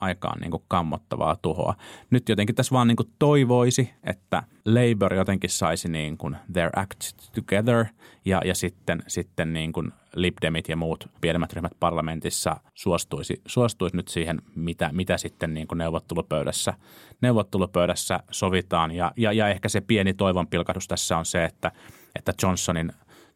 aikaan 0.00 0.40
niin 0.40 0.50
kuin 0.50 0.62
kammottavaa 0.68 1.36
tuhoa. 1.36 1.74
Nyt 2.10 2.28
jotenkin 2.28 2.54
tässä 2.54 2.72
vaan 2.72 2.88
niin 2.88 2.96
kuin 2.96 3.12
toivoisi, 3.18 3.94
että 4.04 4.42
Labour 4.64 5.14
jotenkin 5.14 5.50
saisi 5.50 5.88
niin 5.88 6.18
kuin 6.18 6.36
their 6.52 6.70
act 6.76 7.00
together 7.34 7.84
ja, 8.24 8.40
ja 8.44 8.54
sitten, 8.54 9.02
sitten 9.06 9.52
niin 9.52 9.72
kuin 9.72 9.92
Lib 10.16 10.36
Demit 10.42 10.68
ja 10.68 10.76
muut 10.76 11.08
pienemmät 11.20 11.52
ryhmät 11.52 11.72
parlamentissa 11.80 12.56
suostuisi, 12.74 13.42
suostuisi 13.46 13.96
nyt 13.96 14.08
siihen, 14.08 14.42
mitä, 14.54 14.90
mitä 14.92 15.18
sitten 15.18 15.54
niin 15.54 15.66
kuin 15.66 15.78
neuvottelupöydässä, 15.78 16.74
neuvottelupöydässä 17.20 18.20
sovitaan. 18.30 18.92
Ja, 18.92 19.12
ja, 19.16 19.32
ja 19.32 19.48
ehkä 19.48 19.68
se 19.68 19.80
pieni 19.80 20.14
toivon 20.14 20.46
pilkahdus 20.46 20.88
tässä 20.88 21.18
on 21.18 21.26
se, 21.26 21.44
että, 21.44 21.72
että 22.14 22.32
Johnsonin, 22.42 22.92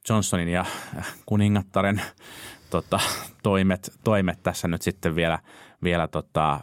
Johnsonin 0.08 0.48
ja 0.48 0.64
kuningattaren 1.26 2.02
tota, 2.70 3.00
toimet, 3.42 3.92
toimet 4.04 4.42
tässä 4.42 4.68
nyt 4.68 4.82
sitten 4.82 5.16
vielä, 5.16 5.38
vielä 5.82 6.08
tota, 6.08 6.60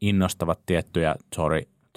innostavat 0.00 0.60
tiettyjä 0.66 1.14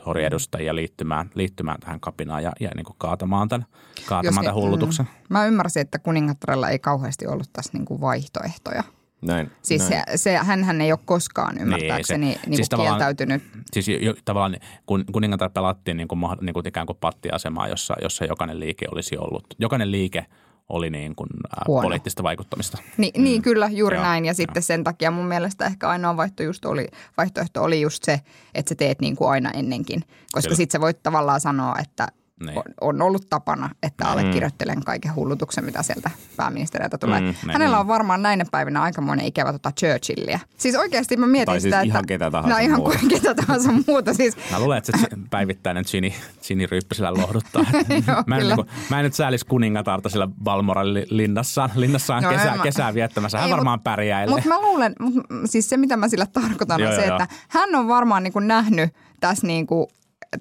Tory-edustajia 0.08 0.76
liittymään, 0.76 1.30
liittymään 1.36 1.80
tähän 1.80 2.00
kapinaan 2.00 2.44
ja, 2.44 2.52
ja 2.60 2.70
niin 2.76 2.86
kuin 2.86 2.96
kaatamaan 2.98 3.50
tämän, 3.50 3.66
kaatamaan 4.06 4.46
tämän 4.46 4.56
hullutuksen. 4.56 5.06
Mm, 5.06 5.26
mä 5.30 5.46
ymmärsin, 5.46 5.82
että 5.82 6.00
kuningattarella 6.00 6.70
ei 6.70 6.80
kauheasti 6.80 7.28
ollut 7.28 7.50
tässä 7.54 7.72
niinku 7.74 8.02
vaihtoehtoja. 8.02 8.84
Näin. 9.22 9.52
Siis 9.62 9.90
näin. 9.90 10.04
se, 10.08 10.18
se, 10.18 10.38
hänhän 10.38 10.82
ei 10.82 10.92
ole 10.92 11.00
koskaan 11.06 11.58
ymmärtääkseni 11.58 12.26
niin, 12.26 12.40
niin 12.46 12.56
siis 12.56 12.70
kuin 12.70 12.82
kieltäytynyt. 12.82 13.44
Siis 13.74 13.88
jo, 13.88 14.14
tavallaan 14.26 14.56
kun 14.86 15.06
kuningatar 15.12 15.50
pelattiin 15.50 15.98
niin 15.98 16.08
kuin, 16.08 16.20
mah- 16.20 16.42
niin 16.42 16.54
kuin 16.54 16.68
ikään 16.68 16.88
kuin 16.88 16.98
pattiasemaa, 17.02 17.68
jossa, 17.68 17.96
jossa 18.02 18.26
jokainen 18.26 18.60
liike 18.60 18.86
olisi 18.92 19.18
ollut, 19.18 19.46
jokainen 19.60 19.92
liike 19.92 20.26
oli 20.70 20.90
niin 20.90 21.16
kuin, 21.16 21.30
Huono. 21.68 21.82
poliittista 21.82 22.24
vaikuttamista. 22.24 22.78
Ni, 22.98 23.12
mm. 23.18 23.24
Niin 23.24 23.42
kyllä, 23.42 23.70
juuri 23.72 23.96
Joo, 23.96 24.04
näin. 24.06 24.26
Ja 24.26 24.30
joo. 24.30 24.36
sitten 24.36 24.64
sen 24.64 24.84
takia 24.84 25.12
mun 25.12 25.26
mielestä 25.26 25.66
ehkä 25.66 25.90
ainoa 25.90 26.18
vaihto 26.18 26.44
just 26.44 26.66
oli, 26.66 26.88
vaihtoehto 27.18 27.64
oli 27.64 27.82
just 27.82 28.04
se, 28.04 28.22
että 28.56 28.70
sä 28.70 28.76
teet 28.76 29.02
niin 29.02 29.16
kuin 29.16 29.30
aina 29.30 29.52
ennenkin. 29.52 30.02
Koska 30.32 30.56
sitten 30.56 30.78
sä 30.78 30.82
voit 30.82 31.04
tavallaan 31.04 31.42
sanoa, 31.42 31.76
että 31.80 32.08
Niin. 32.46 32.62
on, 32.82 33.02
ollut 33.02 33.30
tapana, 33.30 33.70
että 33.84 34.08
allekirjoittelen 34.08 34.84
kaiken 34.84 35.16
hullutuksen, 35.16 35.66
mitä 35.66 35.84
sieltä 35.84 36.12
pääministeriltä 36.38 36.98
tulee. 36.98 37.20
Mm, 37.20 37.26
Mm, 37.28 37.34
näin. 37.46 37.52
Hänellä 37.54 37.80
on 37.80 37.88
varmaan 37.88 38.22
näinä 38.22 38.46
päivinä 38.52 38.82
aikamoinen 38.82 39.26
ikävä 39.26 39.52
tota 39.52 39.72
Churchillia. 39.80 40.40
Siis 40.58 40.76
oikeasti 40.76 41.18
mä 41.18 41.28
mietin 41.28 41.46
Tai 41.46 41.62
siis 41.62 41.64
sitä, 41.64 41.82
ihan 41.82 42.00
että... 42.00 42.08
ketä 42.08 42.32
tahansa 42.32 42.58
No 42.58 42.64
ihan 42.64 42.80
muuta. 42.80 43.00
ketä 43.10 43.36
tahansa 43.36 43.70
muuta. 43.88 44.14
Siis 44.14 44.38
Mä 44.52 44.60
luulen, 44.60 44.78
että 44.78 44.98
se 44.98 45.08
päivittäinen 45.30 45.84
Gini, 45.92 46.14
Gini 46.48 46.66
Ryyppäsellä 46.68 47.14
lohduttaa. 47.14 47.66
Joo, 48.08 48.24
mä, 48.28 48.38
en, 48.38 48.44
niin 48.44 48.56
kuin, 48.56 48.68
mä 48.90 49.00
en 49.00 49.04
nyt 49.04 49.14
säälisi 49.14 49.46
kuningatarta 49.46 50.10
sillä 50.10 50.28
Balmoran 50.44 50.94
li- 50.94 51.08
linnassaan, 51.10 51.70
linnassaan 51.76 52.24
No, 52.24 52.30
kesä, 52.30 52.56
mä- 52.56 52.64
kesää 52.64 52.94
viettämässä. 52.94 53.38
Hän 53.38 53.48
Ei, 53.48 53.52
varmaan 53.54 53.80
mut- 53.80 53.84
pärjäilee. 53.84 54.36
Mutta 54.36 54.50
mä 54.50 54.62
luulen, 54.62 54.96
mut, 55.00 55.14
siis 55.46 55.70
se 55.70 55.78
mitä 55.78 55.98
mä 55.98 56.08
sillä 56.08 56.26
tarkoitan 56.26 56.80
Joo, 56.80 56.90
on 56.90 56.96
se, 56.96 57.06
joo, 57.06 57.18
että 57.22 57.36
hän 57.48 57.76
on 57.76 57.88
varmaan 57.88 58.24
niin 58.24 58.34
kuin 58.34 58.48
nähnyt 58.48 58.94
tässä 59.20 59.48
niin 59.48 59.68
kuin, 59.68 59.88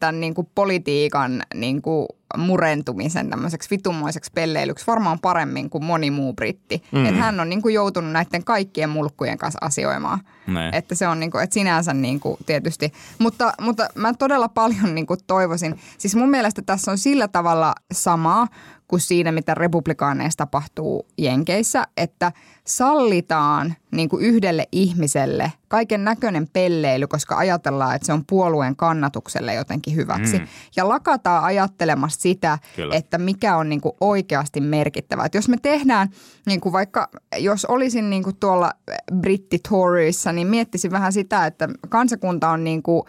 tämän 0.00 0.20
niin 0.20 0.34
kuin 0.34 0.48
politiikan 0.54 1.42
niin 1.54 1.82
kuin 1.82 2.06
murentumisen 2.36 3.30
tämmöiseksi 3.30 3.70
vitummoiseksi 3.70 4.30
pelleilyksi 4.34 4.86
varmaan 4.86 5.18
paremmin 5.18 5.70
kuin 5.70 5.84
moni 5.84 6.10
muu 6.10 6.32
britti. 6.32 6.82
Mm. 6.92 7.06
Että 7.06 7.20
hän 7.20 7.40
on 7.40 7.48
niin 7.48 7.62
kuin 7.62 7.74
joutunut 7.74 8.12
näiden 8.12 8.44
kaikkien 8.44 8.90
mulkkujen 8.90 9.38
kanssa 9.38 9.58
asioimaan. 9.62 10.20
Näin. 10.46 10.74
Että 10.74 10.94
se 10.94 11.08
on 11.08 11.20
niin 11.20 11.30
kuin, 11.30 11.44
että 11.44 11.54
sinänsä 11.54 11.94
niin 11.94 12.20
kuin 12.20 12.36
tietysti. 12.46 12.92
Mutta, 13.18 13.52
mutta 13.60 13.88
mä 13.94 14.14
todella 14.14 14.48
paljon 14.48 14.94
niin 14.94 15.06
kuin 15.06 15.20
toivoisin. 15.26 15.78
Siis 15.98 16.16
mun 16.16 16.30
mielestä 16.30 16.62
tässä 16.66 16.90
on 16.90 16.98
sillä 16.98 17.28
tavalla 17.28 17.74
samaa 17.92 18.48
kuin 18.88 19.00
siinä, 19.00 19.32
mitä 19.32 19.54
republikaaneissa 19.54 20.36
tapahtuu 20.36 21.06
Jenkeissä, 21.18 21.86
että 21.96 22.32
sallitaan 22.66 23.74
niin 23.90 24.08
kuin 24.08 24.24
yhdelle 24.24 24.68
ihmiselle 24.72 25.52
kaiken 25.68 26.04
näköinen 26.04 26.48
pelleily, 26.52 27.06
koska 27.06 27.36
ajatellaan, 27.36 27.96
että 27.96 28.06
se 28.06 28.12
on 28.12 28.24
puolueen 28.26 28.76
kannatukselle 28.76 29.54
jotenkin 29.54 29.96
hyväksi. 29.96 30.38
Mm. 30.38 30.46
Ja 30.76 30.88
lakataan 30.88 31.44
ajattelemasta 31.44 32.22
sitä, 32.22 32.58
Kyllä. 32.76 32.94
että 32.94 33.18
mikä 33.18 33.56
on 33.56 33.68
niin 33.68 33.80
kuin 33.80 33.94
oikeasti 34.00 34.60
merkittävää. 34.60 35.26
Että 35.26 35.38
jos 35.38 35.48
me 35.48 35.56
tehdään, 35.62 36.08
niin 36.46 36.60
kuin 36.60 36.72
vaikka 36.72 37.08
jos 37.36 37.64
olisin 37.64 38.10
niin 38.10 38.22
kuin 38.22 38.36
tuolla 38.36 38.72
brittitourissa, 39.14 40.32
niin 40.32 40.46
miettisin 40.46 40.90
vähän 40.90 41.12
sitä, 41.12 41.46
että 41.46 41.68
kansakunta 41.88 42.50
on 42.50 42.64
niin 42.64 42.82
kuin 42.82 43.02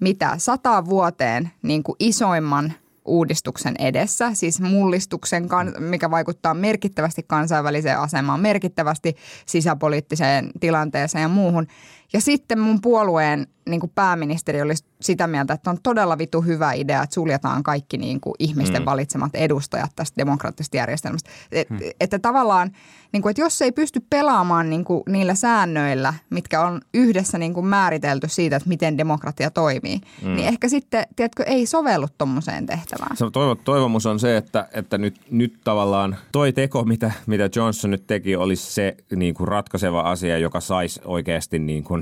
mitä 0.00 0.34
sata 0.38 0.84
vuoteen 0.84 1.50
niin 1.62 1.82
kuin 1.82 1.96
isoimman 1.98 2.72
uudistuksen 3.04 3.74
edessä, 3.78 4.34
siis 4.34 4.60
mullistuksen, 4.60 5.48
kan- 5.48 5.74
mikä 5.78 6.10
vaikuttaa 6.10 6.54
merkittävästi 6.54 7.22
kansainväliseen 7.26 7.98
asemaan, 7.98 8.40
merkittävästi 8.40 9.16
sisäpoliittiseen 9.46 10.50
tilanteeseen 10.60 11.22
ja 11.22 11.28
muuhun. 11.28 11.66
Ja 12.12 12.20
sitten 12.20 12.58
mun 12.60 12.80
puolueen 12.80 13.46
niin 13.68 13.80
kuin 13.80 13.92
pääministeri 13.94 14.62
oli 14.62 14.74
sitä 15.00 15.26
mieltä, 15.26 15.54
että 15.54 15.70
on 15.70 15.78
todella 15.82 16.18
vitu 16.18 16.40
hyvä 16.40 16.72
idea, 16.72 17.02
että 17.02 17.14
suljetaan 17.14 17.62
kaikki 17.62 17.98
niin 17.98 18.20
kuin 18.20 18.34
ihmisten 18.38 18.82
mm. 18.82 18.86
valitsemat 18.86 19.34
edustajat 19.34 19.90
tästä 19.96 20.16
demokraattisesta 20.16 20.76
järjestelmästä. 20.76 21.30
Et, 21.52 21.70
mm. 21.70 21.78
Että 22.00 22.18
tavallaan, 22.18 22.70
niin 23.12 23.22
kuin, 23.22 23.30
että 23.30 23.40
jos 23.40 23.62
ei 23.62 23.72
pysty 23.72 24.00
pelaamaan 24.10 24.70
niin 24.70 24.84
kuin 24.84 25.02
niillä 25.08 25.34
säännöillä, 25.34 26.14
mitkä 26.30 26.60
on 26.60 26.80
yhdessä 26.94 27.38
niin 27.38 27.54
kuin 27.54 27.66
määritelty 27.66 28.28
siitä, 28.28 28.56
että 28.56 28.68
miten 28.68 28.98
demokratia 28.98 29.50
toimii, 29.50 30.00
mm. 30.22 30.34
niin 30.34 30.48
ehkä 30.48 30.68
sitten, 30.68 31.06
tiedätkö, 31.16 31.42
ei 31.42 31.66
sovellu 31.66 32.06
tuommoiseen 32.18 32.66
tehtävään. 32.66 33.16
Se 33.16 33.24
toivo, 33.32 33.54
toivomus 33.54 34.06
on 34.06 34.20
se, 34.20 34.36
että, 34.36 34.68
että 34.72 34.98
nyt, 34.98 35.20
nyt 35.30 35.60
tavallaan 35.64 36.16
toi 36.32 36.52
teko, 36.52 36.84
mitä, 36.84 37.12
mitä 37.26 37.50
Johnson 37.56 37.90
nyt 37.90 38.06
teki, 38.06 38.36
olisi 38.36 38.72
se 38.72 38.96
niin 39.16 39.34
kuin 39.34 39.48
ratkaiseva 39.48 40.00
asia, 40.00 40.38
joka 40.38 40.60
saisi 40.60 41.00
oikeasti 41.04 41.58
niin 41.58 41.84
kuin 41.84 42.01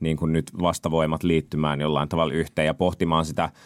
niin 0.00 0.16
kuin 0.16 0.32
nyt 0.32 0.50
vastavoimat 0.62 1.22
liittymään 1.22 1.80
jollain 1.80 2.08
tavalla 2.08 2.34
yhteen 2.34 2.66
ja 2.66 2.74
pohtimaan 2.74 3.24
sitä– 3.24 3.50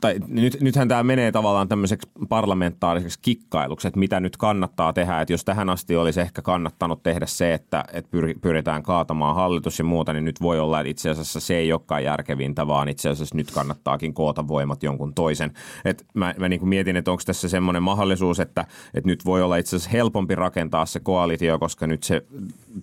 tai 0.00 0.14
nyt, 0.28 0.60
nythän 0.60 0.88
tämä 0.88 1.02
menee 1.02 1.32
tavallaan 1.32 1.68
tämmöiseksi 1.68 2.08
parlamentaariseksi 2.28 3.18
kikkailuksi, 3.22 3.88
että 3.88 4.00
mitä 4.00 4.20
nyt 4.20 4.36
kannattaa 4.36 4.92
tehdä. 4.92 5.20
Että 5.20 5.32
jos 5.32 5.44
tähän 5.44 5.70
asti 5.70 5.96
olisi 5.96 6.20
ehkä 6.20 6.42
kannattanut 6.42 7.02
tehdä 7.02 7.26
se, 7.26 7.54
että, 7.54 7.84
että 7.92 8.10
pyritään 8.40 8.82
kaatamaan 8.82 9.34
hallitus 9.34 9.78
ja 9.78 9.84
muuta, 9.84 10.12
niin 10.12 10.24
nyt 10.24 10.42
voi 10.42 10.60
olla, 10.60 10.80
että 10.80 10.90
itse 10.90 11.10
asiassa 11.10 11.40
se 11.40 11.56
ei 11.56 11.72
olekaan 11.72 12.04
järkevintä, 12.04 12.66
vaan 12.66 12.88
itse 12.88 13.08
asiassa 13.08 13.36
nyt 13.36 13.50
kannattaakin 13.50 14.14
koota 14.14 14.48
voimat 14.48 14.82
jonkun 14.82 15.14
toisen. 15.14 15.52
Et 15.84 16.06
mä 16.14 16.34
mä 16.38 16.48
niin 16.48 16.68
mietin, 16.68 16.96
että 16.96 17.10
onko 17.10 17.22
tässä 17.26 17.48
semmoinen 17.48 17.82
mahdollisuus, 17.82 18.40
että, 18.40 18.64
että 18.94 19.08
nyt 19.08 19.24
voi 19.24 19.42
olla 19.42 19.56
itse 19.56 19.76
asiassa 19.76 19.90
helpompi 19.90 20.34
rakentaa 20.34 20.86
se 20.86 21.00
koalitio, 21.00 21.58
koska 21.58 21.86
nyt 21.86 22.02
se 22.02 22.22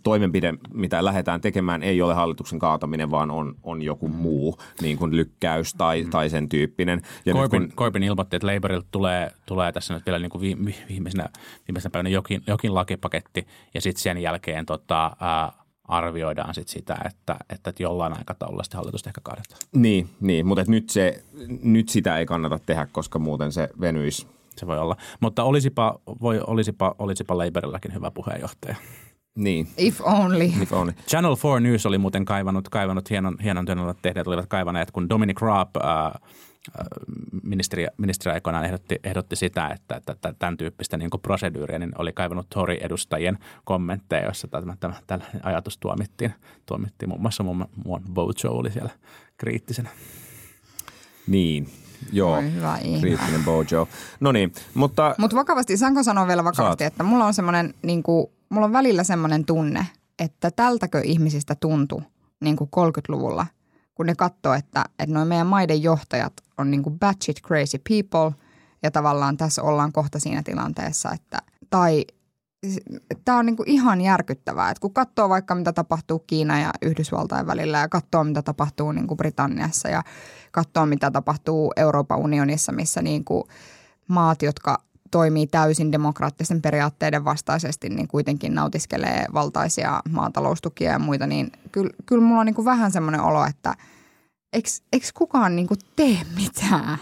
toimenpide, 0.03 0.53
mitä 0.73 1.05
lähdetään 1.05 1.41
tekemään, 1.41 1.83
ei 1.83 2.01
ole 2.01 2.13
hallituksen 2.13 2.59
kaataminen, 2.59 3.11
vaan 3.11 3.31
on, 3.31 3.55
on 3.63 3.81
joku 3.81 4.07
muu, 4.07 4.57
niin 4.81 4.97
kuin 4.97 5.15
lykkäys 5.15 5.73
tai, 5.73 6.03
mm. 6.03 6.09
tai 6.09 6.29
sen 6.29 6.49
tyyppinen 6.49 6.92
todennäköinen. 7.01 7.25
Ja 7.25 7.33
Corbyn, 7.33 7.67
kun... 7.69 7.77
Corbyn 7.77 8.03
ilmoitti, 8.03 8.35
että 8.35 8.47
Labourilta 8.47 8.87
tulee, 8.91 9.31
tulee 9.45 9.71
tässä 9.71 9.93
nyt 9.93 10.05
vielä 10.05 10.19
niin 10.19 10.29
kuin 10.29 10.41
viimeisenä, 10.89 11.29
viimeisenä 11.67 11.91
päivänä 11.91 12.09
jokin, 12.09 12.41
jokin 12.47 12.75
lakipaketti 12.75 13.47
ja 13.73 13.81
sitten 13.81 14.01
sen 14.01 14.17
jälkeen 14.17 14.65
tota, 14.65 15.11
ää, 15.19 15.51
arvioidaan 15.83 16.53
sit 16.53 16.67
sitä, 16.67 16.97
että, 17.05 17.35
että 17.49 17.73
jollain 17.79 18.17
aikataululla 18.17 18.63
sitä 18.63 18.77
hallitusta 18.77 19.09
ehkä 19.09 19.21
kaadetaan. 19.23 19.61
Niin, 19.75 20.09
niin 20.21 20.45
mutta 20.45 20.63
nyt, 20.67 20.89
se, 20.89 21.23
nyt 21.63 21.89
sitä 21.89 22.17
ei 22.17 22.25
kannata 22.25 22.59
tehdä, 22.65 22.87
koska 22.91 23.19
muuten 23.19 23.51
se 23.51 23.69
venyisi. 23.81 24.27
Se 24.55 24.67
voi 24.67 24.79
olla. 24.79 24.97
Mutta 25.19 25.43
olisipa, 25.43 25.99
voi, 26.21 26.39
olisipa, 26.47 26.95
olisipa 26.99 27.37
Labourillakin 27.37 27.93
hyvä 27.93 28.11
puheenjohtaja. 28.11 28.75
Niin. 29.35 29.67
If 29.77 30.01
only. 30.01 30.43
If 30.61 30.73
only. 30.73 30.93
Channel 31.07 31.35
4 31.43 31.59
News 31.59 31.85
oli 31.85 31.97
muuten 31.97 32.25
kaivannut, 32.25 32.69
kaivannut 32.69 33.09
hienon, 33.09 33.37
hienon 33.43 33.65
työn, 33.65 33.79
että 34.03 34.23
olivat 34.27 34.47
kaivaneet, 34.47 34.91
kun 34.91 35.09
Dominic 35.09 35.41
Raab, 35.41 35.69
äh, 35.77 36.21
ministeri, 37.43 37.87
ministeri 37.97 38.33
aikoinaan 38.33 38.65
ehdotti, 38.65 38.99
ehdotti 39.03 39.35
sitä, 39.35 39.67
että, 39.67 39.95
että 39.95 40.33
tämän 40.39 40.57
tyyppistä 40.57 40.97
niin 40.97 41.09
proseduuria 41.21 41.79
niin 41.79 41.91
oli 41.97 42.13
kaivannut 42.13 42.49
Tory-edustajien 42.49 43.37
kommentteja, 43.63 44.23
joissa 44.23 44.47
tämä, 44.47 44.75
tämä, 44.79 44.93
tämä 45.07 45.25
ajatus 45.43 45.77
tuomittiin. 45.77 46.33
Tuomittiin 46.65 47.09
muun 47.09 47.21
muassa 47.21 47.43
muun, 47.43 47.65
muun 47.85 48.01
Bojo 48.13 48.51
oli 48.51 48.71
siellä 48.71 48.89
kriittisenä. 49.37 49.89
Niin, 51.27 51.69
Joo, 52.11 52.41
hyvä 52.41 52.77
kriittinen 52.99 53.43
Bojo. 53.43 53.87
No 54.19 54.31
niin, 54.31 54.53
mutta... 54.73 55.15
Mutta 55.17 55.35
vakavasti, 55.35 55.77
saanko 55.77 56.03
sanoa 56.03 56.27
vielä 56.27 56.43
vakavasti, 56.43 56.83
Saat. 56.83 56.93
että 56.93 57.03
mulla 57.03 57.25
on 57.25 57.33
semmoinen, 57.33 57.73
niin 57.81 58.03
kuin, 58.03 58.27
mulla 58.49 58.65
on 58.65 58.73
välillä 58.73 59.03
semmoinen 59.03 59.45
tunne, 59.45 59.87
että 60.19 60.51
tältäkö 60.51 61.01
ihmisistä 61.03 61.55
tuntui 61.55 62.01
niin 62.41 62.55
kuin 62.55 62.69
30-luvulla– 62.75 63.47
kun 63.95 64.05
ne 64.05 64.15
katsoo, 64.15 64.53
että, 64.53 64.85
että 64.99 65.13
noin 65.13 65.27
meidän 65.27 65.47
maiden 65.47 65.83
johtajat 65.83 66.33
on 66.57 66.71
niin 66.71 66.83
kuin 66.83 66.99
batshit 66.99 67.41
crazy 67.41 67.77
people 67.89 68.43
ja 68.83 68.91
tavallaan 68.91 69.37
tässä 69.37 69.63
ollaan 69.63 69.91
kohta 69.91 70.19
siinä 70.19 70.43
tilanteessa, 70.43 71.11
että 71.11 71.37
tai 71.69 72.05
tämä 73.25 73.37
on 73.37 73.45
niin 73.45 73.57
kuin 73.57 73.69
ihan 73.69 74.01
järkyttävää, 74.01 74.69
että 74.69 74.81
kun 74.81 74.93
katsoo 74.93 75.29
vaikka 75.29 75.55
mitä 75.55 75.73
tapahtuu 75.73 76.19
Kiina 76.19 76.59
ja 76.59 76.71
Yhdysvaltain 76.81 77.47
välillä 77.47 77.77
ja 77.77 77.89
katsoo 77.89 78.23
mitä 78.23 78.41
tapahtuu 78.41 78.91
niin 78.91 79.07
kuin 79.07 79.17
Britanniassa 79.17 79.89
ja 79.89 80.03
katsoo 80.51 80.85
mitä 80.85 81.11
tapahtuu 81.11 81.73
Euroopan 81.75 82.19
unionissa, 82.19 82.71
missä 82.71 83.01
niin 83.01 83.25
kuin 83.25 83.43
maat, 84.07 84.41
jotka 84.41 84.77
toimii 85.13 85.47
täysin 85.47 85.91
demokraattisten 85.91 86.61
periaatteiden 86.61 87.25
vastaisesti, 87.25 87.89
niin 87.89 88.07
kuitenkin 88.07 88.55
nautiskelee 88.55 89.25
valtaisia 89.33 89.99
maataloustukia 90.09 90.91
ja 90.91 90.99
muita, 90.99 91.27
niin 91.27 91.51
kyllä, 91.71 91.89
kyllä 92.05 92.23
mulla 92.23 92.39
on 92.39 92.45
niin 92.45 92.55
kuin 92.55 92.65
vähän 92.65 92.91
semmoinen 92.91 93.21
olo, 93.21 93.45
että 93.45 93.75
eikö 94.53 95.07
kukaan 95.13 95.55
niin 95.55 95.67
kuin 95.67 95.79
tee 95.95 96.17
mitään? 96.35 96.97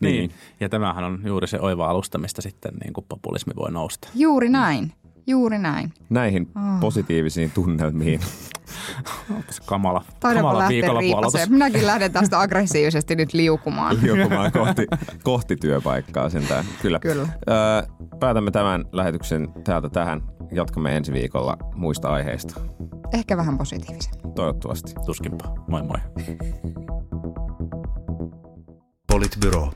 Niin, 0.00 0.30
ja 0.60 0.68
tämähän 0.68 1.04
on 1.04 1.20
juuri 1.24 1.48
se 1.48 1.60
oiva 1.60 1.86
alusta, 1.86 2.18
mistä 2.18 2.42
sitten 2.42 2.74
niin 2.74 2.92
kuin 2.92 3.06
populismi 3.08 3.52
voi 3.56 3.70
nousta. 3.70 4.08
Juuri 4.14 4.48
näin. 4.48 4.92
Juuri 5.30 5.58
näin. 5.58 5.92
Näihin 6.10 6.48
oh. 6.56 6.80
positiivisiin 6.80 7.50
tunnelmiin. 7.50 8.20
kamala, 9.66 10.04
kamala 10.20 10.68
viikonloppu 10.68 11.38
Minäkin 11.48 11.86
lähden 11.86 12.12
tästä 12.12 12.40
aggressiivisesti 12.40 13.16
nyt 13.16 13.34
liukumaan. 13.34 13.98
Liukumaan 14.02 14.52
kohti, 14.52 14.86
kohti 15.22 15.56
työpaikkaa 15.56 16.30
sentään. 16.30 16.64
Kyllä. 16.82 16.98
Kyllä. 16.98 17.22
Öö, 17.22 17.56
päätämme 18.20 18.50
tämän 18.50 18.84
lähetyksen 18.92 19.48
täältä 19.64 19.88
tähän. 19.88 20.22
Jatkamme 20.52 20.96
ensi 20.96 21.12
viikolla 21.12 21.56
muista 21.74 22.08
aiheista. 22.08 22.60
Ehkä 23.12 23.36
vähän 23.36 23.58
positiivisen. 23.58 24.14
Toivottavasti. 24.34 24.94
Tuskinpa. 25.06 25.54
Moi 25.68 25.82
moi. 25.82 25.98
Politbyro. 29.06 29.70